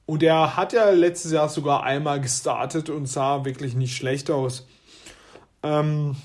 Und 0.07 0.23
er 0.23 0.57
hat 0.57 0.73
ja 0.73 0.91
letztes 0.91 1.33
Jahr 1.33 1.49
sogar 1.49 1.83
einmal 1.83 2.21
gestartet 2.21 2.91
und 2.91 3.07
sah 3.07 3.45
wirklich 3.45 3.75
nicht 3.75 3.97
schlecht 3.97 4.31
aus. 4.31 4.67
Ähm, 5.63 6.17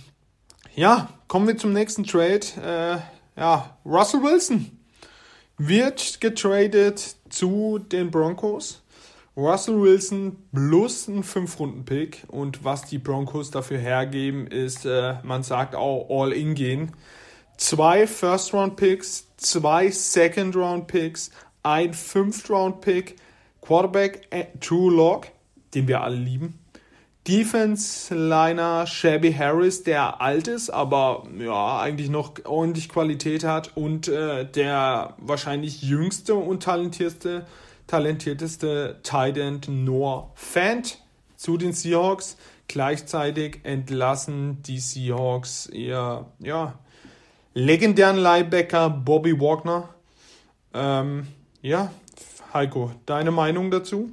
ja, 0.75 1.09
kommen 1.27 1.47
wir 1.47 1.57
zum 1.57 1.73
nächsten 1.73 2.03
Trade. 2.03 2.41
Äh, 2.61 3.39
ja, 3.39 3.77
Russell 3.85 4.21
Wilson 4.21 4.77
wird 5.57 6.19
getradet 6.19 7.15
zu 7.29 7.79
den 7.79 8.11
Broncos. 8.11 8.81
Russell 9.35 9.81
Wilson 9.81 10.35
plus 10.53 11.07
ein 11.07 11.23
5-Runden-Pick. 11.23 12.23
Und 12.27 12.63
was 12.63 12.83
die 12.85 12.97
Broncos 12.97 13.51
dafür 13.51 13.77
hergeben, 13.77 14.47
ist, 14.47 14.85
äh, 14.85 15.15
man 15.23 15.43
sagt 15.43 15.75
auch 15.75 16.07
All-In 16.09 16.55
gehen. 16.55 16.91
Zwei 17.57 18.07
First-Round-Picks, 18.07 19.35
zwei 19.37 19.91
Second-Round-Picks, 19.91 21.31
ein 21.63 21.93
Fifth-Round-Pick 21.93 23.15
Quarterback 23.61 24.27
äh, 24.31 24.45
True 24.59 24.91
Lock, 24.91 25.27
den 25.75 25.87
wir 25.87 26.01
alle 26.01 26.15
lieben. 26.15 26.59
Defense 27.27 28.15
Liner 28.15 28.87
Shabby 28.87 29.31
Harris, 29.31 29.83
der 29.83 30.21
alt 30.21 30.47
ist, 30.47 30.71
aber 30.71 31.27
ja, 31.37 31.79
eigentlich 31.79 32.09
noch 32.09 32.33
ordentlich 32.45 32.89
Qualität 32.89 33.43
hat 33.43 33.77
und 33.77 34.07
äh, 34.07 34.49
der 34.49 35.13
wahrscheinlich 35.19 35.83
jüngste 35.83 36.33
und 36.33 36.63
talentierteste, 36.63 37.45
talentierteste 37.89 38.99
Tight 39.03 39.37
End 39.37 39.67
Noah 39.67 40.31
Fant 40.35 40.99
zu 41.35 41.57
den 41.57 41.73
Seahawks. 41.73 42.37
Gleichzeitig 42.67 43.61
entlassen 43.63 44.61
die 44.61 44.79
Seahawks 44.79 45.67
ihr 45.73 46.27
ja, 46.37 46.77
legendären 47.55 48.17
Linebacker 48.17 48.91
Bobby 48.91 49.39
Wagner. 49.39 49.89
Ähm, 50.73 51.27
ja, 51.63 51.91
Heiko, 52.53 52.91
deine 53.07 53.31
Meinung 53.31 53.71
dazu? 53.71 54.11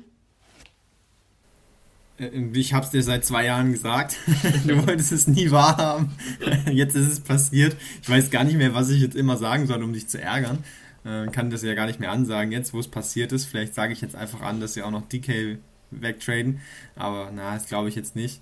Äh, 2.18 2.30
ich 2.54 2.72
habe 2.72 2.86
es 2.86 2.92
dir 2.92 3.02
seit 3.02 3.26
zwei 3.26 3.44
Jahren 3.44 3.72
gesagt. 3.72 4.16
du 4.66 4.86
wolltest 4.86 5.12
es 5.12 5.26
nie 5.26 5.50
wahrhaben. 5.50 6.12
Jetzt 6.70 6.96
ist 6.96 7.12
es 7.12 7.20
passiert. 7.20 7.76
Ich 8.00 8.08
weiß 8.08 8.30
gar 8.30 8.44
nicht 8.44 8.56
mehr, 8.56 8.74
was 8.74 8.88
ich 8.88 9.02
jetzt 9.02 9.16
immer 9.16 9.36
sagen 9.36 9.66
soll, 9.66 9.82
um 9.82 9.92
dich 9.92 10.08
zu 10.08 10.20
ärgern. 10.20 10.64
Äh, 11.06 11.28
kann 11.28 11.50
das 11.50 11.62
ja 11.62 11.74
gar 11.74 11.86
nicht 11.86 12.00
mehr 12.00 12.10
ansagen 12.10 12.52
jetzt, 12.52 12.74
wo 12.74 12.80
es 12.80 12.88
passiert 12.88 13.32
ist. 13.32 13.46
Vielleicht 13.46 13.74
sage 13.74 13.92
ich 13.92 14.00
jetzt 14.00 14.16
einfach 14.16 14.40
an, 14.42 14.60
dass 14.60 14.74
sie 14.74 14.82
auch 14.82 14.90
noch 14.90 15.08
DK 15.08 15.58
wegtraden. 15.90 16.60
Aber 16.96 17.30
na, 17.34 17.54
das 17.54 17.66
glaube 17.66 17.88
ich 17.88 17.94
jetzt 17.94 18.16
nicht. 18.16 18.40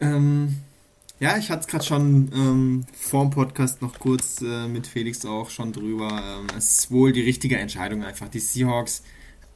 Ähm, 0.00 0.56
ja, 1.20 1.36
ich 1.38 1.50
hatte 1.50 1.60
es 1.60 1.66
gerade 1.66 1.84
schon 1.84 2.30
ähm, 2.34 2.86
vor 2.92 3.22
dem 3.24 3.30
Podcast 3.30 3.82
noch 3.82 3.98
kurz 3.98 4.42
äh, 4.42 4.68
mit 4.68 4.86
Felix 4.86 5.24
auch 5.24 5.50
schon 5.50 5.72
drüber. 5.72 6.08
Ähm, 6.08 6.46
es 6.56 6.80
ist 6.80 6.90
wohl 6.90 7.12
die 7.12 7.22
richtige 7.22 7.58
Entscheidung 7.58 8.04
einfach. 8.04 8.28
Die 8.28 8.40
Seahawks 8.40 9.02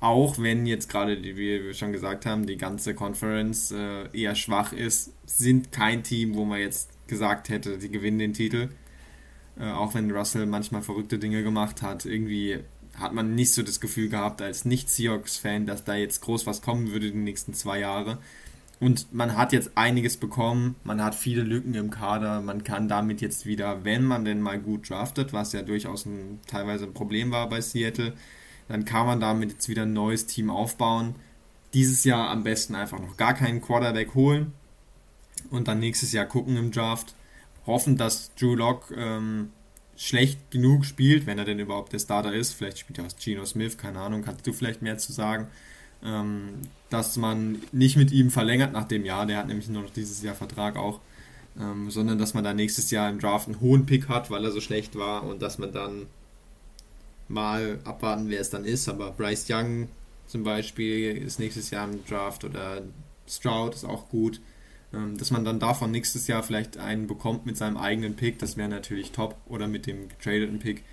auch 0.01 0.39
wenn 0.39 0.66
jetzt 0.66 0.89
gerade, 0.89 1.23
wie 1.23 1.37
wir 1.37 1.75
schon 1.75 1.93
gesagt 1.93 2.25
haben, 2.27 2.47
die 2.47 2.57
ganze 2.57 2.95
Conference 2.95 3.71
äh, 3.71 4.09
eher 4.18 4.35
schwach 4.35 4.73
ist, 4.73 5.12
sind 5.27 5.73
kein 5.73 6.03
Team, 6.03 6.35
wo 6.35 6.45
man 6.45 6.59
jetzt 6.59 6.89
gesagt 7.07 7.51
hätte, 7.51 7.79
die 7.79 7.91
gewinnen 7.91 8.18
den 8.18 8.33
Titel. 8.33 8.71
Äh, 9.59 9.70
auch 9.70 9.94
wenn 9.94 10.11
Russell 10.11 10.46
manchmal 10.46 10.82
verrückte 10.82 11.18
Dinge 11.18 11.42
gemacht 11.42 11.82
hat, 11.82 12.07
irgendwie 12.07 12.61
hat 12.96 13.12
man 13.12 13.34
nicht 13.34 13.53
so 13.53 13.62
das 13.62 13.80
Gefühl 13.80 14.09
gehabt 14.09 14.42
als 14.42 14.64
Nicht-Seahawks-Fan, 14.64 15.66
dass 15.66 15.84
da 15.84 15.94
jetzt 15.94 16.20
groß 16.22 16.46
was 16.46 16.62
kommen 16.62 16.90
würde 16.90 17.11
die 17.11 17.18
nächsten 17.18 17.55
zwei 17.55 17.80
Jahre. 17.80 18.18
Und 18.80 19.12
man 19.12 19.36
hat 19.36 19.53
jetzt 19.53 19.72
einiges 19.74 20.16
bekommen, 20.16 20.74
man 20.84 21.05
hat 21.05 21.14
viele 21.14 21.42
Lücken 21.42 21.74
im 21.74 21.90
Kader, 21.90 22.40
man 22.40 22.64
kann 22.64 22.88
damit 22.88 23.20
jetzt 23.20 23.44
wieder, 23.44 23.84
wenn 23.84 24.05
man 24.05 24.24
denn 24.24 24.40
mal 24.40 24.59
gut 24.59 24.88
draftet, 24.88 25.34
was 25.34 25.53
ja 25.53 25.61
durchaus 25.61 26.07
ein, 26.07 26.40
teilweise 26.46 26.86
ein 26.86 26.94
Problem 26.94 27.30
war 27.30 27.48
bei 27.51 27.61
Seattle, 27.61 28.14
dann 28.68 28.86
kann 28.86 29.07
man 29.07 29.20
damit 29.20 29.53
jetzt 29.53 29.68
wieder 29.68 29.82
ein 29.82 29.92
neues 29.92 30.26
Team 30.26 30.48
aufbauen. 30.48 31.14
Dieses 31.74 32.05
Jahr 32.05 32.30
am 32.30 32.42
besten 32.42 32.74
einfach 32.74 32.98
noch 32.98 33.18
gar 33.18 33.34
keinen 33.34 33.61
Quarterback 33.61 34.14
holen 34.14 34.53
und 35.51 35.68
dann 35.68 35.78
nächstes 35.78 36.12
Jahr 36.12 36.24
gucken 36.24 36.57
im 36.57 36.70
Draft. 36.70 37.14
Hoffen, 37.67 37.97
dass 37.97 38.35
Drew 38.35 38.55
Lock 38.55 38.93
ähm, 38.97 39.51
schlecht 39.97 40.51
genug 40.51 40.85
spielt, 40.87 41.27
wenn 41.27 41.39
er 41.39 41.45
denn 41.45 41.59
überhaupt 41.59 41.93
der 41.93 41.99
Starter 41.99 42.33
ist. 42.33 42.55
Vielleicht 42.55 42.79
spielt 42.79 42.99
er 42.99 43.07
aus 43.07 43.17
Geno 43.17 43.45
Smith, 43.45 43.77
keine 43.77 44.01
Ahnung, 44.01 44.23
kannst 44.23 44.47
du 44.47 44.53
vielleicht 44.53 44.83
mehr 44.83 44.99
zu 44.99 45.13
sagen. 45.13 45.49
Ähm, 46.03 46.63
dass 46.89 47.17
man 47.17 47.61
nicht 47.73 47.97
mit 47.97 48.11
ihm 48.11 48.31
verlängert 48.31 48.73
nach 48.73 48.89
dem 48.89 49.05
Jahr, 49.05 49.27
der 49.27 49.37
hat 49.37 49.49
nämlich 49.49 49.69
nur 49.69 49.83
noch 49.83 49.91
dieses 49.91 50.23
Jahr 50.23 50.35
Vertrag 50.35 50.77
auch, 50.77 51.01
ähm, 51.61 51.91
sondern 51.91 52.19
dass 52.19 52.33
man 52.33 52.43
da 52.43 52.55
nächstes 52.55 52.91
Jahr 52.91 53.11
im 53.11 53.19
Draft 53.19 53.49
einen 53.49 53.61
hohen 53.61 53.85
Pick 53.85 54.09
hat, 54.09 54.31
weil 54.31 54.43
er 54.45 54.53
so 54.53 54.63
schlecht 54.63 54.97
war 54.97 55.25
und 55.25 55.43
dass 55.43 55.59
man 55.59 55.73
dann 55.73 56.07
mal 57.29 57.79
abwarten, 57.85 58.31
wer 58.31 58.41
es 58.41 58.49
dann 58.49 58.65
ist. 58.65 58.89
Aber 58.89 59.11
Bryce 59.11 59.47
Young 59.51 59.89
zum 60.27 60.45
Beispiel 60.45 61.17
ist 61.17 61.39
nächstes 61.39 61.71
Jahr 61.71 61.89
im 61.89 62.05
Draft 62.07 62.45
oder 62.45 62.83
Stroud 63.29 63.75
ist 63.75 63.85
auch 63.85 64.09
gut. 64.09 64.41
Ähm, 64.93 65.16
dass 65.16 65.30
man 65.30 65.45
dann 65.45 65.61
davon 65.61 65.91
nächstes 65.91 66.26
Jahr 66.26 66.43
vielleicht 66.43 66.78
einen 66.78 67.07
bekommt 67.07 67.47
mit 67.47 67.57
seinem 67.57 67.76
eigenen 67.76 68.16
Pick, 68.16 68.38
das 68.38 68.57
wäre 68.57 68.68
natürlich 68.68 69.12
top. 69.12 69.36
Oder 69.47 69.68
mit 69.68 69.86
dem 69.86 70.09
getradeten 70.09 70.59
Pick. 70.59 70.84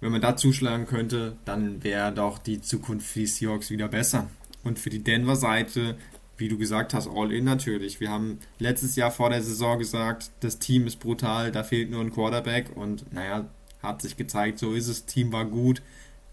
Wenn 0.00 0.12
man 0.12 0.20
da 0.20 0.36
zuschlagen 0.36 0.86
könnte, 0.86 1.36
dann 1.44 1.84
wäre 1.84 2.12
doch 2.12 2.38
die 2.38 2.60
Zukunft 2.60 3.06
für 3.06 3.20
die 3.20 3.26
Seahawks 3.26 3.70
wieder 3.70 3.88
besser. 3.88 4.28
Und 4.64 4.78
für 4.78 4.90
die 4.90 5.04
Denver-Seite, 5.04 5.96
wie 6.36 6.48
du 6.48 6.58
gesagt 6.58 6.94
hast, 6.94 7.08
all 7.08 7.32
in 7.32 7.44
natürlich. 7.44 8.00
Wir 8.00 8.10
haben 8.10 8.38
letztes 8.58 8.96
Jahr 8.96 9.10
vor 9.10 9.30
der 9.30 9.42
Saison 9.42 9.78
gesagt, 9.78 10.30
das 10.40 10.58
Team 10.58 10.86
ist 10.86 10.98
brutal, 10.98 11.52
da 11.52 11.62
fehlt 11.62 11.90
nur 11.90 12.00
ein 12.00 12.12
Quarterback. 12.12 12.76
Und 12.76 13.12
naja, 13.12 13.48
hat 13.82 14.02
sich 14.02 14.16
gezeigt, 14.16 14.58
so 14.58 14.74
ist 14.74 14.88
es. 14.88 15.04
Team 15.04 15.32
war 15.32 15.44
gut, 15.44 15.82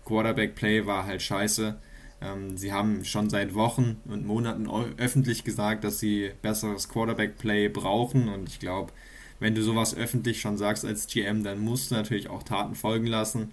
Quarterback-Play 0.05 0.85
war 0.85 1.05
halt 1.05 1.21
scheiße. 1.21 1.75
Ähm, 2.21 2.57
sie 2.57 2.73
haben 2.73 3.05
schon 3.05 3.29
seit 3.29 3.55
Wochen 3.55 3.97
und 4.05 4.25
Monaten 4.25 4.69
öffentlich 4.97 5.43
gesagt, 5.43 5.83
dass 5.83 5.99
sie 5.99 6.31
besseres 6.41 6.89
Quarterback-Play 6.89 7.69
brauchen. 7.69 8.29
Und 8.29 8.49
ich 8.49 8.59
glaube, 8.59 8.91
wenn 9.39 9.55
du 9.55 9.63
sowas 9.63 9.95
öffentlich 9.95 10.41
schon 10.41 10.57
sagst 10.57 10.85
als 10.85 11.07
GM, 11.07 11.43
dann 11.43 11.59
musst 11.59 11.91
du 11.91 11.95
natürlich 11.95 12.29
auch 12.29 12.43
Taten 12.43 12.75
folgen 12.75 13.07
lassen. 13.07 13.51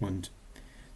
Und 0.00 0.32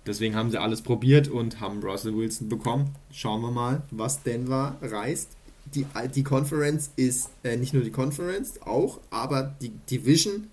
deswegen 0.07 0.35
haben 0.35 0.51
sie 0.51 0.61
alles 0.61 0.83
probiert 0.83 1.29
und 1.29 1.61
haben 1.61 1.81
Russell 1.83 2.17
Wilson 2.17 2.49
bekommen. 2.49 2.95
Schauen 3.13 3.41
wir 3.43 3.53
mal, 3.53 3.83
was 3.91 4.23
Denver 4.23 4.77
reißt. 4.83 5.37
Die, 5.75 5.87
die 6.15 6.25
Conference 6.25 6.91
ist 6.97 7.31
äh, 7.45 7.57
nicht 7.57 7.73
nur 7.73 7.85
die 7.85 7.93
Conference, 7.93 8.61
auch, 8.63 8.99
aber 9.11 9.55
die 9.61 9.69
Division 9.89 10.49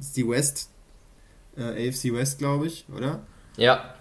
ist 0.00 0.16
die 0.16 0.26
West, 0.28 0.68
äh, 1.56 1.88
AFC 1.88 2.12
West, 2.12 2.38
glaube 2.38 2.66
ich, 2.66 2.86
oder? 2.92 3.20
Ja. 3.56 3.94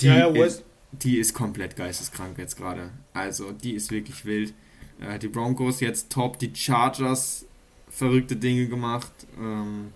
Die, 0.00 0.06
ja, 0.06 0.30
ja. 0.30 0.44
Ist, 0.44 0.64
die 0.92 1.18
ist 1.18 1.34
komplett 1.34 1.76
geisteskrank 1.76 2.38
jetzt 2.38 2.56
gerade. 2.56 2.90
Also, 3.12 3.52
die 3.52 3.72
ist 3.72 3.90
wirklich 3.90 4.24
wild. 4.24 4.54
Äh, 5.00 5.18
die 5.18 5.28
Broncos 5.28 5.80
jetzt 5.80 6.10
top, 6.10 6.38
die 6.38 6.54
Chargers 6.54 7.46
verrückte 7.88 8.36
Dinge 8.36 8.68
gemacht. 8.68 9.12
Ähm, 9.38 9.92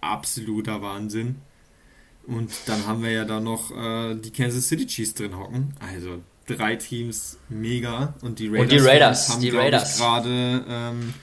absoluter 0.00 0.82
Wahnsinn. 0.82 1.36
Und 2.26 2.50
dann 2.66 2.86
haben 2.86 3.02
wir 3.02 3.10
ja 3.10 3.24
da 3.24 3.40
noch 3.40 3.70
äh, 3.70 4.14
die 4.14 4.30
Kansas 4.30 4.68
City 4.68 4.86
Chiefs 4.86 5.14
drin 5.14 5.36
hocken. 5.36 5.74
Also 5.80 6.20
drei 6.46 6.76
Teams 6.76 7.38
mega. 7.48 8.14
Und 8.22 8.38
die 8.38 8.48
Raiders, 8.48 8.60
und 8.60 8.70
die 8.70 8.78
Raiders 8.78 9.28
haben, 9.28 9.40
die 9.40 9.50
Raiders. 9.50 9.98
gerade 9.98 10.64
ähm, 10.68 11.14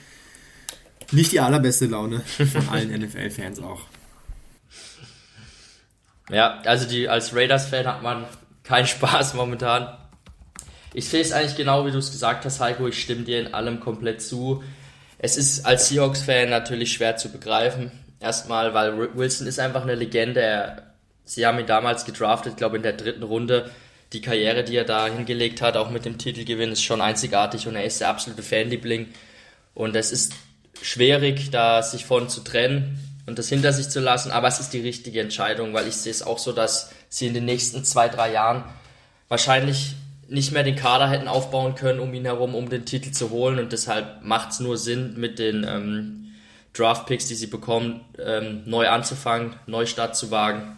nicht 1.10 1.32
die 1.32 1.40
allerbeste 1.40 1.86
Laune 1.86 2.20
von 2.20 2.68
allen 2.68 2.90
NFL-Fans 3.02 3.60
auch. 3.60 3.82
Ja, 6.30 6.60
also 6.64 6.86
die, 6.88 7.08
als 7.08 7.34
Raiders-Fan 7.34 7.86
hat 7.86 8.02
man 8.02 8.24
keinen 8.62 8.86
Spaß 8.88 9.34
momentan. 9.34 9.96
Ich 10.94 11.08
sehe 11.08 11.22
es 11.22 11.32
eigentlich 11.32 11.56
genau, 11.56 11.86
wie 11.86 11.90
du 11.90 11.98
es 11.98 12.10
gesagt 12.10 12.44
hast, 12.44 12.60
Heiko. 12.60 12.86
Ich 12.86 13.00
stimme 13.00 13.22
dir 13.22 13.40
in 13.40 13.54
allem 13.54 13.80
komplett 13.80 14.22
zu. 14.22 14.62
Es 15.18 15.36
ist 15.36 15.64
als 15.64 15.88
Seahawks-Fan 15.88 16.50
natürlich 16.50 16.92
schwer 16.92 17.16
zu 17.16 17.30
begreifen. 17.30 17.92
Erstmal, 18.20 18.74
weil 18.74 19.16
Wilson 19.16 19.46
ist 19.46 19.58
einfach 19.58 19.82
eine 19.82 19.94
Legende. 19.94 20.82
Sie 21.24 21.46
haben 21.46 21.58
ihn 21.58 21.66
damals 21.66 22.04
gedraftet, 22.04 22.56
glaube 22.56 22.76
in 22.76 22.82
der 22.82 22.92
dritten 22.92 23.22
Runde. 23.22 23.70
Die 24.12 24.20
Karriere, 24.20 24.64
die 24.64 24.76
er 24.76 24.84
da 24.84 25.06
hingelegt 25.06 25.62
hat, 25.62 25.76
auch 25.76 25.90
mit 25.90 26.04
dem 26.04 26.18
Titelgewinn, 26.18 26.72
ist 26.72 26.82
schon 26.82 27.00
einzigartig 27.00 27.66
und 27.66 27.76
er 27.76 27.84
ist 27.84 28.00
der 28.00 28.08
absolute 28.08 28.42
Fanliebling. 28.42 29.08
Und 29.74 29.96
es 29.96 30.12
ist 30.12 30.34
schwierig, 30.82 31.50
da 31.50 31.82
sich 31.82 32.04
von 32.04 32.28
zu 32.28 32.42
trennen 32.42 33.11
und 33.26 33.38
das 33.38 33.48
hinter 33.48 33.72
sich 33.72 33.88
zu 33.88 34.00
lassen, 34.00 34.30
aber 34.30 34.48
es 34.48 34.60
ist 34.60 34.72
die 34.72 34.80
richtige 34.80 35.20
Entscheidung, 35.20 35.74
weil 35.74 35.86
ich 35.86 35.96
sehe 35.96 36.10
es 36.10 36.22
auch 36.22 36.38
so, 36.38 36.52
dass 36.52 36.90
sie 37.08 37.26
in 37.26 37.34
den 37.34 37.44
nächsten 37.44 37.84
zwei, 37.84 38.08
drei 38.08 38.32
Jahren 38.32 38.64
wahrscheinlich 39.28 39.94
nicht 40.28 40.52
mehr 40.52 40.64
den 40.64 40.76
Kader 40.76 41.08
hätten 41.08 41.28
aufbauen 41.28 41.74
können 41.74 42.00
um 42.00 42.12
ihn 42.14 42.24
herum, 42.24 42.54
um 42.54 42.68
den 42.68 42.86
Titel 42.86 43.12
zu 43.12 43.30
holen 43.30 43.58
und 43.58 43.72
deshalb 43.72 44.22
macht 44.24 44.52
es 44.52 44.60
nur 44.60 44.76
Sinn, 44.76 45.14
mit 45.18 45.38
den 45.38 45.64
ähm, 45.68 46.22
Draft-Picks, 46.72 47.26
die 47.26 47.34
sie 47.34 47.48
bekommen, 47.48 48.00
ähm, 48.18 48.62
neu 48.64 48.88
anzufangen, 48.88 49.54
Neustart 49.66 50.16
zu 50.16 50.30
wagen. 50.30 50.76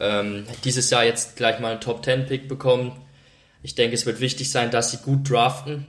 Ähm, 0.00 0.46
dieses 0.64 0.90
Jahr 0.90 1.04
jetzt 1.04 1.36
gleich 1.36 1.60
mal 1.60 1.72
einen 1.72 1.80
Top-10-Pick 1.80 2.48
bekommen. 2.48 2.92
Ich 3.62 3.74
denke, 3.74 3.94
es 3.94 4.06
wird 4.06 4.20
wichtig 4.20 4.50
sein, 4.50 4.70
dass 4.70 4.90
sie 4.90 4.98
gut 4.98 5.28
draften. 5.28 5.86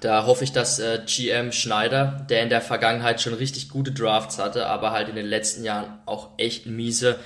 Da 0.00 0.26
hoffe 0.26 0.44
ich, 0.44 0.52
dass 0.52 0.78
äh, 0.78 1.00
GM 1.06 1.52
Schneider, 1.52 2.26
der 2.28 2.42
in 2.42 2.48
der 2.48 2.60
Vergangenheit 2.60 3.20
schon 3.20 3.34
richtig 3.34 3.68
gute 3.68 3.92
Drafts 3.92 4.38
hatte, 4.38 4.66
aber 4.66 4.90
halt 4.90 5.08
in 5.08 5.16
den 5.16 5.26
letzten 5.26 5.64
Jahren 5.64 5.98
auch 6.06 6.30
echt 6.38 6.66
miese, 6.66 7.18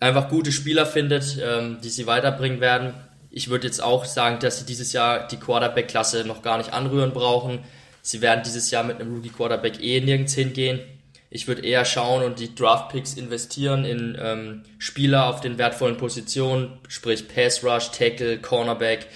einfach 0.00 0.28
gute 0.28 0.52
Spieler 0.52 0.86
findet, 0.86 1.38
ähm, 1.42 1.78
die 1.82 1.90
sie 1.90 2.06
weiterbringen 2.06 2.60
werden. 2.60 2.94
Ich 3.30 3.50
würde 3.50 3.66
jetzt 3.66 3.82
auch 3.82 4.04
sagen, 4.06 4.38
dass 4.40 4.58
sie 4.58 4.66
dieses 4.66 4.92
Jahr 4.92 5.28
die 5.28 5.36
Quarterback-Klasse 5.36 6.24
noch 6.24 6.42
gar 6.42 6.56
nicht 6.58 6.72
anrühren 6.72 7.12
brauchen. 7.12 7.60
Sie 8.00 8.22
werden 8.22 8.42
dieses 8.44 8.70
Jahr 8.70 8.84
mit 8.84 8.98
einem 8.98 9.14
Rookie 9.14 9.28
Quarterback 9.28 9.82
eh 9.82 10.00
nirgends 10.00 10.34
hingehen. 10.34 10.80
Ich 11.28 11.48
würde 11.48 11.62
eher 11.62 11.84
schauen 11.84 12.22
und 12.22 12.38
die 12.38 12.54
Draft 12.54 12.90
Picks 12.90 13.14
investieren 13.14 13.84
in 13.84 14.16
ähm, 14.18 14.62
Spieler 14.78 15.26
auf 15.26 15.40
den 15.40 15.58
wertvollen 15.58 15.96
Positionen, 15.96 16.78
sprich 16.88 17.28
Pass 17.28 17.62
Rush, 17.64 17.90
Tackle, 17.90 18.38
Cornerback, 18.38 19.06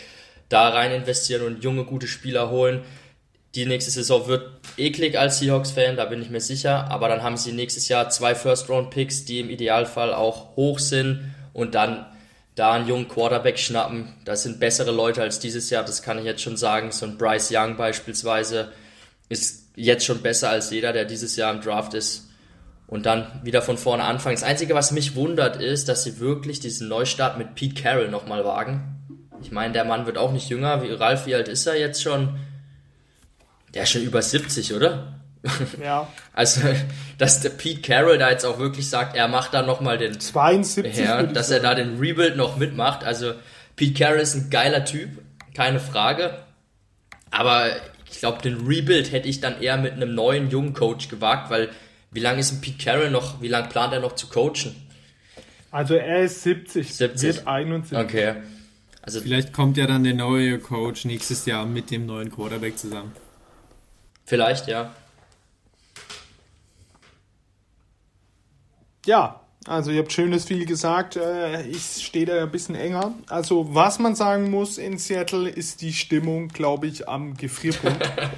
da 0.50 0.68
rein 0.68 0.92
investieren 0.92 1.46
und 1.46 1.64
junge, 1.64 1.84
gute 1.84 2.06
Spieler 2.06 2.50
holen. 2.50 2.82
Die 3.54 3.66
nächste 3.66 3.90
Saison 3.90 4.28
wird 4.28 4.50
eklig 4.76 5.18
als 5.18 5.38
Seahawks-Fan, 5.38 5.96
da 5.96 6.04
bin 6.04 6.20
ich 6.20 6.30
mir 6.30 6.40
sicher. 6.40 6.90
Aber 6.90 7.08
dann 7.08 7.22
haben 7.22 7.36
sie 7.36 7.52
nächstes 7.52 7.88
Jahr 7.88 8.10
zwei 8.10 8.34
First-Round-Picks, 8.34 9.24
die 9.24 9.40
im 9.40 9.48
Idealfall 9.48 10.12
auch 10.12 10.56
hoch 10.56 10.78
sind 10.78 11.34
und 11.52 11.74
dann 11.74 12.06
da 12.54 12.72
einen 12.72 12.86
jungen 12.86 13.08
Quarterback 13.08 13.58
schnappen. 13.58 14.14
Das 14.24 14.42
sind 14.42 14.60
bessere 14.60 14.90
Leute 14.90 15.22
als 15.22 15.38
dieses 15.38 15.70
Jahr, 15.70 15.84
das 15.84 16.02
kann 16.02 16.18
ich 16.18 16.24
jetzt 16.24 16.42
schon 16.42 16.56
sagen. 16.56 16.92
So 16.92 17.06
ein 17.06 17.16
Bryce 17.16 17.50
Young 17.52 17.76
beispielsweise 17.76 18.72
ist 19.28 19.68
jetzt 19.76 20.04
schon 20.04 20.20
besser 20.20 20.50
als 20.50 20.70
jeder, 20.70 20.92
der 20.92 21.04
dieses 21.04 21.36
Jahr 21.36 21.52
im 21.54 21.60
Draft 21.60 21.94
ist. 21.94 22.28
Und 22.86 23.06
dann 23.06 23.40
wieder 23.44 23.62
von 23.62 23.78
vorne 23.78 24.02
anfangen. 24.02 24.34
Das 24.34 24.42
Einzige, 24.42 24.74
was 24.74 24.90
mich 24.90 25.14
wundert, 25.14 25.62
ist, 25.62 25.88
dass 25.88 26.02
sie 26.02 26.18
wirklich 26.18 26.58
diesen 26.58 26.88
Neustart 26.88 27.38
mit 27.38 27.54
Pete 27.54 27.80
Carroll 27.80 28.08
nochmal 28.08 28.44
wagen. 28.44 28.99
Ich 29.42 29.52
meine, 29.52 29.72
der 29.72 29.84
Mann 29.84 30.06
wird 30.06 30.18
auch 30.18 30.32
nicht 30.32 30.48
jünger. 30.48 30.82
Wie, 30.82 30.92
Ralf, 30.92 31.26
wie 31.26 31.34
alt 31.34 31.48
ist 31.48 31.66
er 31.66 31.78
jetzt 31.78 32.02
schon? 32.02 32.38
Der 33.74 33.84
ist 33.84 33.90
schon 33.90 34.02
über 34.02 34.22
70, 34.22 34.74
oder? 34.74 35.14
Ja. 35.82 36.06
Also, 36.34 36.60
dass 37.16 37.40
der 37.40 37.48
Pete 37.50 37.80
Carroll 37.80 38.18
da 38.18 38.30
jetzt 38.30 38.44
auch 38.44 38.58
wirklich 38.58 38.90
sagt, 38.90 39.16
er 39.16 39.26
macht 39.26 39.54
da 39.54 39.62
nochmal 39.62 39.96
den. 39.96 40.20
72. 40.20 40.98
Ja, 40.98 41.22
dass 41.22 41.50
er 41.50 41.60
da 41.60 41.74
den 41.74 41.98
Rebuild 41.98 42.36
noch 42.36 42.56
mitmacht. 42.56 43.04
Also, 43.04 43.32
Pete 43.76 44.04
Carroll 44.04 44.20
ist 44.20 44.34
ein 44.34 44.50
geiler 44.50 44.84
Typ, 44.84 45.08
keine 45.54 45.80
Frage. 45.80 46.44
Aber 47.30 47.70
ich 48.10 48.18
glaube, 48.18 48.42
den 48.42 48.66
Rebuild 48.66 49.12
hätte 49.12 49.28
ich 49.28 49.40
dann 49.40 49.62
eher 49.62 49.78
mit 49.78 49.92
einem 49.92 50.14
neuen 50.14 50.50
jungen 50.50 50.74
Coach 50.74 51.08
gewagt, 51.08 51.50
weil 51.50 51.70
wie 52.10 52.20
lange 52.20 52.40
ist 52.40 52.52
ein 52.52 52.60
Pete 52.60 52.82
Carroll 52.82 53.10
noch, 53.10 53.40
wie 53.40 53.48
lange 53.48 53.68
plant 53.68 53.92
er 53.92 54.00
noch 54.00 54.16
zu 54.16 54.26
coachen? 54.26 54.74
Also 55.70 55.94
er 55.94 56.24
ist 56.24 56.42
70, 56.42 56.94
70. 56.94 57.36
wird 57.36 57.46
71. 57.46 57.98
Okay. 57.98 58.34
Also 59.02 59.20
Vielleicht 59.20 59.52
kommt 59.52 59.76
ja 59.76 59.86
dann 59.86 60.04
der 60.04 60.14
neue 60.14 60.58
Coach 60.58 61.04
nächstes 61.04 61.46
Jahr 61.46 61.66
mit 61.66 61.90
dem 61.90 62.06
neuen 62.06 62.30
Quarterback 62.30 62.78
zusammen. 62.78 63.12
Vielleicht, 64.26 64.68
ja. 64.68 64.94
Ja, 69.06 69.40
Also 69.66 69.90
ihr 69.90 70.00
habt 70.00 70.12
schönes 70.12 70.44
viel 70.44 70.66
gesagt. 70.66 71.16
Äh, 71.16 71.66
ich 71.66 71.82
stehe 72.04 72.26
da 72.26 72.42
ein 72.42 72.50
bisschen 72.50 72.74
enger. 72.74 73.14
Also 73.28 73.74
was 73.74 73.98
man 73.98 74.14
sagen 74.14 74.50
muss 74.50 74.78
in 74.78 74.98
Seattle 74.98 75.48
ist 75.48 75.80
die 75.82 75.92
Stimmung, 75.92 76.48
glaube 76.48 76.86
ich, 76.86 77.08
am 77.08 77.36
Gefrierpunkt. 77.36 78.02
äh, 78.02 78.28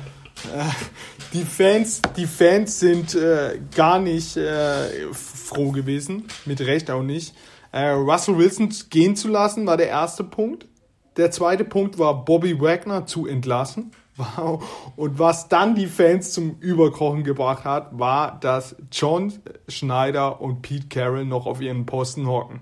die 1.32 1.44
Fans, 1.44 2.02
die 2.16 2.26
Fans 2.26 2.80
sind 2.80 3.14
äh, 3.14 3.60
gar 3.74 3.98
nicht 3.98 4.36
äh, 4.36 5.12
froh 5.12 5.72
gewesen, 5.72 6.24
mit 6.44 6.60
Recht 6.60 6.90
auch 6.90 7.02
nicht. 7.02 7.34
Äh, 7.72 7.88
Russell 7.88 8.36
Wilson 8.38 8.72
gehen 8.90 9.16
zu 9.16 9.28
lassen 9.28 9.66
war 9.66 9.76
der 9.76 9.88
erste 9.88 10.22
Punkt. 10.22 10.68
Der 11.16 11.30
zweite 11.30 11.64
Punkt 11.64 11.98
war 11.98 12.24
Bobby 12.24 12.60
Wagner 12.60 13.06
zu 13.06 13.26
entlassen. 13.26 13.90
Wow. 14.36 14.92
Und 14.94 15.18
was 15.18 15.48
dann 15.48 15.74
die 15.74 15.86
Fans 15.86 16.34
zum 16.34 16.58
Überkochen 16.60 17.24
gebracht 17.24 17.64
hat, 17.64 17.98
war, 17.98 18.38
dass 18.38 18.76
John 18.92 19.32
Schneider 19.68 20.42
und 20.42 20.60
Pete 20.60 20.88
Carroll 20.88 21.24
noch 21.24 21.46
auf 21.46 21.62
ihren 21.62 21.86
Posten 21.86 22.26
hocken. 22.26 22.60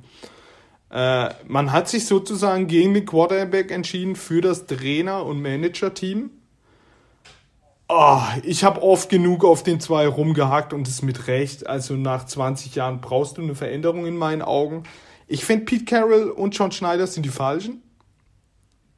Äh, 0.91 1.31
man 1.49 1.73
hat 1.73 1.89
sich 1.89 2.07
sozusagen 2.07 2.69
gegen 2.69 2.95
den 2.95 3.05
Quarterback 3.05 3.73
entschieden 3.73 4.15
für 4.15 4.41
das 4.41 4.67
Trainer- 4.67 5.27
und 5.27 5.43
Manager-Team. 5.43 6.31
Oh, 7.93 8.23
ich 8.45 8.63
habe 8.63 8.83
oft 8.83 9.09
genug 9.09 9.45
auf 9.45 9.65
den 9.65 9.81
zwei 9.81 10.07
rumgehackt 10.07 10.73
und 10.73 10.87
es 10.87 11.03
mit 11.03 11.27
Recht. 11.27 11.67
Also 11.67 11.95
nach 11.95 12.25
20 12.25 12.77
Jahren 12.77 13.01
brauchst 13.01 13.37
du 13.37 13.43
eine 13.43 13.57
Veränderung 13.57 14.07
in 14.07 14.17
meinen 14.17 14.43
Augen. 14.43 14.85
Ich 15.27 15.45
finde, 15.45 15.65
Pete 15.65 15.87
Carroll 15.87 16.31
und 16.31 16.57
John 16.57 16.71
Schneider 16.71 17.09
sind 17.09 17.27
die 17.27 17.31
falschen 17.31 17.83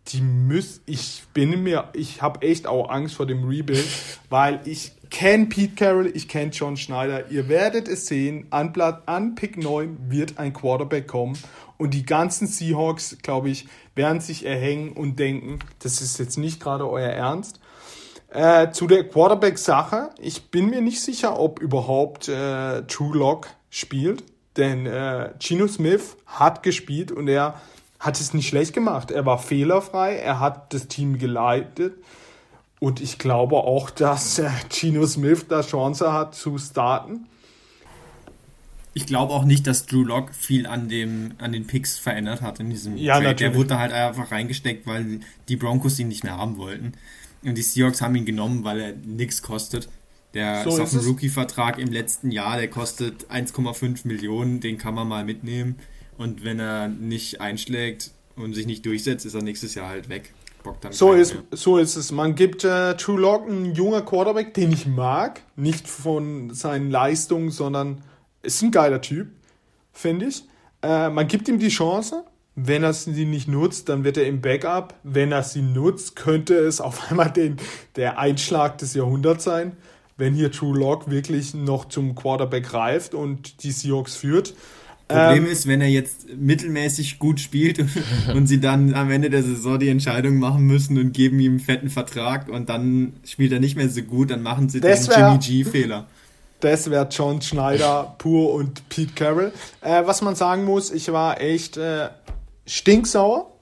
die 0.09 0.21
müssen, 0.21 0.83
ich 0.87 1.23
bin 1.33 1.63
mir, 1.63 1.89
ich 1.95 2.23
habe 2.23 2.43
echt 2.43 2.67
auch 2.67 2.91
Angst 2.91 3.15
vor 3.15 3.27
dem 3.27 3.45
Rebuild, 3.49 3.87
weil 4.31 4.61
ich 4.65 4.93
kenne 5.11 5.47
Pete 5.47 5.75
Carroll, 5.77 6.11
ich 6.13 6.29
kenne 6.29 6.51
John 6.51 6.77
Schneider. 6.77 7.31
Ihr 7.31 7.49
werdet 7.49 7.87
es 7.87 8.07
sehen, 8.07 8.47
an, 8.51 8.73
Blatt, 8.73 9.03
an 9.07 9.35
Pick 9.35 9.57
9 9.57 10.11
wird 10.11 10.39
ein 10.39 10.53
Quarterback 10.53 11.07
kommen 11.07 11.39
und 11.77 11.95
die 11.95 12.05
ganzen 12.05 12.47
Seahawks, 12.47 13.19
glaube 13.23 13.51
ich, 13.51 13.67
werden 13.95 14.21
sich 14.21 14.45
erhängen 14.45 14.93
und 14.93 15.19
denken, 15.19 15.61
das 15.79 16.01
ist 16.01 16.19
jetzt 16.19 16.37
nicht 16.37 16.61
gerade 16.61 16.89
euer 16.89 17.11
Ernst. 17.11 17.61
Äh, 18.33 18.71
zu 18.73 18.87
der 18.87 19.07
Quarterback-Sache, 19.07 20.09
ich 20.19 20.51
bin 20.51 20.71
mir 20.71 20.81
nicht 20.81 21.03
sicher, 21.03 21.39
ob 21.39 21.61
überhaupt 21.61 22.29
äh, 22.29 22.83
True 22.83 23.15
Lock 23.15 23.49
spielt, 23.69 24.25
denn 24.57 24.87
äh, 24.87 25.31
Gino 25.39 25.67
Smith 25.67 26.17
hat 26.25 26.63
gespielt 26.63 27.13
und 27.13 27.29
er 27.29 27.61
hat 28.01 28.19
es 28.19 28.33
nicht 28.33 28.49
schlecht 28.49 28.73
gemacht. 28.73 29.11
Er 29.11 29.27
war 29.27 29.39
fehlerfrei, 29.39 30.17
er 30.17 30.41
hat 30.41 30.73
das 30.73 30.89
Team 30.89 31.19
geleitet. 31.19 31.95
Und 32.81 33.03
ich 33.03 33.19
glaube 33.19 33.57
auch, 33.57 33.91
dass 33.91 34.39
äh, 34.39 34.49
Gino 34.71 35.07
Smith 35.07 35.47
da 35.49 35.61
Chance 35.61 36.11
hat 36.13 36.35
zu 36.35 36.57
starten. 36.57 37.27
Ich 38.95 39.07
glaube 39.07 39.35
auch 39.35 39.45
nicht, 39.45 39.67
dass 39.67 39.85
Drew 39.85 40.05
Lock 40.05 40.35
viel 40.35 40.67
an, 40.67 40.89
dem, 40.89 41.33
an 41.37 41.53
den 41.53 41.67
Picks 41.67 41.99
verändert 41.99 42.41
hat 42.41 42.61
in 42.61 42.71
diesem 42.71 42.97
ja, 42.97 43.15
Trade. 43.15 43.29
Natürlich. 43.29 43.53
Der 43.53 43.59
wurde 43.61 43.79
halt 43.79 43.93
einfach 43.93 44.33
reingesteckt, 44.33 44.87
weil 44.87 45.21
die 45.49 45.57
Broncos 45.57 45.99
ihn 45.99 46.09
nicht 46.09 46.25
mehr 46.25 46.39
haben 46.39 46.57
wollten. 46.57 46.95
Und 47.45 47.57
die 47.57 47.63
Seahawks 47.63 48.01
haben 48.01 48.15
ihn 48.15 48.25
genommen, 48.25 48.65
weil 48.65 48.81
er 48.81 48.93
nichts 48.95 49.43
kostet. 49.43 49.89
Der 50.35 50.65
so 50.65 50.71
ist 50.71 50.81
auf 50.81 50.93
einem 50.93 51.07
Rookie-Vertrag 51.07 51.79
im 51.79 51.93
letzten 51.93 52.31
Jahr, 52.31 52.57
der 52.57 52.69
kostet 52.69 53.31
1,5 53.31 54.07
Millionen, 54.07 54.61
den 54.61 54.79
kann 54.79 54.95
man 54.95 55.07
mal 55.07 55.25
mitnehmen. 55.25 55.77
Und 56.17 56.45
wenn 56.45 56.59
er 56.59 56.89
nicht 56.89 57.41
einschlägt 57.41 58.13
und 58.37 58.55
sich 58.55 58.67
nicht 58.67 58.87
durchsetzt, 58.87 59.27
ist 59.27 59.35
er 59.35 59.43
nächstes 59.43 59.75
Jahr 59.75 59.89
halt 59.89 60.09
weg. 60.09 60.33
So 60.91 61.13
ist, 61.13 61.37
so 61.51 61.77
ist 61.77 61.97
es. 61.97 62.13
Man 62.13 62.35
gibt 62.35 62.65
äh, 62.65 62.97
True 62.97 63.21
Lock 63.21 63.49
einen 63.49 63.75
junger 63.75 64.03
Quarterback, 64.03 64.55
den 64.55 64.73
ich 64.73 64.87
mag. 64.87 65.43
Nicht 65.57 65.89
von 65.89 66.55
seinen 66.55 66.91
Leistungen, 66.91 67.51
sondern 67.51 68.03
ist 68.43 68.63
ein 68.63 68.71
geiler 68.71 69.01
Typ, 69.01 69.29
finde 69.93 70.27
ich. 70.27 70.45
Äh, 70.83 71.11
man 71.11 71.27
gibt 71.27 71.49
ihm 71.49 71.59
die 71.59 71.69
Chance. 71.69 72.25
Wenn 72.55 72.83
er 72.83 72.93
sie 72.93 73.25
nicht 73.25 73.49
nutzt, 73.49 73.89
dann 73.89 74.05
wird 74.05 74.19
er 74.19 74.27
im 74.27 74.41
Backup. 74.41 74.95
Wenn 75.03 75.33
er 75.33 75.43
sie 75.43 75.63
nutzt, 75.63 76.17
könnte 76.17 76.55
es 76.55 76.81
auf 76.81 77.11
einmal 77.11 77.31
den, 77.31 77.57
der 77.97 78.19
Einschlag 78.19 78.79
des 78.79 78.95
Jahrhunderts 78.95 79.45
sein, 79.45 79.73
wenn 80.17 80.35
hier 80.35 80.53
True 80.53 80.79
Lock 80.79 81.11
wirklich 81.11 81.55
noch 81.55 81.87
zum 81.87 82.15
Quarterback 82.15 82.75
reift 82.75 83.15
und 83.15 83.63
die 83.63 83.73
Seahawks 83.73 84.17
führt. 84.17 84.55
Problem 85.09 85.45
ähm, 85.45 85.51
ist, 85.51 85.67
wenn 85.67 85.81
er 85.81 85.89
jetzt 85.89 86.29
mittelmäßig 86.37 87.19
gut 87.19 87.41
spielt 87.41 87.79
und, 87.79 87.91
und, 88.35 88.47
sie 88.47 88.61
dann 88.61 88.95
am 88.95 89.11
Ende 89.11 89.31
der 89.31 89.43
Saison 89.43 89.79
die 89.79 89.89
Entscheidung 89.89 90.39
machen 90.39 90.65
müssen 90.65 90.99
und 90.99 91.13
geben 91.13 91.39
ihm 91.41 91.53
einen 91.53 91.61
fetten 91.61 91.91
Vertrag 91.91 92.49
und 92.49 92.69
dann 92.69 93.15
spielt 93.25 93.53
er 93.53 93.61
nicht 93.61 93.77
mehr 93.77 93.89
so 93.89 94.03
gut, 94.03 94.31
dann 94.31 94.43
machen 94.43 94.69
sie 94.69 94.81
den 94.81 94.97
Jimmy 94.97 95.39
G-Fehler. 95.39 96.07
Das 96.61 96.89
wäre 96.91 97.09
John 97.11 97.43
Schneider 97.43 98.15
pur 98.19 98.55
und 98.55 98.89
Pete 98.89 99.13
Carroll. 99.15 99.53
Äh, 99.81 100.07
was 100.07 100.23
man 100.23 100.37
sagen 100.37 100.65
muss, 100.65 100.93
ich 100.93 101.11
war 101.13 101.41
echt 101.41 101.77
äh, 101.77 102.09
stinksauer, 102.67 103.53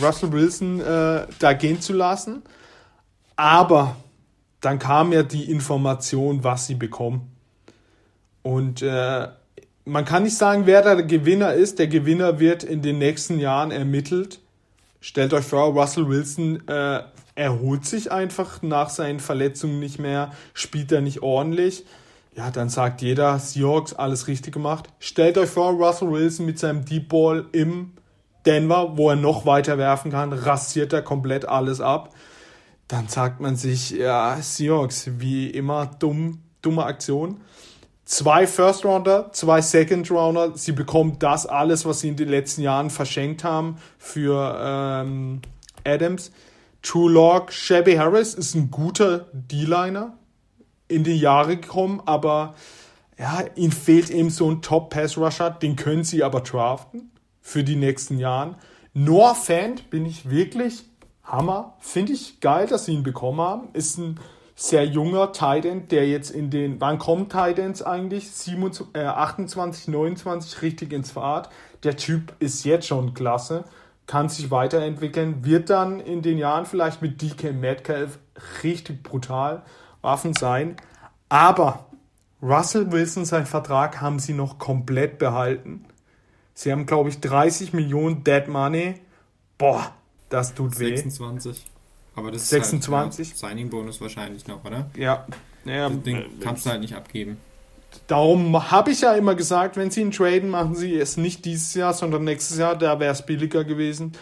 Russell 0.00 0.32
Wilson 0.32 0.80
äh, 0.80 1.26
da 1.38 1.52
gehen 1.52 1.80
zu 1.80 1.92
lassen. 1.92 2.42
Aber 3.36 3.96
dann 4.60 4.78
kam 4.78 5.12
ja 5.12 5.22
die 5.22 5.50
Information, 5.50 6.44
was 6.44 6.66
sie 6.66 6.74
bekommen. 6.74 7.30
Und 8.42 8.82
äh, 8.82 9.28
man 9.84 10.04
kann 10.04 10.22
nicht 10.22 10.36
sagen, 10.36 10.66
wer 10.66 10.82
der 10.82 11.02
Gewinner 11.02 11.52
ist. 11.52 11.78
Der 11.78 11.88
Gewinner 11.88 12.40
wird 12.40 12.64
in 12.64 12.82
den 12.82 12.98
nächsten 12.98 13.38
Jahren 13.38 13.70
ermittelt. 13.70 14.40
Stellt 15.00 15.34
euch 15.34 15.44
vor, 15.44 15.72
Russell 15.74 16.08
Wilson 16.08 16.66
äh, 16.68 17.02
erholt 17.34 17.84
sich 17.84 18.10
einfach 18.10 18.62
nach 18.62 18.88
seinen 18.88 19.20
Verletzungen 19.20 19.80
nicht 19.80 19.98
mehr, 19.98 20.32
spielt 20.54 20.92
er 20.92 21.00
nicht 21.00 21.22
ordentlich. 21.22 21.84
Ja, 22.36 22.50
dann 22.50 22.68
sagt 22.68 23.02
jeder, 23.02 23.38
Seahawks, 23.38 23.92
alles 23.94 24.28
richtig 24.28 24.54
gemacht. 24.54 24.88
Stellt 24.98 25.38
euch 25.38 25.50
vor, 25.50 25.72
Russell 25.72 26.10
Wilson 26.10 26.46
mit 26.46 26.58
seinem 26.58 26.84
Deep 26.84 27.08
Ball 27.08 27.44
im 27.52 27.92
Denver, 28.46 28.96
wo 28.96 29.10
er 29.10 29.16
noch 29.16 29.46
weiter 29.46 29.78
werfen 29.78 30.10
kann, 30.10 30.32
rasiert 30.32 30.92
er 30.92 31.02
komplett 31.02 31.48
alles 31.48 31.80
ab. 31.80 32.14
Dann 32.88 33.08
sagt 33.08 33.40
man 33.40 33.56
sich, 33.56 33.90
ja, 33.90 34.36
Seahawks, 34.40 35.10
wie 35.18 35.48
immer 35.48 35.86
dumm, 35.86 36.42
dumme 36.60 36.84
Aktion 36.84 37.40
zwei 38.04 38.46
First 38.46 38.84
Rounder, 38.84 39.30
zwei 39.32 39.60
Second 39.60 40.10
Rounder. 40.10 40.56
Sie 40.56 40.72
bekommen 40.72 41.16
das 41.18 41.46
alles, 41.46 41.84
was 41.84 42.00
sie 42.00 42.08
in 42.08 42.16
den 42.16 42.28
letzten 42.28 42.62
Jahren 42.62 42.90
verschenkt 42.90 43.44
haben 43.44 43.76
für 43.98 44.58
ähm, 44.60 45.42
Adams. 45.84 46.30
True 46.82 47.10
Lock, 47.10 47.52
Shabby 47.52 47.94
Harris 47.94 48.34
ist 48.34 48.54
ein 48.54 48.70
guter 48.70 49.26
D-Liner 49.32 50.18
in 50.88 51.02
die 51.02 51.18
Jahre 51.18 51.56
gekommen, 51.56 52.02
aber 52.04 52.54
ja, 53.18 53.44
ihnen 53.54 53.72
fehlt 53.72 54.10
eben 54.10 54.28
so 54.28 54.50
ein 54.50 54.60
Top-Pass-Rusher, 54.60 55.50
den 55.50 55.76
können 55.76 56.04
sie 56.04 56.22
aber 56.22 56.40
draften 56.40 57.10
für 57.44 57.62
die 57.62 57.76
nächsten 57.76 58.18
Jahren. 58.18 58.56
Noah 58.94 59.34
Fant 59.34 59.90
bin 59.90 60.06
ich 60.06 60.30
wirklich 60.30 60.84
Hammer. 61.22 61.74
Finde 61.78 62.14
ich 62.14 62.40
geil, 62.40 62.66
dass 62.66 62.86
sie 62.86 62.94
ihn 62.94 63.02
bekommen 63.04 63.40
haben. 63.40 63.68
Ist 63.74 63.98
ein 63.98 64.18
sehr 64.56 64.86
junger 64.86 65.32
Titan, 65.32 65.86
der 65.88 66.08
jetzt 66.08 66.30
in 66.30 66.50
den, 66.50 66.80
wann 66.80 66.98
kommen 66.98 67.28
Titans 67.28 67.82
eigentlich? 67.82 68.30
27, 68.30 68.94
äh, 68.94 69.04
28, 69.04 69.88
29 69.88 70.62
richtig 70.62 70.92
ins 70.92 71.12
Fahrt. 71.12 71.50
Der 71.82 71.96
Typ 71.96 72.32
ist 72.38 72.64
jetzt 72.64 72.86
schon 72.86 73.12
klasse, 73.12 73.64
kann 74.06 74.28
sich 74.30 74.50
weiterentwickeln, 74.50 75.44
wird 75.44 75.68
dann 75.70 76.00
in 76.00 76.22
den 76.22 76.38
Jahren 76.38 76.64
vielleicht 76.64 77.02
mit 77.02 77.20
DK 77.20 77.52
Metcalf 77.52 78.18
richtig 78.62 79.02
brutal 79.02 79.62
Waffen 80.00 80.32
sein. 80.32 80.76
Aber 81.28 81.86
Russell 82.42 82.90
Wilson, 82.90 83.26
sein 83.26 83.46
Vertrag 83.46 84.00
haben 84.00 84.18
sie 84.18 84.34
noch 84.34 84.58
komplett 84.58 85.18
behalten. 85.18 85.84
Sie 86.54 86.70
haben, 86.70 86.86
glaube 86.86 87.10
ich, 87.10 87.20
30 87.20 87.72
Millionen 87.72 88.24
Dead 88.24 88.46
Money. 88.48 88.94
Boah, 89.58 89.92
das 90.28 90.54
tut 90.54 90.74
26. 90.74 90.80
weh. 90.80 90.96
26. 90.96 91.64
Aber 92.16 92.30
das 92.30 92.48
26. 92.48 93.32
ist 93.32 93.42
halt, 93.42 93.50
Signing-Bonus 93.50 94.00
wahrscheinlich 94.00 94.46
noch, 94.46 94.64
oder? 94.64 94.88
Ja. 94.96 95.26
ja 95.64 95.88
Den 95.88 96.16
äh, 96.16 96.24
kannst 96.40 96.64
du 96.64 96.70
halt 96.70 96.80
nicht 96.80 96.94
abgeben. 96.94 97.38
Darum 98.06 98.70
habe 98.70 98.90
ich 98.90 99.00
ja 99.00 99.14
immer 99.14 99.34
gesagt, 99.34 99.76
wenn 99.76 99.90
sie 99.90 100.00
ihn 100.00 100.10
traden, 100.10 100.48
machen 100.50 100.74
sie 100.74 100.94
es 100.94 101.16
nicht 101.16 101.44
dieses 101.44 101.74
Jahr, 101.74 101.92
sondern 101.92 102.24
nächstes 102.24 102.58
Jahr, 102.58 102.76
da 102.76 102.98
wäre 102.98 103.12
es 103.12 103.24
billiger 103.24 103.64
gewesen. 103.64 104.12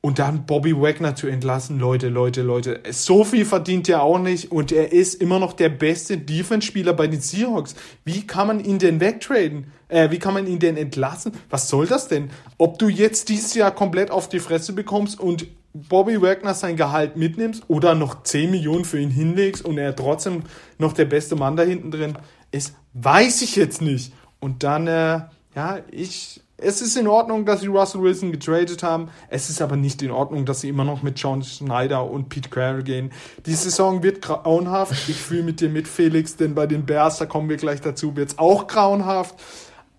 Und 0.00 0.18
dann 0.20 0.46
Bobby 0.46 0.76
Wagner 0.76 1.16
zu 1.16 1.26
entlassen, 1.26 1.80
Leute, 1.80 2.08
Leute, 2.08 2.42
Leute. 2.42 2.80
So 2.90 3.24
viel 3.24 3.44
verdient 3.44 3.88
er 3.88 4.02
auch 4.02 4.18
nicht 4.18 4.52
und 4.52 4.70
er 4.70 4.92
ist 4.92 5.14
immer 5.14 5.40
noch 5.40 5.52
der 5.52 5.68
beste 5.68 6.18
Defense-Spieler 6.18 6.92
bei 6.92 7.08
den 7.08 7.20
Seahawks. 7.20 7.74
Wie 8.04 8.24
kann 8.26 8.46
man 8.46 8.64
ihn 8.64 8.78
denn 8.78 9.00
wegtraden? 9.00 9.72
Äh, 9.88 10.10
wie 10.10 10.18
kann 10.18 10.34
man 10.34 10.46
ihn 10.46 10.58
denn 10.58 10.76
entlassen? 10.76 11.32
Was 11.50 11.68
soll 11.68 11.86
das 11.86 12.08
denn? 12.08 12.30
Ob 12.58 12.78
du 12.78 12.88
jetzt 12.88 13.28
dieses 13.28 13.54
Jahr 13.54 13.70
komplett 13.70 14.10
auf 14.10 14.28
die 14.28 14.40
Fresse 14.40 14.72
bekommst 14.72 15.20
und 15.20 15.46
Bobby 15.72 16.20
Wagner 16.22 16.54
sein 16.54 16.76
Gehalt 16.76 17.16
mitnimmst 17.16 17.64
oder 17.68 17.94
noch 17.94 18.22
10 18.22 18.50
Millionen 18.50 18.84
für 18.84 18.98
ihn 18.98 19.10
hinlegst 19.10 19.64
und 19.64 19.78
er 19.78 19.94
trotzdem 19.94 20.42
noch 20.78 20.92
der 20.92 21.04
beste 21.04 21.36
Mann 21.36 21.56
da 21.56 21.62
hinten 21.62 21.90
drin 21.90 22.16
ist, 22.50 22.74
weiß 22.94 23.42
ich 23.42 23.56
jetzt 23.56 23.82
nicht. 23.82 24.12
Und 24.40 24.62
dann, 24.62 24.86
äh, 24.86 25.20
ja, 25.54 25.78
ich, 25.90 26.40
es 26.56 26.80
ist 26.80 26.96
in 26.96 27.06
Ordnung, 27.06 27.44
dass 27.44 27.60
sie 27.60 27.66
Russell 27.66 28.02
Wilson 28.02 28.32
getradet 28.32 28.82
haben. 28.82 29.10
Es 29.28 29.50
ist 29.50 29.60
aber 29.60 29.76
nicht 29.76 30.02
in 30.02 30.10
Ordnung, 30.10 30.46
dass 30.46 30.62
sie 30.62 30.68
immer 30.68 30.84
noch 30.84 31.02
mit 31.02 31.18
John 31.18 31.42
Schneider 31.42 32.08
und 32.08 32.28
Pete 32.28 32.48
Carroll 32.48 32.82
gehen. 32.82 33.12
Die 33.44 33.54
Saison 33.54 34.02
wird 34.02 34.22
grauenhaft. 34.22 35.08
Ich 35.08 35.16
fühle 35.20 35.42
mit 35.42 35.60
dir 35.60 35.68
mit, 35.68 35.86
Felix, 35.86 36.36
denn 36.36 36.54
bei 36.54 36.66
den 36.66 36.86
Bears, 36.86 37.18
da 37.18 37.26
kommen 37.26 37.48
wir 37.48 37.56
gleich 37.56 37.80
dazu, 37.80 38.16
wird 38.16 38.30
es 38.30 38.38
auch 38.38 38.66
grauenhaft. 38.66 39.34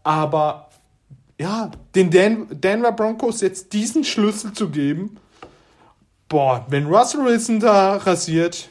Aber 0.08 0.70
ja, 1.38 1.70
den 1.94 2.10
Dan 2.12 2.48
Denver 2.50 2.94
Broncos 2.94 3.42
jetzt 3.42 3.74
diesen 3.74 4.06
Schlüssel 4.06 4.54
zu 4.54 4.70
geben, 4.70 5.18
boah, 6.30 6.66
wenn 6.70 6.86
Russell 6.86 7.26
Wilson 7.26 7.60
da 7.60 7.98
rasiert 7.98 8.70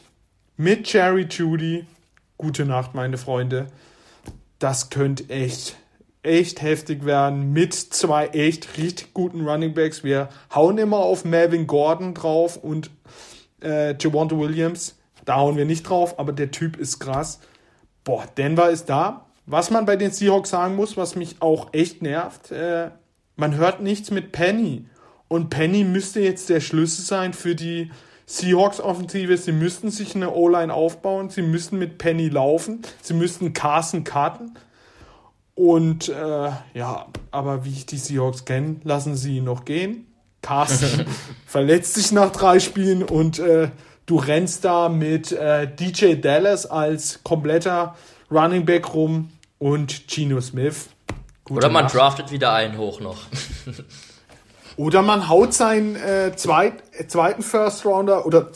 mit 0.55 0.91
Jerry 0.91 1.27
Judy, 1.29 1.85
gute 2.39 2.65
Nacht, 2.65 2.95
meine 2.95 3.19
Freunde, 3.19 3.67
das 4.57 4.89
könnte 4.89 5.29
echt, 5.29 5.75
echt 6.23 6.63
heftig 6.63 7.05
werden 7.05 7.53
mit 7.53 7.75
zwei 7.75 8.29
echt 8.29 8.79
richtig 8.79 9.13
guten 9.13 9.47
Running 9.47 9.75
Backs. 9.75 10.03
Wir 10.03 10.29
hauen 10.55 10.79
immer 10.79 10.97
auf 10.97 11.23
Melvin 11.23 11.67
Gordon 11.67 12.15
drauf 12.15 12.57
und 12.57 12.89
äh, 13.61 13.95
Javonte 13.95 14.39
Williams. 14.39 14.95
Da 15.23 15.35
hauen 15.35 15.55
wir 15.55 15.65
nicht 15.65 15.83
drauf, 15.83 16.17
aber 16.17 16.33
der 16.33 16.49
Typ 16.49 16.77
ist 16.77 16.97
krass. 16.97 17.41
Boah, 18.03 18.25
Denver 18.25 18.71
ist 18.71 18.85
da. 18.85 19.26
Was 19.49 19.71
man 19.71 19.85
bei 19.85 19.95
den 19.95 20.11
Seahawks 20.11 20.49
sagen 20.49 20.75
muss, 20.75 20.97
was 20.97 21.15
mich 21.15 21.37
auch 21.41 21.69
echt 21.71 22.01
nervt, 22.01 22.51
äh, 22.51 22.91
man 23.37 23.55
hört 23.55 23.81
nichts 23.81 24.11
mit 24.11 24.33
Penny. 24.33 24.85
Und 25.29 25.49
Penny 25.49 25.85
müsste 25.85 26.19
jetzt 26.19 26.49
der 26.49 26.59
Schlüssel 26.59 27.03
sein 27.03 27.33
für 27.33 27.55
die 27.55 27.89
Seahawks-Offensive. 28.25 29.37
Sie 29.37 29.53
müssten 29.53 29.89
sich 29.89 30.15
eine 30.15 30.33
O-Line 30.33 30.73
aufbauen. 30.73 31.29
Sie 31.29 31.41
müssten 31.41 31.77
mit 31.77 31.97
Penny 31.97 32.27
laufen. 32.27 32.81
Sie 33.01 33.13
müssten 33.13 33.53
Carson 33.53 34.03
cutten. 34.03 34.59
Und 35.55 36.09
äh, 36.09 36.51
ja, 36.73 37.07
aber 37.31 37.63
wie 37.63 37.71
ich 37.71 37.85
die 37.85 37.97
Seahawks 37.97 38.43
kenne, 38.43 38.81
lassen 38.83 39.15
sie 39.15 39.37
ihn 39.37 39.45
noch 39.45 39.63
gehen. 39.63 40.07
Carson 40.41 41.05
verletzt 41.45 41.93
sich 41.93 42.11
nach 42.11 42.33
drei 42.33 42.59
Spielen 42.59 43.01
und 43.01 43.39
äh, 43.39 43.69
du 44.05 44.17
rennst 44.17 44.65
da 44.65 44.89
mit 44.89 45.31
äh, 45.31 45.73
DJ 45.73 46.15
Dallas 46.15 46.65
als 46.65 47.21
kompletter 47.23 47.95
Running 48.29 48.65
Back 48.65 48.93
rum 48.93 49.29
und 49.59 50.07
Geno 50.07 50.41
Smith. 50.41 50.89
Gute 51.43 51.59
Oder 51.59 51.69
man 51.69 51.85
Nacht. 51.85 51.95
draftet 51.95 52.31
wieder 52.31 52.53
einen 52.53 52.77
hoch 52.77 52.99
noch. 52.99 53.17
Oder 54.77 55.01
man 55.01 55.27
haut 55.27 55.55
seinen 55.55 55.95
äh, 55.95 56.33
zweit, 56.35 56.83
zweiten 57.07 57.41
First 57.41 57.83
Rounder 57.83 58.27
oder 58.27 58.51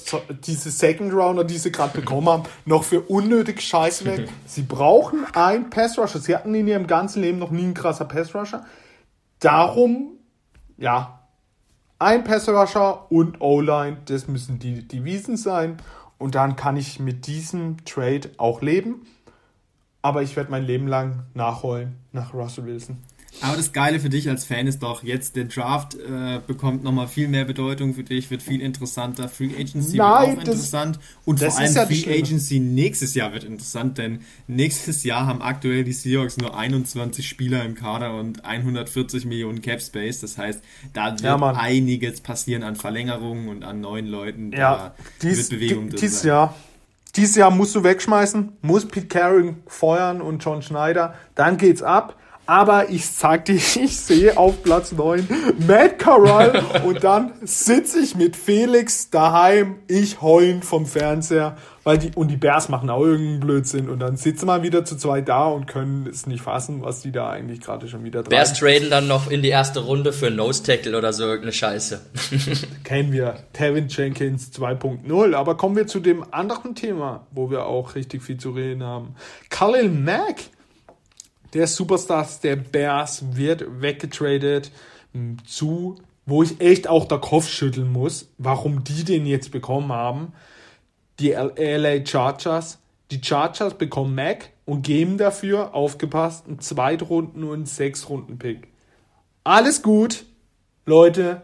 diese 0.46 0.70
Second 0.70 1.12
Rounder, 1.12 1.44
die 1.44 1.58
sie 1.58 1.72
gerade 1.72 2.00
bekommen 2.00 2.30
haben, 2.30 2.44
noch 2.64 2.84
für 2.84 3.02
unnötig 3.02 3.60
Scheiße 3.62 4.06
weg. 4.06 4.30
sie 4.46 4.62
brauchen 4.62 5.26
einen 5.34 5.72
Pass 5.72 5.98
Rusher. 5.98 6.20
Sie 6.20 6.36
hatten 6.36 6.54
in 6.54 6.68
ihrem 6.68 6.86
ganzen 6.86 7.24
Leben 7.24 7.40
noch 7.40 7.50
nie 7.50 7.64
einen 7.64 7.74
krasser 7.74 8.06
Pass 8.06 8.36
Rusher. 8.36 8.64
Darum, 9.40 10.12
ja, 10.78 11.22
ein 11.98 12.24
Pass 12.24 12.48
Rusher 12.48 13.12
und 13.12 13.42
O-Line, 13.42 13.98
das 14.06 14.28
müssen 14.28 14.60
die 14.60 14.88
Devisen 14.88 15.38
sein. 15.38 15.78
Und 16.20 16.36
dann 16.36 16.56
kann 16.56 16.78
ich 16.78 17.00
mit 17.00 17.26
diesem 17.26 17.84
Trade 17.84 18.30
auch 18.38 18.62
leben 18.62 19.08
aber 20.02 20.24
ich 20.24 20.36
werde 20.36 20.52
mein 20.52 20.66
Leben 20.66 20.88
lang 20.88 21.24
nachholen 21.34 21.96
nach 22.12 22.34
Russell 22.34 22.66
Wilson. 22.66 22.98
Aber 23.40 23.56
das 23.56 23.72
Geile 23.72 24.00
für 24.00 24.10
dich 24.10 24.28
als 24.28 24.44
Fan 24.44 24.68
ist 24.68 24.84
doch, 24.84 25.04
jetzt 25.04 25.38
der 25.38 25.46
Draft 25.46 25.96
äh, 25.96 26.42
bekommt 26.46 26.84
nochmal 26.84 27.08
viel 27.08 27.30
mehr 27.30 27.46
Bedeutung 27.46 27.94
für 27.94 28.04
dich, 28.04 28.30
wird 28.30 28.44
viel 28.44 28.62
interessanter. 28.62 29.30
Free 29.30 29.52
Agency 29.58 29.98
Nein, 29.98 30.32
wird 30.32 30.40
auch 30.40 30.44
das, 30.44 30.56
interessant. 30.56 31.00
Und 31.24 31.40
vor 31.40 31.58
allem 31.58 31.74
ja 31.74 31.86
Free 31.86 32.20
Agency 32.20 32.60
nächstes 32.60 33.16
Jahr 33.16 33.32
wird 33.32 33.46
interessant, 33.46 33.98
denn 33.98 34.20
nächstes 34.48 35.04
Jahr 35.06 35.28
haben 35.28 35.42
aktuell 35.42 35.86
die 35.86 35.94
Seahawks 35.94 36.38
nur 36.38 36.58
21 36.58 37.28
Spieler 37.28 37.64
im 37.64 37.74
Kader 37.74 38.16
und 38.16 38.44
140 38.44 39.26
Millionen 39.26 39.62
Cap 39.62 39.82
Space. 39.82 40.20
Das 40.20 40.38
heißt, 40.38 40.62
da 40.94 41.12
wird 41.12 41.22
ja, 41.22 41.38
einiges 41.38 42.20
passieren 42.22 42.64
an 42.64 42.76
Verlängerungen 42.76 43.48
und 43.48 43.64
an 43.64 43.80
neuen 43.80 44.08
Leuten. 44.08 44.52
Ja, 44.52 44.60
da 44.76 44.96
dies, 45.22 45.38
wird 45.38 45.50
Bewegung 45.50 45.90
dies. 45.90 46.24
Jahr 46.24 46.54
dieses 47.16 47.36
Jahr 47.36 47.52
musst 47.52 47.76
du 47.76 47.84
wegschmeißen, 47.84 48.58
muss 48.62 48.88
Pete 48.88 49.08
Carroll 49.08 49.56
feuern 49.68 50.22
und 50.22 50.44
John 50.44 50.62
Schneider, 50.62 51.16
dann 51.36 51.58
geht's 51.58 51.84
ab. 51.84 52.16
Aber 52.46 52.90
ich 52.90 53.08
sag 53.08 53.46
dir, 53.46 53.56
ich 53.56 53.98
sehe 53.98 54.38
auf 54.38 54.64
Platz 54.64 54.92
9 54.92 55.28
Matt 55.68 56.00
Corral 56.00 56.64
und 56.86 57.04
dann 57.04 57.34
sitze 57.44 58.00
ich 58.00 58.16
mit 58.16 58.36
Felix 58.36 59.10
daheim, 59.10 59.80
ich 59.88 60.22
heulend 60.22 60.66
vom 60.66 60.86
Fernseher, 60.86 61.56
weil 61.84 61.98
die, 61.98 62.12
und 62.16 62.28
die 62.30 62.38
Bears 62.38 62.70
machen 62.70 62.90
auch 62.90 63.04
irgendeinen 63.04 63.40
Blödsinn 63.40 63.90
und 63.90 64.00
dann 64.00 64.18
sitzen 64.18 64.46
wir 64.46 64.62
wieder 64.64 64.86
zu 64.86 64.98
zweit 64.98 65.28
da 65.28 65.46
und 65.48 65.68
können 65.68 66.08
es 66.08 66.28
nicht 66.28 66.42
fassen, 66.42 66.82
was 66.82 67.02
die 67.02 67.12
da 67.12 67.30
eigentlich 67.30 67.62
gerade 67.62 67.88
schon 67.88 68.04
wieder 68.04 68.22
dran 68.22 68.30
Bears 68.30 68.54
traden 68.54 68.90
dann 68.90 69.08
noch 69.08 69.30
in 69.32 69.42
die 69.42 69.50
erste 69.50 69.80
Runde 69.80 70.14
für 70.14 70.30
Nose 70.30 70.64
Tackle 70.64 70.98
oder 70.98 71.12
so 71.14 71.24
irgendeine 71.24 71.54
Scheiße. 71.54 72.02
Kennen 72.84 73.12
wir. 73.12 73.36
Tevin 73.54 73.88
Jenkins 73.88 74.52
2.0. 74.54 75.34
Aber 75.34 75.58
kommen 75.58 75.76
wir 75.76 75.88
zu 75.88 76.00
dem 76.00 76.24
anderen 76.32 76.76
Thema, 76.76 77.26
wo 77.32 77.50
wir 77.50 77.66
auch 77.66 77.96
richtig 77.96 78.22
viel 78.22 78.38
zu 78.38 78.52
reden 78.52 78.84
haben. 78.84 79.16
Khalil 79.50 79.90
Mack 79.90 80.36
der 81.54 81.68
Superstars 81.68 82.40
der 82.40 82.56
Bears 82.56 83.36
wird 83.36 83.82
weggetradet 83.82 84.72
zu, 85.46 85.96
wo 86.26 86.44
ich 86.44 86.62
echt 86.62 86.88
auch 86.88 87.06
der 87.06 87.18
Kopf 87.18 87.50
schütteln 87.50 87.92
muss, 87.92 88.30
warum 88.38 88.84
die 88.84 89.04
den 89.04 89.26
jetzt 89.26 89.52
bekommen 89.52 89.92
haben. 89.92 90.34
Die 91.22 91.32
LA 91.32 92.04
Chargers. 92.04 92.80
Die 93.12 93.22
Chargers 93.24 93.76
bekommen 93.76 94.16
Mac 94.16 94.50
und 94.66 94.82
geben 94.82 95.20
dafür, 95.20 95.76
aufgepasst, 95.76 96.48
einen 96.48 96.60
Zweitrunden- 96.60 97.44
und 97.44 97.54
einen 97.54 97.66
Sechs-Runden-Pick. 97.68 98.70
Alles 99.44 99.84
gut, 99.84 100.26
Leute. 100.86 101.44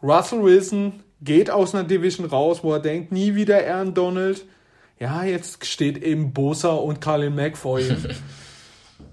Russell 0.00 0.44
Wilson 0.44 1.02
geht 1.20 1.50
aus 1.50 1.74
einer 1.74 1.84
Division 1.84 2.26
raus, 2.26 2.60
wo 2.62 2.72
er 2.72 2.80
denkt, 2.80 3.10
nie 3.12 3.34
wieder 3.34 3.66
Aaron 3.66 3.94
Donald. 3.94 4.44
Ja, 5.00 5.24
jetzt 5.24 5.66
steht 5.66 6.02
eben 6.02 6.32
Bosa 6.32 6.70
und 6.70 7.00
Carlin 7.00 7.34
Mack 7.34 7.56
vor 7.56 7.80
ihm. 7.80 7.96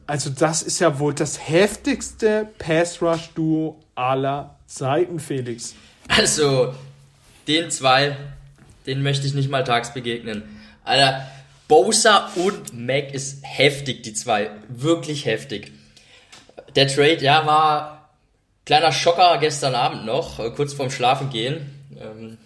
Also 0.09 0.29
das 0.29 0.61
ist 0.61 0.79
ja 0.79 0.99
wohl 0.99 1.13
das 1.13 1.49
heftigste 1.49 2.47
Pass-Rush-Duo 2.59 3.77
aller 3.93 4.55
Zeiten, 4.65 5.19
Felix. 5.19 5.75
Also, 6.07 6.73
den 7.45 7.69
zwei, 7.71 8.15
den 8.87 9.03
möchte 9.03 9.27
ich 9.27 9.33
nicht 9.33 9.49
mal 9.49 9.63
tags 9.63 9.93
begegnen. 9.93 10.43
Alter, 10.83 11.27
Bosa 11.67 12.31
und 12.35 12.73
Mac 12.73 13.13
ist 13.13 13.43
heftig, 13.43 14.03
die 14.03 14.13
zwei. 14.13 14.49
Wirklich 14.69 15.25
heftig. 15.25 15.71
Der 16.75 16.87
Trade, 16.87 17.21
ja, 17.21 17.45
war 17.45 18.09
kleiner 18.65 18.91
Schocker 18.91 19.37
gestern 19.39 19.75
Abend 19.75 20.05
noch, 20.05 20.39
äh, 20.39 20.49
kurz 20.51 20.73
vorm 20.73 20.89
Schlafen 20.89 21.29
gehen. 21.29 21.73
Ähm, 21.99 22.37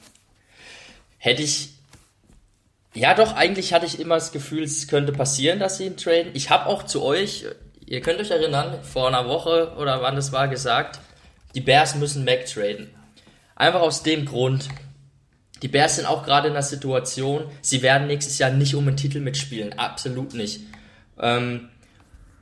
hätte 1.18 1.44
ich 1.44 1.70
ja, 2.94 3.14
doch, 3.14 3.36
eigentlich 3.36 3.74
hatte 3.74 3.86
ich 3.86 4.00
immer 4.00 4.16
das 4.16 4.34
Gefühl, 4.34 4.64
es 4.64 4.88
könnte 4.88 5.14
passieren, 5.14 5.60
dass 5.60 5.78
sie 5.78 5.86
ihn 5.86 5.96
traden. 5.96 6.32
Ich 6.34 6.50
habe 6.50 6.66
auch 6.66 6.84
zu 6.84 7.02
euch, 7.02 7.46
ihr 7.86 8.02
könnt 8.02 8.20
euch 8.20 8.32
erinnern, 8.32 8.80
vor 8.84 9.08
einer 9.08 9.30
Woche 9.30 9.74
oder 9.78 10.02
wann 10.02 10.18
das 10.18 10.34
war, 10.34 10.50
gesagt, 10.50 11.00
die 11.56 11.62
Bears 11.62 11.96
müssen 11.96 12.26
Mac 12.26 12.46
traden. 12.48 12.90
Einfach 13.56 13.80
aus 13.80 14.04
dem 14.04 14.26
Grund, 14.26 14.68
die 15.62 15.68
Bears 15.68 15.98
sind 15.98 16.06
auch 16.06 16.24
gerade 16.24 16.48
in 16.48 16.54
der 16.54 16.64
Situation, 16.64 17.44
sie 17.62 17.82
werden 17.82 18.08
nächstes 18.08 18.38
Jahr 18.38 18.52
nicht 18.52 18.76
um 18.76 18.88
einen 18.88 18.98
Titel 18.98 19.20
mitspielen. 19.20 19.78
Absolut 19.78 20.34
nicht. 20.34 20.62
Ähm, 21.20 21.70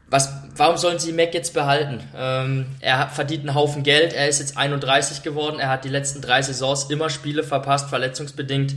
was, 0.10 0.34
warum 0.56 0.78
sollen 0.78 1.00
sie 1.00 1.12
Mac 1.12 1.34
jetzt 1.34 1.54
behalten? 1.54 2.02
Ähm, 2.16 2.66
er 2.80 3.10
verdient 3.10 3.42
einen 3.42 3.56
Haufen 3.56 3.84
Geld, 3.84 4.14
er 4.14 4.28
ist 4.28 4.40
jetzt 4.40 4.58
31 4.58 5.22
geworden, 5.22 5.60
er 5.60 5.70
hat 5.70 5.86
die 5.86 5.90
letzten 5.90 6.22
drei 6.22 6.42
Saisons 6.42 6.86
immer 6.86 7.10
Spiele 7.10 7.44
verpasst, 7.44 7.90
verletzungsbedingt 7.90 8.76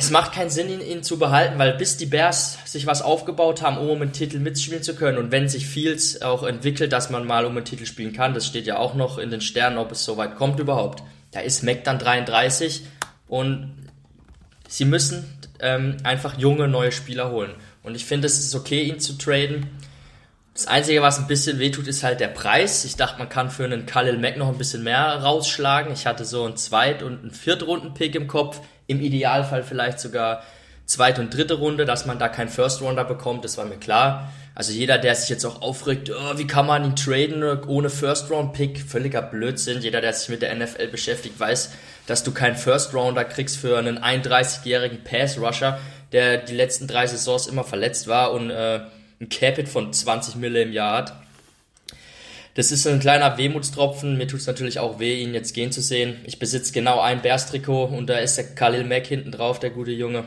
es 0.00 0.12
macht 0.12 0.32
keinen 0.32 0.48
Sinn, 0.48 0.70
ihn, 0.70 0.80
ihn, 0.80 1.02
zu 1.02 1.18
behalten, 1.18 1.58
weil 1.58 1.72
bis 1.72 1.96
die 1.96 2.06
Bears 2.06 2.56
sich 2.66 2.86
was 2.86 3.02
aufgebaut 3.02 3.62
haben, 3.62 3.78
um 3.78 4.00
einen 4.00 4.12
Titel 4.12 4.38
mitspielen 4.38 4.84
zu 4.84 4.94
können 4.94 5.18
und 5.18 5.32
wenn 5.32 5.48
sich 5.48 5.66
Fields 5.66 6.22
auch 6.22 6.44
entwickelt, 6.44 6.92
dass 6.92 7.10
man 7.10 7.26
mal 7.26 7.44
um 7.44 7.56
einen 7.56 7.64
Titel 7.64 7.84
spielen 7.84 8.12
kann, 8.12 8.32
das 8.32 8.46
steht 8.46 8.66
ja 8.66 8.78
auch 8.78 8.94
noch 8.94 9.18
in 9.18 9.32
den 9.32 9.40
Sternen, 9.40 9.76
ob 9.76 9.90
es 9.90 10.04
soweit 10.04 10.36
kommt 10.36 10.60
überhaupt. 10.60 11.02
Da 11.32 11.40
ist 11.40 11.64
Mac 11.64 11.82
dann 11.82 11.98
33 11.98 12.84
und 13.28 13.88
sie 14.68 14.84
müssen 14.84 15.24
ähm, 15.60 15.96
einfach 16.04 16.38
junge, 16.38 16.68
neue 16.68 16.92
Spieler 16.92 17.30
holen. 17.30 17.52
Und 17.82 17.94
ich 17.94 18.04
finde, 18.04 18.26
es 18.26 18.38
ist 18.38 18.54
okay, 18.54 18.82
ihn 18.82 19.00
zu 19.00 19.16
traden. 19.18 19.68
Das 20.54 20.66
Einzige, 20.66 21.02
was 21.02 21.18
ein 21.18 21.28
bisschen 21.28 21.58
wehtut, 21.58 21.86
ist 21.86 22.02
halt 22.02 22.20
der 22.20 22.28
Preis. 22.28 22.84
Ich 22.84 22.96
dachte, 22.96 23.18
man 23.18 23.28
kann 23.28 23.50
für 23.50 23.64
einen 23.64 23.86
Khalil 23.86 24.18
Mack 24.18 24.36
noch 24.36 24.48
ein 24.48 24.58
bisschen 24.58 24.82
mehr 24.82 25.14
rausschlagen. 25.22 25.92
Ich 25.92 26.06
hatte 26.06 26.24
so 26.24 26.44
einen 26.44 26.56
Zweit- 26.56 27.02
und 27.02 27.20
einen 27.20 27.30
Viertrunden-Pick 27.30 28.14
im 28.16 28.26
Kopf 28.26 28.60
im 28.88 29.00
Idealfall 29.00 29.62
vielleicht 29.62 30.00
sogar 30.00 30.42
zweite 30.88 31.20
und 31.20 31.32
dritte 31.32 31.54
Runde, 31.54 31.84
dass 31.84 32.06
man 32.06 32.18
da 32.18 32.28
keinen 32.28 32.48
First 32.48 32.80
Rounder 32.80 33.04
bekommt, 33.04 33.44
das 33.44 33.58
war 33.58 33.66
mir 33.66 33.76
klar. 33.76 34.32
Also 34.58 34.72
jeder, 34.72 34.98
der 34.98 35.14
sich 35.14 35.28
jetzt 35.28 35.44
auch 35.44 35.62
aufregt, 35.62 36.10
oh, 36.10 36.36
wie 36.36 36.48
kann 36.48 36.66
man 36.66 36.84
ihn 36.84 36.96
traden 36.96 37.44
ohne 37.68 37.90
First 37.90 38.28
Round 38.28 38.54
Pick, 38.54 38.80
völliger 38.80 39.22
Blödsinn. 39.22 39.80
Jeder, 39.80 40.00
der 40.00 40.12
sich 40.12 40.28
mit 40.30 40.42
der 40.42 40.52
NFL 40.52 40.88
beschäftigt, 40.88 41.38
weiß, 41.38 41.70
dass 42.08 42.24
du 42.24 42.32
keinen 42.32 42.56
First 42.56 42.92
Rounder 42.92 43.24
kriegst 43.24 43.56
für 43.56 43.78
einen 43.78 44.00
31-jährigen 44.00 45.04
Pass 45.04 45.38
Rusher, 45.38 45.78
der 46.10 46.38
die 46.38 46.56
letzten 46.56 46.88
drei 46.88 47.06
Saisons 47.06 47.46
immer 47.46 47.62
verletzt 47.62 48.08
war 48.08 48.32
und 48.32 48.50
äh, 48.50 48.80
ein 49.20 49.28
Capit 49.28 49.68
von 49.68 49.92
20 49.92 50.34
Mille 50.34 50.62
im 50.62 50.72
Jahr 50.72 50.96
hat. 50.96 51.12
Das 52.54 52.72
ist 52.72 52.84
ein 52.88 52.98
kleiner 52.98 53.38
Wehmutstropfen. 53.38 54.18
Mir 54.18 54.26
tut 54.26 54.40
es 54.40 54.48
natürlich 54.48 54.80
auch 54.80 54.98
weh, 54.98 55.22
ihn 55.22 55.34
jetzt 55.34 55.54
gehen 55.54 55.70
zu 55.70 55.82
sehen. 55.82 56.16
Ich 56.24 56.40
besitze 56.40 56.72
genau 56.72 56.98
ein 56.98 57.22
Bears-Trikot 57.22 57.84
und 57.84 58.08
da 58.08 58.18
ist 58.18 58.36
der 58.36 58.56
Khalil 58.56 58.82
Mack 58.82 59.06
hinten 59.06 59.30
drauf, 59.30 59.60
der 59.60 59.70
gute 59.70 59.92
Junge. 59.92 60.24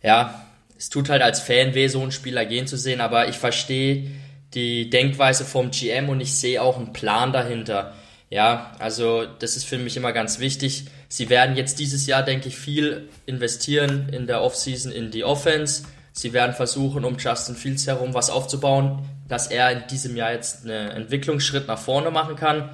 Ja, 0.00 0.45
es 0.78 0.90
tut 0.90 1.08
halt 1.08 1.22
als 1.22 1.40
Fan 1.40 1.74
weh, 1.74 1.88
so 1.88 2.02
einen 2.02 2.12
Spieler 2.12 2.44
gehen 2.44 2.66
zu 2.66 2.76
sehen, 2.76 3.00
aber 3.00 3.28
ich 3.28 3.36
verstehe 3.36 4.10
die 4.54 4.90
Denkweise 4.90 5.44
vom 5.44 5.70
GM 5.70 6.08
und 6.08 6.20
ich 6.20 6.34
sehe 6.34 6.62
auch 6.62 6.76
einen 6.76 6.92
Plan 6.92 7.32
dahinter. 7.32 7.94
Ja, 8.28 8.72
also 8.78 9.24
das 9.24 9.56
ist 9.56 9.64
für 9.64 9.78
mich 9.78 9.96
immer 9.96 10.12
ganz 10.12 10.40
wichtig. 10.40 10.86
Sie 11.08 11.30
werden 11.30 11.56
jetzt 11.56 11.78
dieses 11.78 12.06
Jahr, 12.06 12.22
denke 12.22 12.48
ich, 12.48 12.56
viel 12.56 13.08
investieren 13.24 14.08
in 14.10 14.26
der 14.26 14.42
Offseason 14.42 14.90
in 14.90 15.10
die 15.10 15.24
Offense. 15.24 15.84
Sie 16.12 16.32
werden 16.32 16.54
versuchen, 16.54 17.04
um 17.04 17.18
Justin 17.18 17.54
Fields 17.54 17.86
herum 17.86 18.14
was 18.14 18.30
aufzubauen, 18.30 19.04
dass 19.28 19.46
er 19.46 19.70
in 19.70 19.86
diesem 19.88 20.16
Jahr 20.16 20.32
jetzt 20.32 20.64
einen 20.64 20.90
Entwicklungsschritt 20.90 21.68
nach 21.68 21.78
vorne 21.78 22.10
machen 22.10 22.36
kann. 22.36 22.70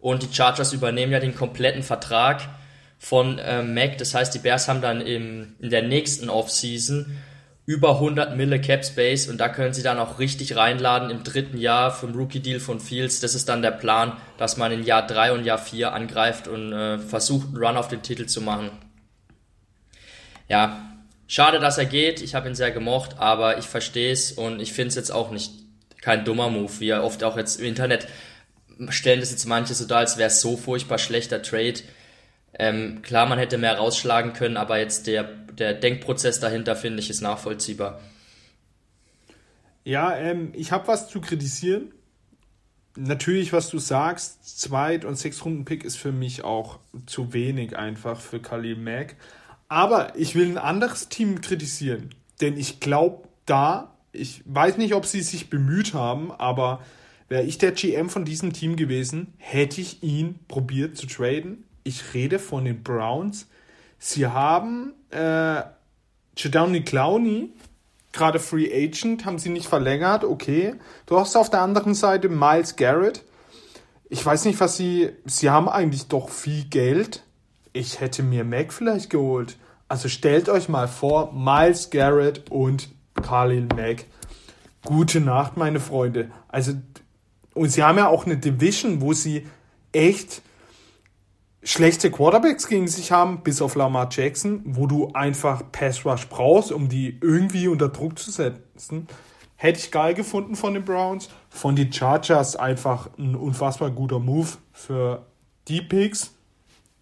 Und 0.00 0.22
die 0.22 0.34
Chargers 0.34 0.72
übernehmen 0.72 1.12
ja 1.12 1.20
den 1.20 1.34
kompletten 1.34 1.82
Vertrag 1.82 2.42
von 2.98 3.38
äh, 3.38 3.62
Mac. 3.62 3.96
Das 3.98 4.14
heißt, 4.14 4.34
die 4.34 4.38
Bears 4.38 4.68
haben 4.68 4.82
dann 4.82 5.00
im, 5.00 5.54
in 5.60 5.70
der 5.70 5.82
nächsten 5.82 6.28
Offseason 6.28 7.16
über 7.70 7.94
100 7.94 8.36
Mille 8.36 8.60
Cap 8.60 8.84
Space 8.84 9.28
und 9.28 9.38
da 9.38 9.48
können 9.48 9.72
sie 9.72 9.84
dann 9.84 10.00
auch 10.00 10.18
richtig 10.18 10.56
reinladen 10.56 11.08
im 11.08 11.22
dritten 11.22 11.56
Jahr 11.56 11.92
vom 11.92 12.14
Rookie 12.14 12.40
Deal 12.40 12.58
von 12.58 12.80
Fields. 12.80 13.20
Das 13.20 13.36
ist 13.36 13.48
dann 13.48 13.62
der 13.62 13.70
Plan, 13.70 14.16
dass 14.38 14.56
man 14.56 14.72
in 14.72 14.82
Jahr 14.82 15.06
3 15.06 15.30
und 15.34 15.44
Jahr 15.44 15.58
4 15.58 15.92
angreift 15.92 16.48
und 16.48 16.72
äh, 16.72 16.98
versucht, 16.98 17.46
einen 17.46 17.64
Run 17.64 17.76
auf 17.76 17.86
den 17.86 18.02
Titel 18.02 18.26
zu 18.26 18.40
machen. 18.40 18.72
Ja, 20.48 20.96
schade, 21.28 21.60
dass 21.60 21.78
er 21.78 21.84
geht. 21.84 22.20
Ich 22.22 22.34
habe 22.34 22.48
ihn 22.48 22.56
sehr 22.56 22.72
gemocht, 22.72 23.20
aber 23.20 23.58
ich 23.58 23.66
verstehe 23.66 24.10
es 24.10 24.32
und 24.32 24.58
ich 24.58 24.72
finde 24.72 24.88
es 24.88 24.96
jetzt 24.96 25.12
auch 25.12 25.30
nicht 25.30 25.52
kein 26.00 26.24
dummer 26.24 26.50
Move, 26.50 26.72
wie 26.80 26.88
er 26.88 27.04
oft 27.04 27.22
auch 27.22 27.36
jetzt 27.36 27.60
im 27.60 27.66
Internet 27.66 28.08
stellen 28.88 29.20
das 29.20 29.30
jetzt 29.30 29.46
manche 29.46 29.74
so 29.74 29.86
dar, 29.86 29.98
als 29.98 30.16
wäre 30.16 30.26
es 30.26 30.40
so 30.40 30.56
furchtbar 30.56 30.98
schlechter 30.98 31.40
Trade. 31.40 31.74
Ähm, 32.58 33.02
klar, 33.02 33.26
man 33.26 33.38
hätte 33.38 33.58
mehr 33.58 33.76
rausschlagen 33.76 34.32
können, 34.32 34.56
aber 34.56 34.78
jetzt 34.78 35.06
der, 35.06 35.24
der 35.60 35.74
Denkprozess 35.74 36.40
dahinter, 36.40 36.74
finde 36.74 37.00
ich, 37.00 37.10
ist 37.10 37.20
nachvollziehbar. 37.20 38.00
Ja, 39.84 40.16
ähm, 40.16 40.52
ich 40.54 40.72
habe 40.72 40.88
was 40.88 41.08
zu 41.08 41.20
kritisieren. 41.20 41.92
Natürlich, 42.96 43.52
was 43.52 43.70
du 43.70 43.78
sagst, 43.78 44.58
Zweit- 44.58 45.04
und 45.04 45.16
Sechs-Runden-Pick 45.16 45.84
ist 45.84 45.96
für 45.96 46.12
mich 46.12 46.42
auch 46.42 46.80
zu 47.06 47.32
wenig 47.32 47.76
einfach 47.76 48.20
für 48.20 48.40
Khalil 48.40 48.76
Mack. 48.76 49.16
Aber 49.68 50.16
ich 50.16 50.34
will 50.34 50.48
ein 50.48 50.58
anderes 50.58 51.08
Team 51.08 51.40
kritisieren. 51.40 52.10
Denn 52.40 52.56
ich 52.56 52.80
glaube, 52.80 53.28
da, 53.46 53.96
ich 54.12 54.42
weiß 54.44 54.76
nicht, 54.76 54.94
ob 54.94 55.06
sie 55.06 55.22
sich 55.22 55.50
bemüht 55.50 55.94
haben, 55.94 56.32
aber 56.32 56.82
wäre 57.28 57.44
ich 57.44 57.58
der 57.58 57.72
GM 57.72 58.10
von 58.10 58.24
diesem 58.24 58.52
Team 58.52 58.74
gewesen, 58.74 59.34
hätte 59.36 59.80
ich 59.80 60.02
ihn 60.02 60.40
probiert 60.48 60.96
zu 60.96 61.06
traden 61.06 61.64
ich 61.84 62.14
rede 62.14 62.38
von 62.38 62.64
den 62.64 62.82
Browns. 62.82 63.48
Sie 64.02 64.26
haben 64.26 64.94
äh, 65.10 65.62
Jadauni 66.34 66.82
Clowney, 66.82 67.50
gerade 68.12 68.40
Free 68.40 68.72
Agent, 68.72 69.26
haben 69.26 69.38
sie 69.38 69.50
nicht 69.50 69.68
verlängert, 69.68 70.24
okay. 70.24 70.74
Du 71.04 71.20
hast 71.20 71.36
auf 71.36 71.50
der 71.50 71.60
anderen 71.60 71.94
Seite 71.94 72.30
Miles 72.30 72.76
Garrett. 72.76 73.22
Ich 74.08 74.24
weiß 74.24 74.46
nicht, 74.46 74.58
was 74.58 74.76
sie. 74.76 75.10
Sie 75.26 75.50
haben 75.50 75.68
eigentlich 75.68 76.08
doch 76.08 76.30
viel 76.30 76.64
Geld. 76.64 77.22
Ich 77.74 78.00
hätte 78.00 78.22
mir 78.22 78.42
Mac 78.42 78.72
vielleicht 78.72 79.10
geholt. 79.10 79.56
Also 79.86 80.08
stellt 80.08 80.48
euch 80.48 80.68
mal 80.68 80.88
vor, 80.88 81.32
Miles 81.32 81.90
Garrett 81.90 82.50
und 82.50 82.88
Khalil 83.22 83.68
Mack. 83.76 84.06
Gute 84.82 85.20
Nacht, 85.20 85.58
meine 85.58 85.78
Freunde. 85.78 86.30
Also, 86.48 86.72
und 87.52 87.68
sie 87.68 87.82
haben 87.82 87.98
ja 87.98 88.08
auch 88.08 88.24
eine 88.24 88.38
Division, 88.38 89.02
wo 89.02 89.12
sie 89.12 89.46
echt 89.92 90.40
schlechte 91.62 92.10
Quarterbacks 92.10 92.66
gegen 92.68 92.88
sich 92.88 93.12
haben, 93.12 93.42
bis 93.42 93.60
auf 93.60 93.74
Lamar 93.74 94.08
Jackson, 94.10 94.62
wo 94.64 94.86
du 94.86 95.10
einfach 95.12 95.62
Pass 95.72 96.04
Rush 96.04 96.26
brauchst, 96.28 96.72
um 96.72 96.88
die 96.88 97.18
irgendwie 97.22 97.68
unter 97.68 97.88
Druck 97.88 98.18
zu 98.18 98.30
setzen. 98.30 99.06
Hätte 99.56 99.78
ich 99.78 99.90
geil 99.90 100.14
gefunden 100.14 100.56
von 100.56 100.72
den 100.72 100.84
Browns. 100.84 101.28
Von 101.50 101.76
den 101.76 101.92
Chargers 101.92 102.56
einfach 102.56 103.10
ein 103.18 103.34
unfassbar 103.36 103.90
guter 103.90 104.18
Move 104.18 104.48
für 104.72 105.26
die 105.68 105.82
Picks. 105.82 106.34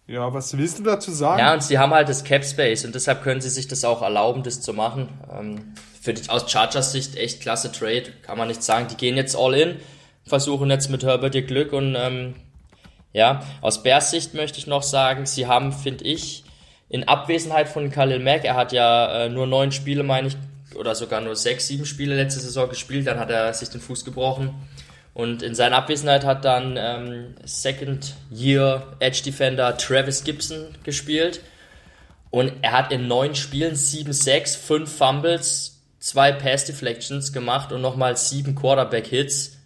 Ja, 0.07 0.33
was 0.33 0.57
willst 0.57 0.79
du 0.79 0.83
dazu 0.83 1.11
sagen? 1.11 1.39
Ja, 1.39 1.53
und 1.53 1.63
sie 1.63 1.77
haben 1.77 1.93
halt 1.93 2.09
das 2.09 2.23
Cap 2.23 2.43
Space 2.43 2.83
und 2.83 2.95
deshalb 2.95 3.23
können 3.23 3.41
sie 3.41 3.49
sich 3.49 3.67
das 3.67 3.85
auch 3.85 4.01
erlauben, 4.01 4.43
das 4.43 4.59
zu 4.59 4.73
machen. 4.73 5.07
Ähm, 5.31 5.73
für 6.01 6.13
die, 6.13 6.27
aus 6.29 6.51
Chargers 6.51 6.91
Sicht 6.91 7.15
echt 7.15 7.41
klasse 7.41 7.71
Trade, 7.71 8.11
kann 8.23 8.37
man 8.37 8.47
nicht 8.47 8.63
sagen. 8.63 8.87
Die 8.89 8.97
gehen 8.97 9.15
jetzt 9.15 9.37
all 9.37 9.53
in, 9.53 9.77
versuchen 10.25 10.69
jetzt 10.69 10.89
mit 10.89 11.03
Herbert 11.03 11.35
ihr 11.35 11.43
Glück 11.43 11.71
und 11.73 11.95
ähm, 11.97 12.33
ja, 13.13 13.41
aus 13.61 13.83
Bears 13.83 14.11
Sicht 14.11 14.33
möchte 14.33 14.59
ich 14.59 14.67
noch 14.67 14.83
sagen, 14.83 15.25
sie 15.25 15.47
haben, 15.47 15.71
finde 15.71 16.05
ich, 16.05 16.43
in 16.89 17.07
Abwesenheit 17.07 17.69
von 17.69 17.91
Khalil 17.91 18.19
Mack, 18.19 18.45
er 18.45 18.55
hat 18.55 18.71
ja 18.71 19.25
äh, 19.25 19.29
nur 19.29 19.47
neun 19.47 19.71
Spiele, 19.71 20.03
meine 20.03 20.29
ich, 20.29 20.37
oder 20.75 20.95
sogar 20.95 21.21
nur 21.21 21.35
sechs, 21.35 21.67
sieben 21.67 21.85
Spiele 21.85 22.15
letzte 22.15 22.39
Saison 22.39 22.69
gespielt, 22.69 23.07
dann 23.07 23.19
hat 23.19 23.29
er 23.29 23.53
sich 23.53 23.69
den 23.69 23.81
Fuß 23.81 24.05
gebrochen. 24.05 24.53
Und 25.13 25.41
in 25.43 25.55
seiner 25.55 25.77
Abwesenheit 25.77 26.23
hat 26.23 26.45
dann 26.45 26.77
ähm, 26.77 27.35
Second 27.43 28.15
Year 28.31 28.95
Edge 28.99 29.21
Defender 29.25 29.75
Travis 29.77 30.23
Gibson 30.23 30.75
gespielt. 30.83 31.41
Und 32.29 32.53
er 32.61 32.71
hat 32.71 32.91
in 32.91 33.07
neun 33.07 33.35
Spielen 33.35 33.75
sieben 33.75 34.13
Sacks, 34.13 34.55
fünf 34.55 34.95
Fumbles, 34.95 35.81
zwei 35.99 36.31
Pass 36.31 36.65
Deflections 36.65 37.33
gemacht 37.33 37.71
und 37.71 37.81
nochmal 37.81 38.15
sieben 38.17 38.55
Quarterback 38.55 39.07
Hits 39.07 39.58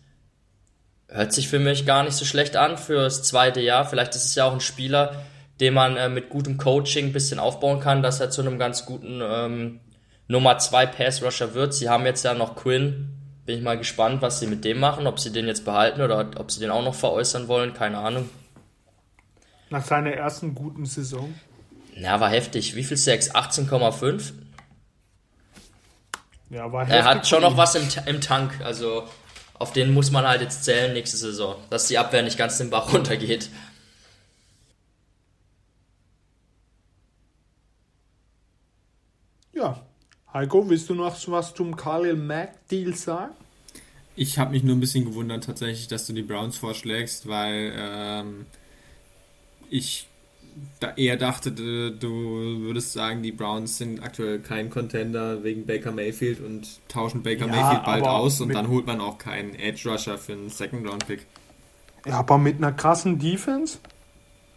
hört 1.13 1.31
sich 1.31 1.47
für 1.47 1.59
mich 1.59 1.85
gar 1.85 2.03
nicht 2.03 2.15
so 2.15 2.25
schlecht 2.25 2.55
an 2.55 2.77
fürs 2.77 3.23
zweite 3.23 3.61
Jahr. 3.61 3.85
Vielleicht 3.85 4.15
ist 4.15 4.25
es 4.25 4.35
ja 4.35 4.45
auch 4.45 4.53
ein 4.53 4.59
Spieler, 4.59 5.23
den 5.59 5.73
man 5.73 5.95
äh, 5.95 6.09
mit 6.09 6.29
gutem 6.29 6.57
Coaching 6.57 7.07
ein 7.07 7.13
bisschen 7.13 7.39
aufbauen 7.39 7.79
kann, 7.79 8.01
dass 8.01 8.19
er 8.19 8.31
zu 8.31 8.41
einem 8.41 8.57
ganz 8.57 8.85
guten 8.85 9.21
ähm, 9.23 9.79
Nummer 10.27 10.57
2 10.57 10.87
Pass 10.87 11.23
Rusher 11.23 11.53
wird. 11.53 11.73
Sie 11.73 11.89
haben 11.89 12.05
jetzt 12.05 12.25
ja 12.25 12.33
noch 12.33 12.55
Quinn. 12.55 13.09
Bin 13.45 13.57
ich 13.57 13.63
mal 13.63 13.77
gespannt, 13.77 14.21
was 14.21 14.39
sie 14.39 14.47
mit 14.47 14.65
dem 14.65 14.79
machen, 14.79 15.05
ob 15.05 15.19
sie 15.19 15.31
den 15.31 15.47
jetzt 15.47 15.65
behalten 15.65 16.01
oder 16.01 16.31
ob 16.37 16.49
sie 16.49 16.59
den 16.59 16.71
auch 16.71 16.83
noch 16.83 16.95
veräußern 16.95 17.47
wollen, 17.47 17.73
keine 17.73 17.97
Ahnung. 17.97 18.29
Nach 19.69 19.85
seiner 19.85 20.11
ersten 20.11 20.55
guten 20.55 20.85
Saison. 20.85 21.33
Na, 21.95 22.19
war 22.19 22.29
heftig. 22.29 22.75
Wie 22.75 22.83
viel 22.83 22.97
Sex? 22.97 23.35
18,5? 23.35 24.31
Ja, 26.49 26.71
war 26.71 26.85
heftig. 26.85 26.99
Er 26.99 27.05
hat 27.05 27.27
schon 27.27 27.41
noch 27.41 27.57
was 27.57 27.75
im, 27.75 27.87
im 28.05 28.21
Tank, 28.21 28.61
also 28.63 29.03
auf 29.63 29.71
den 29.71 29.93
muss 29.93 30.11
man 30.11 30.27
halt 30.27 30.41
jetzt 30.41 30.65
zählen 30.65 30.91
nächste 30.91 31.15
Saison, 31.15 31.55
dass 31.69 31.87
die 31.87 31.97
Abwehr 31.97 32.21
nicht 32.21 32.37
ganz 32.37 32.57
den 32.57 32.69
Bach 32.69 32.93
runtergeht. 32.93 33.49
Ja, 39.53 39.81
Heiko, 40.33 40.69
willst 40.69 40.89
du 40.89 40.95
noch 40.95 41.15
was 41.27 41.53
zum 41.53 41.77
Khalil 41.77 42.17
Mack 42.17 42.67
Deal 42.67 42.93
sagen? 42.93 43.33
Ich 44.17 44.37
habe 44.37 44.51
mich 44.51 44.63
nur 44.63 44.75
ein 44.75 44.81
bisschen 44.81 45.05
gewundert 45.05 45.45
tatsächlich, 45.45 45.87
dass 45.87 46.07
du 46.07 46.13
die 46.13 46.23
Browns 46.23 46.57
vorschlägst, 46.57 47.29
weil 47.29 47.73
ähm, 47.77 48.45
ich 49.69 50.07
da 50.79 50.93
eher 50.95 51.17
dachte, 51.17 51.51
du 51.51 52.09
würdest 52.09 52.93
sagen, 52.93 53.23
die 53.23 53.31
Browns 53.31 53.77
sind 53.77 54.01
aktuell 54.03 54.39
kein 54.39 54.69
Contender 54.69 55.43
wegen 55.43 55.65
Baker 55.65 55.91
Mayfield 55.91 56.39
und 56.41 56.79
tauschen 56.87 57.23
Baker 57.23 57.47
ja, 57.47 57.51
Mayfield 57.51 57.85
bald 57.85 58.03
aus 58.03 58.41
und 58.41 58.53
dann 58.53 58.67
holt 58.67 58.85
man 58.85 58.99
auch 59.01 59.17
keinen 59.17 59.55
Edge 59.55 59.89
Rusher 59.89 60.17
für 60.17 60.33
einen 60.33 60.49
Second 60.49 60.87
Round 60.87 61.07
Pick. 61.07 61.25
Ja, 62.05 62.19
aber 62.19 62.37
mit 62.37 62.57
einer 62.57 62.71
krassen 62.71 63.19
Defense. 63.19 63.77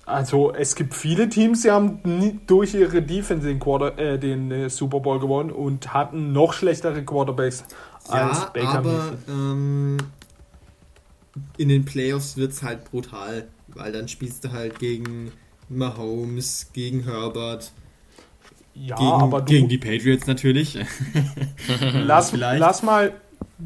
Also 0.05 0.53
es 0.55 0.76
gibt 0.76 0.94
viele 0.94 1.28
Teams, 1.28 1.62
die 1.62 1.70
haben 1.70 2.40
durch 2.47 2.74
ihre 2.74 3.03
Defense 3.03 3.47
den, 3.47 3.59
Quarter, 3.59 3.99
äh, 3.99 4.18
den 4.18 4.53
äh, 4.53 4.70
Super 4.70 5.01
Bowl 5.01 5.18
gewonnen 5.18 5.51
und 5.51 5.92
hatten 5.92 6.32
noch 6.32 6.53
schlechtere 6.53 7.05
Quarterbacks 7.05 7.64
ja, 8.09 8.28
als 8.28 8.53
Baker 8.53 8.78
aber, 8.78 8.92
Mayfield. 8.92 9.28
Ähm, 9.28 9.97
in 11.57 11.68
den 11.68 11.84
Playoffs 11.84 12.36
wird 12.36 12.53
es 12.53 12.62
halt 12.62 12.84
brutal, 12.90 13.49
weil 13.68 13.92
dann 13.92 14.07
spielst 14.07 14.44
du 14.44 14.53
halt 14.53 14.78
gegen 14.78 15.32
Mahomes, 15.69 16.71
gegen 16.73 17.05
Herbert. 17.05 17.73
Ja, 18.75 18.97
gegen, 18.97 19.11
aber 19.11 19.41
du, 19.41 19.47
gegen 19.47 19.69
die 19.69 19.79
Patriots 19.79 20.27
natürlich. 20.27 20.79
lass, 21.93 22.33
lass, 22.33 22.83
mal, 22.83 23.14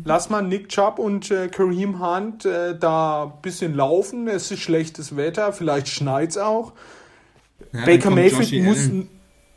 lass 0.05 0.31
mal 0.31 0.43
Nick 0.43 0.69
Chubb 0.69 0.99
und 0.99 1.31
äh, 1.31 1.49
Kareem 1.49 2.01
Hunt 2.01 2.45
äh, 2.45 2.79
da 2.79 3.25
ein 3.25 3.43
bisschen 3.43 3.75
laufen. 3.75 4.29
Es 4.29 4.51
ist 4.51 4.61
schlechtes 4.61 5.17
Wetter, 5.17 5.53
vielleicht 5.53 5.89
schneit 5.89 6.31
es 6.31 6.39
auch. 6.39 6.73
Ja, 7.73 7.85
Baker 7.85 8.11
Mayfield 8.11 8.65
muss, 8.65 8.89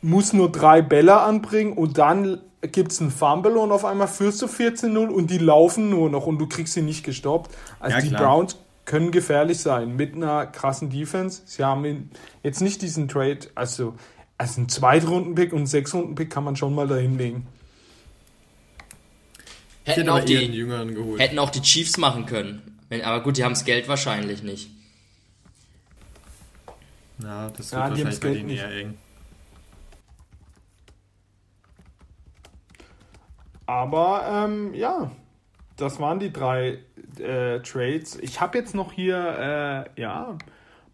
muss 0.02 0.32
nur 0.32 0.50
drei 0.50 0.82
Bälle 0.82 1.20
anbringen 1.20 1.72
und 1.72 1.98
dann 1.98 2.40
gibt 2.72 2.92
es 2.92 3.00
einen 3.00 3.10
Fumble 3.10 3.56
und 3.56 3.72
auf 3.72 3.84
einmal 3.84 4.08
führst 4.08 4.42
du 4.42 4.46
14-0 4.46 5.08
und 5.08 5.30
die 5.30 5.38
laufen 5.38 5.90
nur 5.90 6.10
noch 6.10 6.26
und 6.26 6.38
du 6.38 6.46
kriegst 6.46 6.74
sie 6.74 6.82
nicht 6.82 7.04
gestoppt. 7.04 7.50
Also 7.78 7.96
ja, 7.96 8.02
die 8.02 8.10
Browns 8.10 8.56
können 8.84 9.10
gefährlich 9.10 9.58
sein 9.58 9.96
mit 9.96 10.14
einer 10.14 10.46
krassen 10.46 10.90
Defense. 10.90 11.42
Sie 11.46 11.64
haben 11.64 12.10
jetzt 12.42 12.60
nicht 12.60 12.82
diesen 12.82 13.08
Trade, 13.08 13.40
also, 13.54 13.94
also 14.38 14.60
einen 14.60 14.68
Zweitrunden-Pick 14.68 15.52
und 15.52 15.58
einen 15.58 15.66
Sechs-Runden-Pick 15.66 16.30
kann 16.30 16.44
man 16.44 16.56
schon 16.56 16.74
mal 16.74 16.86
dahin 16.86 17.16
legen. 17.18 17.46
Hätten 19.84 20.08
auch, 20.08 20.24
die, 20.24 20.36
hätten 21.18 21.38
auch 21.38 21.50
die 21.50 21.60
Chiefs 21.60 21.98
machen 21.98 22.24
können. 22.26 22.78
Aber 23.02 23.22
gut, 23.22 23.36
die 23.36 23.44
haben 23.44 23.52
das 23.52 23.64
Geld 23.64 23.86
wahrscheinlich 23.88 24.42
nicht. 24.42 24.70
Ja, 27.22 27.50
das 27.50 27.72
wird 27.72 27.82
ja, 27.82 27.90
wahrscheinlich 27.90 28.20
bei 28.20 28.34
denen 28.34 28.48
eher 28.48 28.70
eng. 28.70 28.98
Aber 33.66 34.46
ähm, 34.46 34.74
ja, 34.74 35.10
das 35.76 35.98
waren 35.98 36.18
die 36.18 36.32
drei 36.32 36.78
äh, 37.20 37.60
Trades. 37.60 38.18
Ich 38.20 38.40
habe 38.40 38.58
jetzt 38.58 38.74
noch 38.74 38.92
hier, 38.92 39.86
äh, 39.96 40.00
ja, 40.00 40.36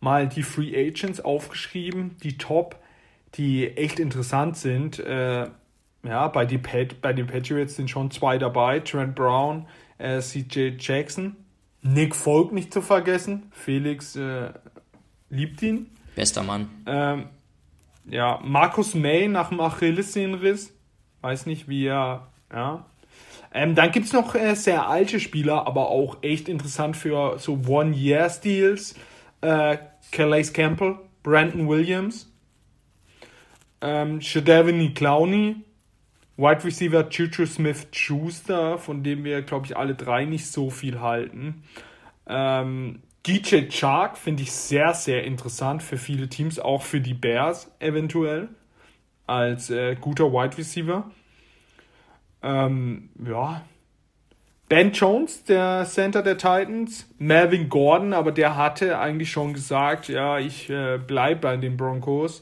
mal 0.01 0.29
die 0.29 0.43
Free 0.43 0.75
Agents 0.77 1.21
aufgeschrieben, 1.21 2.17
die 2.23 2.39
Top, 2.39 2.77
die 3.35 3.77
echt 3.77 4.01
interessant 4.01 4.57
sind. 4.57 4.99
Äh, 4.99 5.49
ja, 6.03 6.29
bei, 6.29 6.47
die 6.47 6.59
Pat 6.59 7.01
bei 7.03 7.13
den 7.13 7.27
Patriots 7.27 7.77
sind 7.77 7.91
schon 7.91 8.11
zwei 8.11 8.39
dabei: 8.39 8.81
Trent 8.81 9.15
Brown, 9.15 9.67
äh, 9.99 10.21
CJ 10.21 10.77
Jackson, 10.79 11.37
Nick 11.83 12.15
Folk 12.17 12.53
nicht 12.53 12.73
zu 12.73 12.81
vergessen. 12.83 13.51
Felix 13.53 14.17
äh, 14.17 14.51
liebt 15.29 15.63
ihn. 15.63 15.91
Bester 16.17 16.43
Mann. 16.43 16.69
Ähm, 16.87 17.27
ja, 18.07 18.41
Markus 18.43 18.95
May 18.95 19.29
nach 19.29 19.51
dem 19.51 19.61
Achillessehnenriss. 19.61 20.75
Weiß 21.21 21.47
nicht, 21.47 21.69
wie 21.69 21.87
er. 21.87 22.29
Ja. 22.53 22.87
Ähm, 23.53 23.75
dann 23.75 23.91
gibt 23.91 24.07
es 24.07 24.13
noch 24.13 24.35
äh, 24.35 24.55
sehr 24.55 24.89
alte 24.89 25.19
Spieler, 25.19 25.67
aber 25.67 25.89
auch 25.89 26.19
echt 26.23 26.49
interessant 26.49 26.97
für 26.97 27.39
so 27.39 27.61
One-Year-Steals. 27.67 28.95
Äh, 29.41 29.79
Calais 30.13 30.53
Campbell, 30.53 30.99
Brandon 31.23 31.69
Williams, 31.69 32.31
ähm, 33.81 34.21
Shadavini 34.21 34.93
Clowney, 34.93 35.57
Wide 36.37 36.65
Receiver 36.65 37.09
Juju 37.09 37.47
Smith 37.47 37.89
Schuster, 37.93 38.79
von 38.79 39.03
dem 39.03 39.25
wir, 39.25 39.43
glaube 39.43 39.67
ich, 39.67 39.77
alle 39.77 39.95
drei 39.95 40.25
nicht 40.25 40.47
so 40.47 40.71
viel 40.71 41.01
halten. 41.01 41.63
Ähm, 42.27 43.03
DJ 43.27 43.69
Chark 43.69 44.17
finde 44.17 44.43
ich 44.43 44.53
sehr, 44.53 44.95
sehr 44.95 45.25
interessant 45.25 45.83
für 45.83 45.99
viele 45.99 46.29
Teams, 46.29 46.59
auch 46.59 46.83
für 46.83 47.01
die 47.01 47.15
Bears 47.15 47.71
eventuell, 47.79 48.49
als 49.27 49.71
äh, 49.71 49.97
guter 49.97 50.33
Wide 50.33 50.57
Receiver. 50.57 51.11
Ähm, 52.43 53.11
ja. 53.25 53.63
Ben 54.69 54.93
Jones, 54.93 55.43
der 55.45 55.85
Center 55.85 56.23
der 56.23 56.39
Titans, 56.39 57.09
Melvin 57.19 57.69
Gordon, 57.69 58.13
aber 58.13 58.31
der 58.31 58.57
hatte 58.57 58.99
eigentlich 58.99 59.33
schon 59.33 59.53
gesagt, 59.53 60.09
ja, 60.09 60.39
ich 60.39 60.71
äh, 60.71 60.99
bleibe 60.99 61.41
bei 61.41 61.57
den 61.57 61.77
Broncos. 61.77 62.41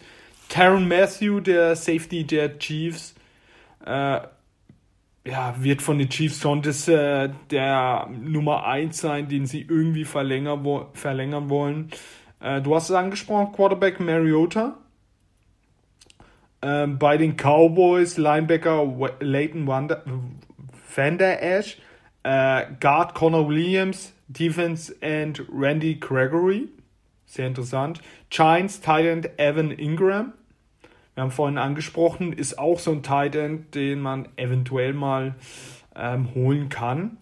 Taron 0.50 0.86
Matthew, 0.88 1.40
der 1.40 1.74
Safety 1.74 2.24
der 2.24 2.58
Chiefs, 2.58 3.14
äh, 3.86 4.20
ja, 5.26 5.54
wird 5.58 5.82
von 5.82 5.98
den 5.98 6.08
Chiefs 6.08 6.40
schon 6.40 6.62
das, 6.62 6.86
äh, 6.88 7.30
der 7.50 8.08
Nummer 8.10 8.66
1 8.66 8.98
sein, 8.98 9.28
den 9.28 9.46
sie 9.46 9.62
irgendwie 9.62 10.04
verlängern, 10.04 10.64
wo, 10.64 10.86
verlängern 10.94 11.48
wollen. 11.48 11.90
Äh, 12.40 12.60
du 12.60 12.74
hast 12.74 12.90
es 12.90 12.94
angesprochen, 12.94 13.52
Quarterback 13.52 14.00
Mariota. 14.00 14.76
Ähm, 16.62 16.98
bei 16.98 17.16
den 17.16 17.36
Cowboys 17.36 18.16
Linebacker 18.16 19.10
Leighton 19.20 19.66
Vander 19.66 21.42
Ash, 21.42 21.78
äh, 22.24 22.66
Guard 22.80 23.14
Connor 23.14 23.48
Williams, 23.48 24.12
Defense 24.28 24.94
and 25.00 25.44
Randy 25.52 25.94
Gregory. 25.94 26.68
Sehr 27.26 27.46
interessant. 27.46 28.00
Giants 28.30 28.80
Titan 28.80 29.26
Evan 29.36 29.70
Ingram 29.70 30.32
wir 31.18 31.22
haben 31.22 31.32
vorhin 31.32 31.58
angesprochen, 31.58 32.32
ist 32.32 32.60
auch 32.60 32.78
so 32.78 32.92
ein 32.92 33.02
Tight 33.02 33.34
End, 33.34 33.74
den 33.74 33.98
man 33.98 34.28
eventuell 34.36 34.92
mal 34.92 35.34
ähm, 35.96 36.32
holen 36.32 36.68
kann. 36.68 37.16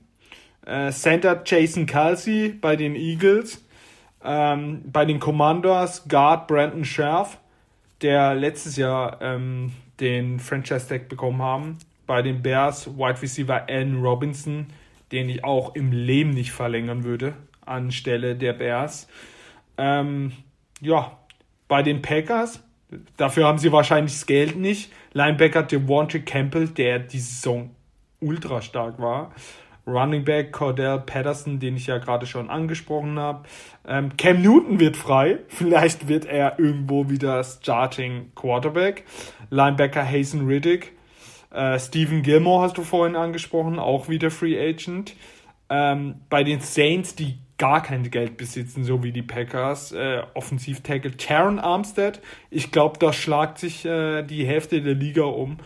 Äh, 0.66 0.90
Center 0.92 1.40
Jason 1.46 1.86
Kelsey 1.86 2.50
bei 2.50 2.76
den 2.76 2.94
Eagles. 2.94 3.64
Ähm, 4.22 4.82
bei 4.84 5.06
den 5.06 5.18
Commanders 5.18 6.06
Guard 6.08 6.46
Brandon 6.46 6.84
Scherf, 6.84 7.38
der 8.02 8.34
letztes 8.34 8.76
Jahr 8.76 9.20
ähm, 9.20 9.72
den 10.00 10.40
Franchise 10.40 10.88
Tag 10.88 11.08
bekommen 11.08 11.42
haben. 11.42 11.78
Bei 12.06 12.22
den 12.22 12.42
Bears 12.42 12.86
Wide 12.96 13.20
Receiver 13.20 13.68
Allen 13.68 14.00
Robinson, 14.00 14.66
den 15.12 15.28
ich 15.28 15.44
auch 15.44 15.74
im 15.74 15.92
Leben 15.92 16.30
nicht 16.30 16.52
verlängern 16.52 17.04
würde 17.04 17.34
anstelle 17.64 18.36
der 18.36 18.52
Bears. 18.52 19.08
Ähm, 19.76 20.32
ja, 20.80 21.18
bei 21.66 21.82
den 21.82 22.00
Packers 22.00 22.62
Dafür 23.16 23.46
haben 23.46 23.58
sie 23.58 23.72
wahrscheinlich 23.72 24.12
das 24.12 24.26
Geld 24.26 24.56
nicht. 24.56 24.92
Linebacker 25.12 25.64
Devontae 25.64 26.20
Campbell, 26.20 26.68
der 26.68 27.00
die 27.00 27.18
Saison 27.18 27.74
ultra 28.20 28.62
stark 28.62 29.00
war. 29.00 29.32
Running 29.86 30.24
Back 30.24 30.52
Cordell 30.52 30.98
Patterson, 30.98 31.60
den 31.60 31.76
ich 31.76 31.86
ja 31.86 31.98
gerade 31.98 32.26
schon 32.26 32.50
angesprochen 32.50 33.18
habe. 33.18 33.44
Ähm, 33.86 34.16
Cam 34.16 34.42
Newton 34.42 34.80
wird 34.80 34.96
frei. 34.96 35.38
Vielleicht 35.48 36.08
wird 36.08 36.24
er 36.24 36.58
irgendwo 36.58 37.08
wieder 37.08 37.42
Starting 37.44 38.32
Quarterback. 38.34 39.04
Linebacker 39.50 40.04
Hazen 40.04 40.46
Riddick. 40.46 40.92
Äh, 41.50 41.78
Stephen 41.78 42.22
Gilmore 42.22 42.64
hast 42.64 42.76
du 42.76 42.82
vorhin 42.82 43.16
angesprochen, 43.16 43.78
auch 43.78 44.08
wieder 44.08 44.30
Free 44.30 44.58
Agent. 44.58 45.14
Ähm, 45.68 46.16
bei 46.28 46.44
den 46.44 46.60
Saints, 46.60 47.14
die 47.14 47.38
gar 47.58 47.82
kein 47.82 48.10
Geld 48.10 48.36
besitzen, 48.36 48.84
so 48.84 49.02
wie 49.02 49.12
die 49.12 49.22
Packers. 49.22 49.92
Äh, 49.92 50.22
Offensiv-Tackle 50.34 51.16
Taron 51.16 51.58
Armstead. 51.58 52.20
Ich 52.50 52.72
glaube, 52.72 52.98
da 52.98 53.12
schlagt 53.12 53.58
sich 53.58 53.84
äh, 53.84 54.22
die 54.22 54.46
Hälfte 54.46 54.82
der 54.82 54.94
Liga 54.94 55.22
um. 55.22 55.58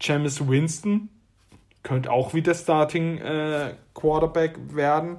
James 0.00 0.46
Winston 0.46 1.08
könnte 1.84 2.10
auch 2.10 2.34
wieder 2.34 2.54
Starting 2.54 3.18
äh, 3.18 3.74
Quarterback 3.94 4.58
werden. 4.74 5.18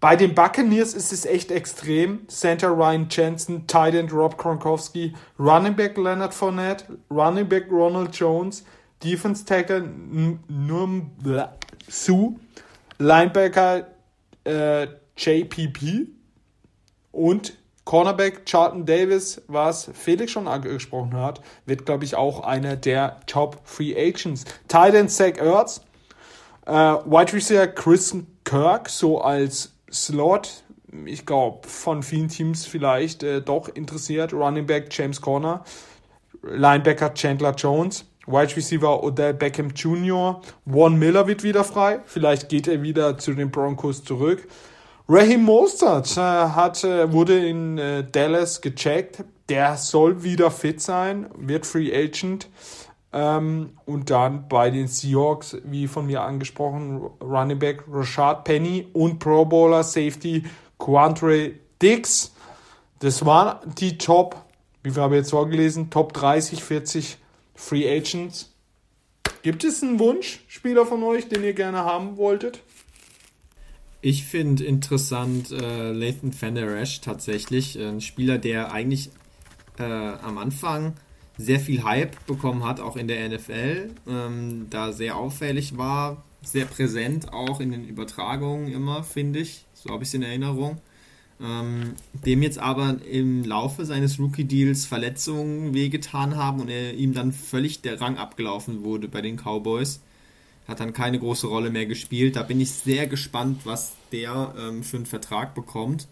Bei 0.00 0.16
den 0.16 0.34
Buccaneers 0.34 0.92
ist 0.92 1.12
es 1.12 1.24
echt 1.24 1.50
extrem. 1.50 2.28
Center 2.28 2.68
Ryan 2.68 3.06
Jensen, 3.08 3.66
Tight 3.66 3.94
End 3.94 4.12
Rob 4.12 4.36
Gronkowski, 4.36 5.14
Running 5.38 5.76
Back 5.76 5.96
Leonard 5.96 6.34
Fournette, 6.34 6.84
Running 7.10 7.48
Back 7.48 7.70
Ronald 7.70 8.14
Jones, 8.14 8.64
Defense 9.02 9.44
Tackle 9.44 9.88
Num 10.48 11.10
Sue, 11.88 12.36
Linebacker 12.98 13.86
äh, 14.44 14.86
JPP 15.16 16.08
und 17.12 17.54
Cornerback 17.86 18.44
Charlton 18.44 18.84
Davis, 18.84 19.40
was 19.46 19.88
Felix 19.94 20.32
schon 20.32 20.48
angesprochen 20.48 21.14
hat, 21.14 21.40
wird, 21.66 21.86
glaube 21.86 22.04
ich, 22.04 22.16
auch 22.16 22.40
einer 22.40 22.74
der 22.74 23.20
Top 23.26 23.60
Free 23.62 23.94
Agents. 23.96 24.44
Titan 24.66 25.08
Zach 25.08 25.38
Ertz, 25.38 25.82
äh, 26.66 26.72
Wide 26.72 27.32
Receiver 27.32 27.66
Chris 27.68 28.16
Kirk, 28.44 28.88
so 28.88 29.20
als 29.20 29.72
Slot, 29.90 30.64
ich 31.04 31.26
glaube, 31.26 31.66
von 31.68 32.02
vielen 32.02 32.28
Teams 32.28 32.66
vielleicht 32.66 33.22
äh, 33.22 33.40
doch 33.40 33.68
interessiert. 33.68 34.32
Running 34.32 34.66
Back 34.66 34.88
James 34.90 35.20
Corner, 35.20 35.64
Linebacker 36.42 37.12
Chandler 37.14 37.54
Jones, 37.56 38.04
Wide 38.26 38.56
Receiver 38.56 39.02
Odell 39.02 39.34
Beckham 39.34 39.70
Jr., 39.70 40.40
Warren 40.64 40.98
Miller 40.98 41.26
wird 41.26 41.42
wieder 41.42 41.64
frei, 41.64 42.00
vielleicht 42.06 42.48
geht 42.48 42.68
er 42.68 42.82
wieder 42.82 43.18
zu 43.18 43.34
den 43.34 43.50
Broncos 43.50 44.02
zurück. 44.04 44.46
Raheem 45.08 45.44
Mostert 45.44 46.16
äh, 46.16 46.20
hat, 46.20 46.82
äh, 46.82 47.12
wurde 47.12 47.46
in 47.46 47.78
äh, 47.78 48.02
Dallas 48.02 48.60
gecheckt. 48.60 49.22
Der 49.48 49.76
soll 49.76 50.24
wieder 50.24 50.50
fit 50.50 50.80
sein, 50.80 51.26
wird 51.36 51.64
Free 51.64 51.94
Agent. 51.94 52.48
Ähm, 53.16 53.70
und 53.86 54.10
dann 54.10 54.46
bei 54.46 54.68
den 54.68 54.88
Seahawks, 54.88 55.56
wie 55.64 55.88
von 55.88 56.04
mir 56.04 56.20
angesprochen, 56.20 57.00
Running 57.22 57.58
Back 57.58 57.84
Rashad 57.90 58.44
Penny 58.44 58.88
und 58.92 59.18
Pro 59.20 59.46
Bowler 59.46 59.84
Safety 59.84 60.44
Quantre 60.78 61.52
Dix. 61.80 62.34
Das 62.98 63.24
waren 63.24 63.74
die 63.76 63.96
Top, 63.96 64.36
wie 64.82 64.94
wir 64.94 65.02
haben 65.02 65.14
jetzt 65.14 65.30
vorgelesen, 65.30 65.88
Top 65.88 66.12
30, 66.12 66.62
40 66.62 67.16
Free 67.54 67.90
Agents. 67.90 68.52
Gibt 69.40 69.64
es 69.64 69.82
einen 69.82 69.98
Wunschspieler 69.98 70.84
von 70.84 71.02
euch, 71.02 71.26
den 71.26 71.42
ihr 71.42 71.54
gerne 71.54 71.84
haben 71.84 72.18
wolltet? 72.18 72.60
Ich 74.02 74.24
finde 74.24 74.62
interessant 74.62 75.52
äh, 75.52 75.90
Lathan 75.90 76.34
Fanderash 76.34 77.00
tatsächlich. 77.00 77.78
Ein 77.78 78.02
Spieler, 78.02 78.36
der 78.36 78.72
eigentlich 78.72 79.08
äh, 79.78 79.84
am 79.84 80.36
Anfang 80.36 80.96
sehr 81.38 81.60
viel 81.60 81.84
Hype 81.84 82.26
bekommen 82.26 82.64
hat, 82.64 82.80
auch 82.80 82.96
in 82.96 83.08
der 83.08 83.28
NFL. 83.28 83.90
Ähm, 84.08 84.66
da 84.70 84.92
sehr 84.92 85.16
auffällig 85.16 85.76
war, 85.76 86.24
sehr 86.42 86.64
präsent 86.64 87.32
auch 87.32 87.60
in 87.60 87.72
den 87.72 87.86
Übertragungen 87.86 88.72
immer, 88.72 89.02
finde 89.04 89.40
ich. 89.40 89.64
So 89.74 89.90
habe 89.90 90.02
ich 90.02 90.08
es 90.10 90.14
in 90.14 90.22
Erinnerung. 90.22 90.78
Ähm, 91.38 91.94
dem 92.24 92.42
jetzt 92.42 92.58
aber 92.58 92.96
im 93.10 93.44
Laufe 93.44 93.84
seines 93.84 94.18
Rookie-Deals 94.18 94.86
Verletzungen 94.86 95.74
wehgetan 95.74 96.36
haben 96.36 96.60
und 96.60 96.70
er 96.70 96.94
ihm 96.94 97.12
dann 97.12 97.32
völlig 97.32 97.82
der 97.82 98.00
Rang 98.00 98.16
abgelaufen 98.16 98.84
wurde 98.84 99.08
bei 99.08 99.20
den 99.20 99.36
Cowboys 99.36 100.00
hat 100.66 100.80
dann 100.80 100.92
keine 100.92 101.18
große 101.18 101.46
Rolle 101.46 101.70
mehr 101.70 101.86
gespielt. 101.86 102.36
Da 102.36 102.42
bin 102.42 102.60
ich 102.60 102.70
sehr 102.70 103.06
gespannt, 103.06 103.60
was 103.64 103.92
der 104.12 104.54
ähm, 104.58 104.82
für 104.82 104.96
einen 104.96 105.06
Vertrag 105.06 105.54
bekommt. 105.54 106.08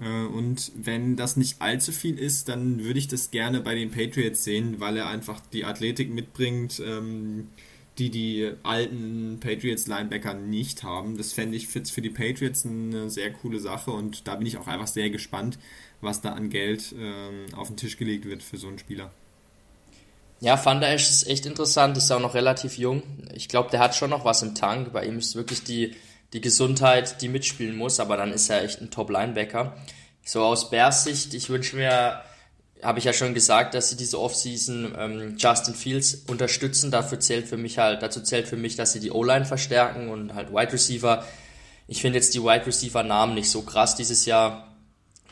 Äh, 0.00 0.26
und 0.26 0.72
wenn 0.74 1.16
das 1.16 1.36
nicht 1.36 1.60
allzu 1.60 1.92
viel 1.92 2.18
ist, 2.18 2.48
dann 2.48 2.84
würde 2.84 2.98
ich 2.98 3.08
das 3.08 3.30
gerne 3.30 3.60
bei 3.60 3.74
den 3.74 3.90
Patriots 3.90 4.44
sehen, 4.44 4.80
weil 4.80 4.96
er 4.96 5.08
einfach 5.08 5.40
die 5.52 5.64
Athletik 5.64 6.10
mitbringt, 6.10 6.80
ähm, 6.84 7.48
die 7.98 8.10
die 8.10 8.52
alten 8.62 9.38
Patriots-Linebacker 9.40 10.34
nicht 10.34 10.82
haben. 10.82 11.18
Das 11.18 11.32
fände 11.32 11.56
ich 11.56 11.68
für, 11.68 11.80
die 11.80 12.10
Patriots 12.10 12.64
eine 12.64 13.10
sehr 13.10 13.30
coole 13.32 13.60
Sache 13.60 13.90
und 13.90 14.26
da 14.26 14.36
bin 14.36 14.46
ich 14.46 14.56
auch 14.56 14.66
einfach 14.66 14.86
sehr 14.86 15.10
gespannt, 15.10 15.58
was 16.00 16.22
da 16.22 16.32
an 16.32 16.48
Geld 16.48 16.94
ähm, 16.98 17.46
auf 17.54 17.68
den 17.68 17.76
Tisch 17.76 17.98
gelegt 17.98 18.24
wird 18.24 18.42
für 18.42 18.56
so 18.56 18.68
einen 18.68 18.78
Spieler. 18.78 19.10
Ja, 20.40 20.64
Van 20.64 20.80
der 20.80 20.94
Esch 20.94 21.10
ist 21.10 21.26
echt 21.26 21.44
interessant, 21.44 21.98
ist 21.98 22.10
auch 22.10 22.20
noch 22.20 22.32
relativ 22.34 22.78
jung. 22.78 23.02
Ich 23.34 23.48
glaube, 23.48 23.70
der 23.70 23.80
hat 23.80 23.94
schon 23.94 24.08
noch 24.08 24.24
was 24.24 24.42
im 24.42 24.54
Tank. 24.54 24.90
Bei 24.94 25.04
ihm 25.04 25.18
ist 25.18 25.34
wirklich 25.36 25.62
die, 25.64 25.94
die 26.32 26.40
Gesundheit, 26.40 27.20
die 27.22 27.28
mitspielen 27.28 27.76
muss, 27.76 28.00
aber 28.00 28.16
dann 28.16 28.32
ist 28.32 28.48
er 28.50 28.62
echt 28.62 28.80
ein 28.80 28.90
Top-Linebacker. 28.90 29.76
So 30.24 30.42
aus 30.42 30.70
Bears 30.70 31.04
Sicht, 31.04 31.34
ich 31.34 31.48
wünsche 31.48 31.76
mir, 31.76 32.22
habe 32.82 32.98
ich 32.98 33.04
ja 33.04 33.12
schon 33.12 33.34
gesagt, 33.34 33.74
dass 33.74 33.90
sie 33.90 33.96
diese 33.96 34.20
Offseason 34.20 34.94
ähm, 34.96 35.36
Justin 35.38 35.74
Fields 35.74 36.14
unterstützen. 36.28 36.90
Dafür 36.90 37.18
zählt 37.20 37.48
für 37.48 37.56
mich 37.56 37.78
halt, 37.78 38.02
dazu 38.02 38.20
zählt 38.20 38.46
für 38.46 38.56
mich, 38.56 38.76
dass 38.76 38.92
sie 38.92 39.00
die 39.00 39.10
O-Line 39.10 39.44
verstärken 39.44 40.08
und 40.08 40.34
halt 40.34 40.52
Wide 40.52 40.72
Receiver. 40.72 41.24
Ich 41.88 42.00
finde 42.00 42.18
jetzt 42.18 42.34
die 42.34 42.42
Wide 42.42 42.66
Receiver 42.66 43.02
Namen 43.02 43.34
nicht 43.34 43.50
so 43.50 43.62
krass 43.62 43.96
dieses 43.96 44.24
Jahr. 44.24 44.68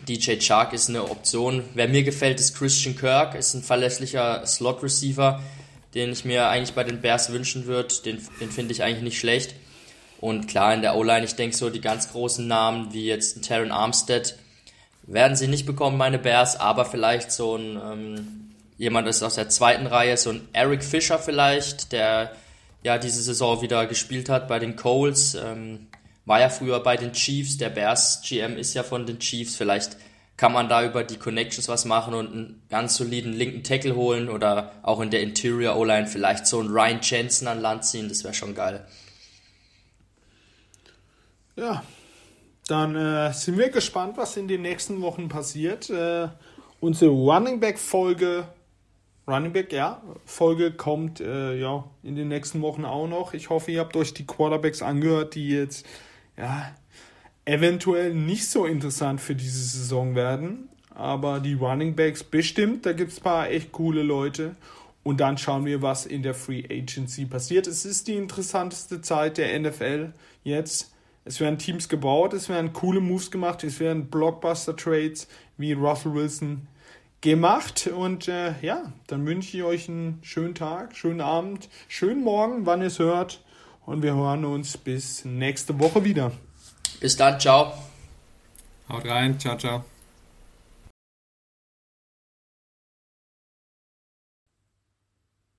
DJ 0.07 0.39
Chark 0.39 0.73
ist 0.73 0.89
eine 0.89 1.05
Option. 1.05 1.65
Wer 1.75 1.89
mir 1.89 2.03
gefällt, 2.03 2.41
ist 2.41 2.57
Christian 2.57 2.97
Kirk, 2.97 3.35
ist 3.35 3.55
ein 3.55 3.63
verlässlicher 3.63 4.45
Slot 4.47 4.83
Receiver, 4.83 5.43
den 5.95 6.13
ich 6.13 6.25
mir 6.25 6.49
eigentlich 6.49 6.75
bei 6.75 6.85
den 6.85 7.01
Bears 7.01 7.33
wünschen 7.33 7.67
würde. 7.67 7.95
Den, 8.05 8.21
den 8.41 8.51
finde 8.51 8.73
ich 8.73 8.83
eigentlich 8.83 9.03
nicht 9.03 9.19
schlecht. 9.19 9.55
Und 10.21 10.49
klar, 10.49 10.75
in 10.75 10.83
der 10.83 10.97
O-Line, 10.97 11.25
ich 11.25 11.37
denke 11.37 11.57
so, 11.57 11.71
die 11.71 11.81
ganz 11.81 12.11
großen 12.11 12.47
Namen, 12.47 12.93
wie 12.93 13.07
jetzt 13.07 13.43
Terran 13.43 13.71
Armstead, 13.71 14.37
werden 15.07 15.37
sie 15.37 15.49
nicht 15.49 15.65
bekommen, 15.65 15.97
meine 15.97 16.19
Bears, 16.19 16.59
aber 16.59 16.85
vielleicht 16.85 17.33
so 17.33 17.57
ein, 17.57 17.81
ähm, 17.83 18.55
jemand 18.77 19.09
ist 19.09 19.23
aus 19.23 19.37
der 19.37 19.49
zweiten 19.49 19.87
Reihe, 19.87 20.17
so 20.17 20.31
ein 20.31 20.49
Eric 20.53 20.85
Fischer 20.85 21.19
vielleicht, 21.19 21.93
der 21.93 22.33
ja 22.83 22.99
diese 22.99 23.23
Saison 23.23 23.63
wieder 23.63 23.87
gespielt 23.87 24.29
hat 24.29 24.49
bei 24.49 24.59
den 24.59 24.77
Coles, 24.77 25.35
ähm, 25.35 25.87
war 26.27 26.41
ja 26.41 26.51
früher 26.51 26.81
bei 26.81 26.97
den 26.97 27.13
Chiefs, 27.13 27.57
der 27.57 27.71
Bears 27.71 28.21
GM 28.23 28.57
ist 28.57 28.75
ja 28.75 28.83
von 28.83 29.07
den 29.07 29.19
Chiefs, 29.19 29.57
vielleicht 29.57 29.97
kann 30.37 30.53
man 30.53 30.69
da 30.69 30.85
über 30.85 31.03
die 31.03 31.17
Connections 31.17 31.69
was 31.69 31.85
machen 31.85 32.15
und 32.15 32.33
einen 32.33 32.63
ganz 32.69 32.97
soliden 32.97 33.33
linken 33.33 33.65
Tackle 33.65 33.97
holen 33.97 34.29
oder 34.29 34.73
auch 34.83 35.01
in 35.01 35.11
der 35.11 35.23
Interior 35.23 35.77
O-Line 35.77 36.07
vielleicht 36.07 36.47
so 36.47 36.61
einen 36.61 36.69
Ryan 36.69 37.01
Jensen 37.03 37.49
an 37.49 37.61
Land 37.61 37.85
ziehen, 37.85 38.09
das 38.09 38.25
wäre 38.25 38.35
schon 38.35 38.55
geil. 38.55 38.87
Ja, 41.59 41.83
dann 42.69 42.95
äh, 42.95 43.33
sind 43.33 43.59
wir 43.59 43.71
gespannt, 43.71 44.17
was 44.17 44.37
in 44.37 44.47
den 44.47 44.63
nächsten 44.63 45.03
Wochen 45.03 45.29
passiert. 45.29 45.91
Äh, 45.91 46.29
unsere 46.79 47.11
Running 47.11 47.59
Back 47.59 47.81
Folge, 47.81 48.47
Running 49.27 49.53
Back, 49.53 49.73
ja, 49.73 50.01
Folge 50.25 50.71
kommt 50.71 51.21
äh, 51.21 51.59
ja 51.59 51.83
in 52.05 52.15
den 52.15 52.29
nächsten 52.29 52.63
Wochen 52.63 52.85
auch 52.85 53.09
noch. 53.09 53.35
Ich 53.35 53.51
hoffe, 53.51 53.73
ihr 53.73 53.81
habt 53.81 53.97
euch 53.97 54.15
die 54.15 54.25
Quarterbacks 54.25 54.83
angehört, 54.83 55.35
die 55.35 55.49
jetzt 55.49 55.85
ja 56.37 56.71
eventuell 57.45 58.15
nicht 58.15 58.49
so 58.49 58.65
interessant 58.65 59.21
für 59.21 59.35
diese 59.35 59.59
Saison 59.59 60.15
werden. 60.15 60.69
Aber 60.95 61.41
die 61.41 61.55
Running 61.55 61.97
Backs 61.97 62.23
bestimmt, 62.23 62.87
da 62.87 62.93
gibt 62.93 63.11
es 63.11 63.19
ein 63.19 63.25
paar 63.25 63.51
echt 63.51 63.73
coole 63.73 64.05
Leute. 64.05 64.55
Und 65.03 65.19
dann 65.19 65.39
schauen 65.39 65.65
wir, 65.65 65.83
was 65.83 66.07
in 66.07 66.23
der 66.23 66.35
Free 66.35 66.63
Agency 66.71 67.25
passiert. 67.25 67.67
Es 67.67 67.85
ist 67.85 68.07
die 68.07 68.15
interessanteste 68.15 69.01
Zeit 69.01 69.39
der 69.39 69.59
NFL 69.59 70.13
jetzt. 70.45 70.93
Es 71.29 71.41
werden 71.41 71.59
Teams 71.59 71.91
gebaut, 71.91 72.33
es 72.33 72.49
werden 72.49 72.73
coole 72.73 73.01
Moves 73.01 73.31
gemacht, 73.31 73.63
es 73.63 73.81
werden 73.81 74.09
Blockbuster-Trades 74.09 75.29
wie 75.59 75.75
Russell 75.75 76.15
Wilson 76.15 76.69
gemacht. 77.21 77.87
Und 77.87 78.29
äh, 78.29 78.55
ja, 78.63 78.95
dann 79.09 79.27
wünsche 79.27 79.59
ich 79.59 79.63
euch 79.63 79.91
einen 79.91 80.21
schönen 80.23 80.55
Tag, 80.55 80.97
schönen 80.97 81.21
Abend, 81.21 81.69
schönen 81.87 82.25
Morgen, 82.25 82.65
wann 82.65 82.81
ihr 82.81 82.87
es 82.87 82.99
hört. 82.99 83.43
Und 83.85 84.03
wir 84.03 84.15
hören 84.15 84.47
uns 84.47 84.79
bis 84.79 85.27
nächste 85.27 85.79
Woche 85.79 86.03
wieder. 86.03 86.33
Bis 86.99 87.19
dann, 87.19 87.39
ciao. 87.39 87.75
Haut 88.89 89.05
rein, 89.05 89.39
ciao, 89.39 89.59
ciao. 89.59 89.85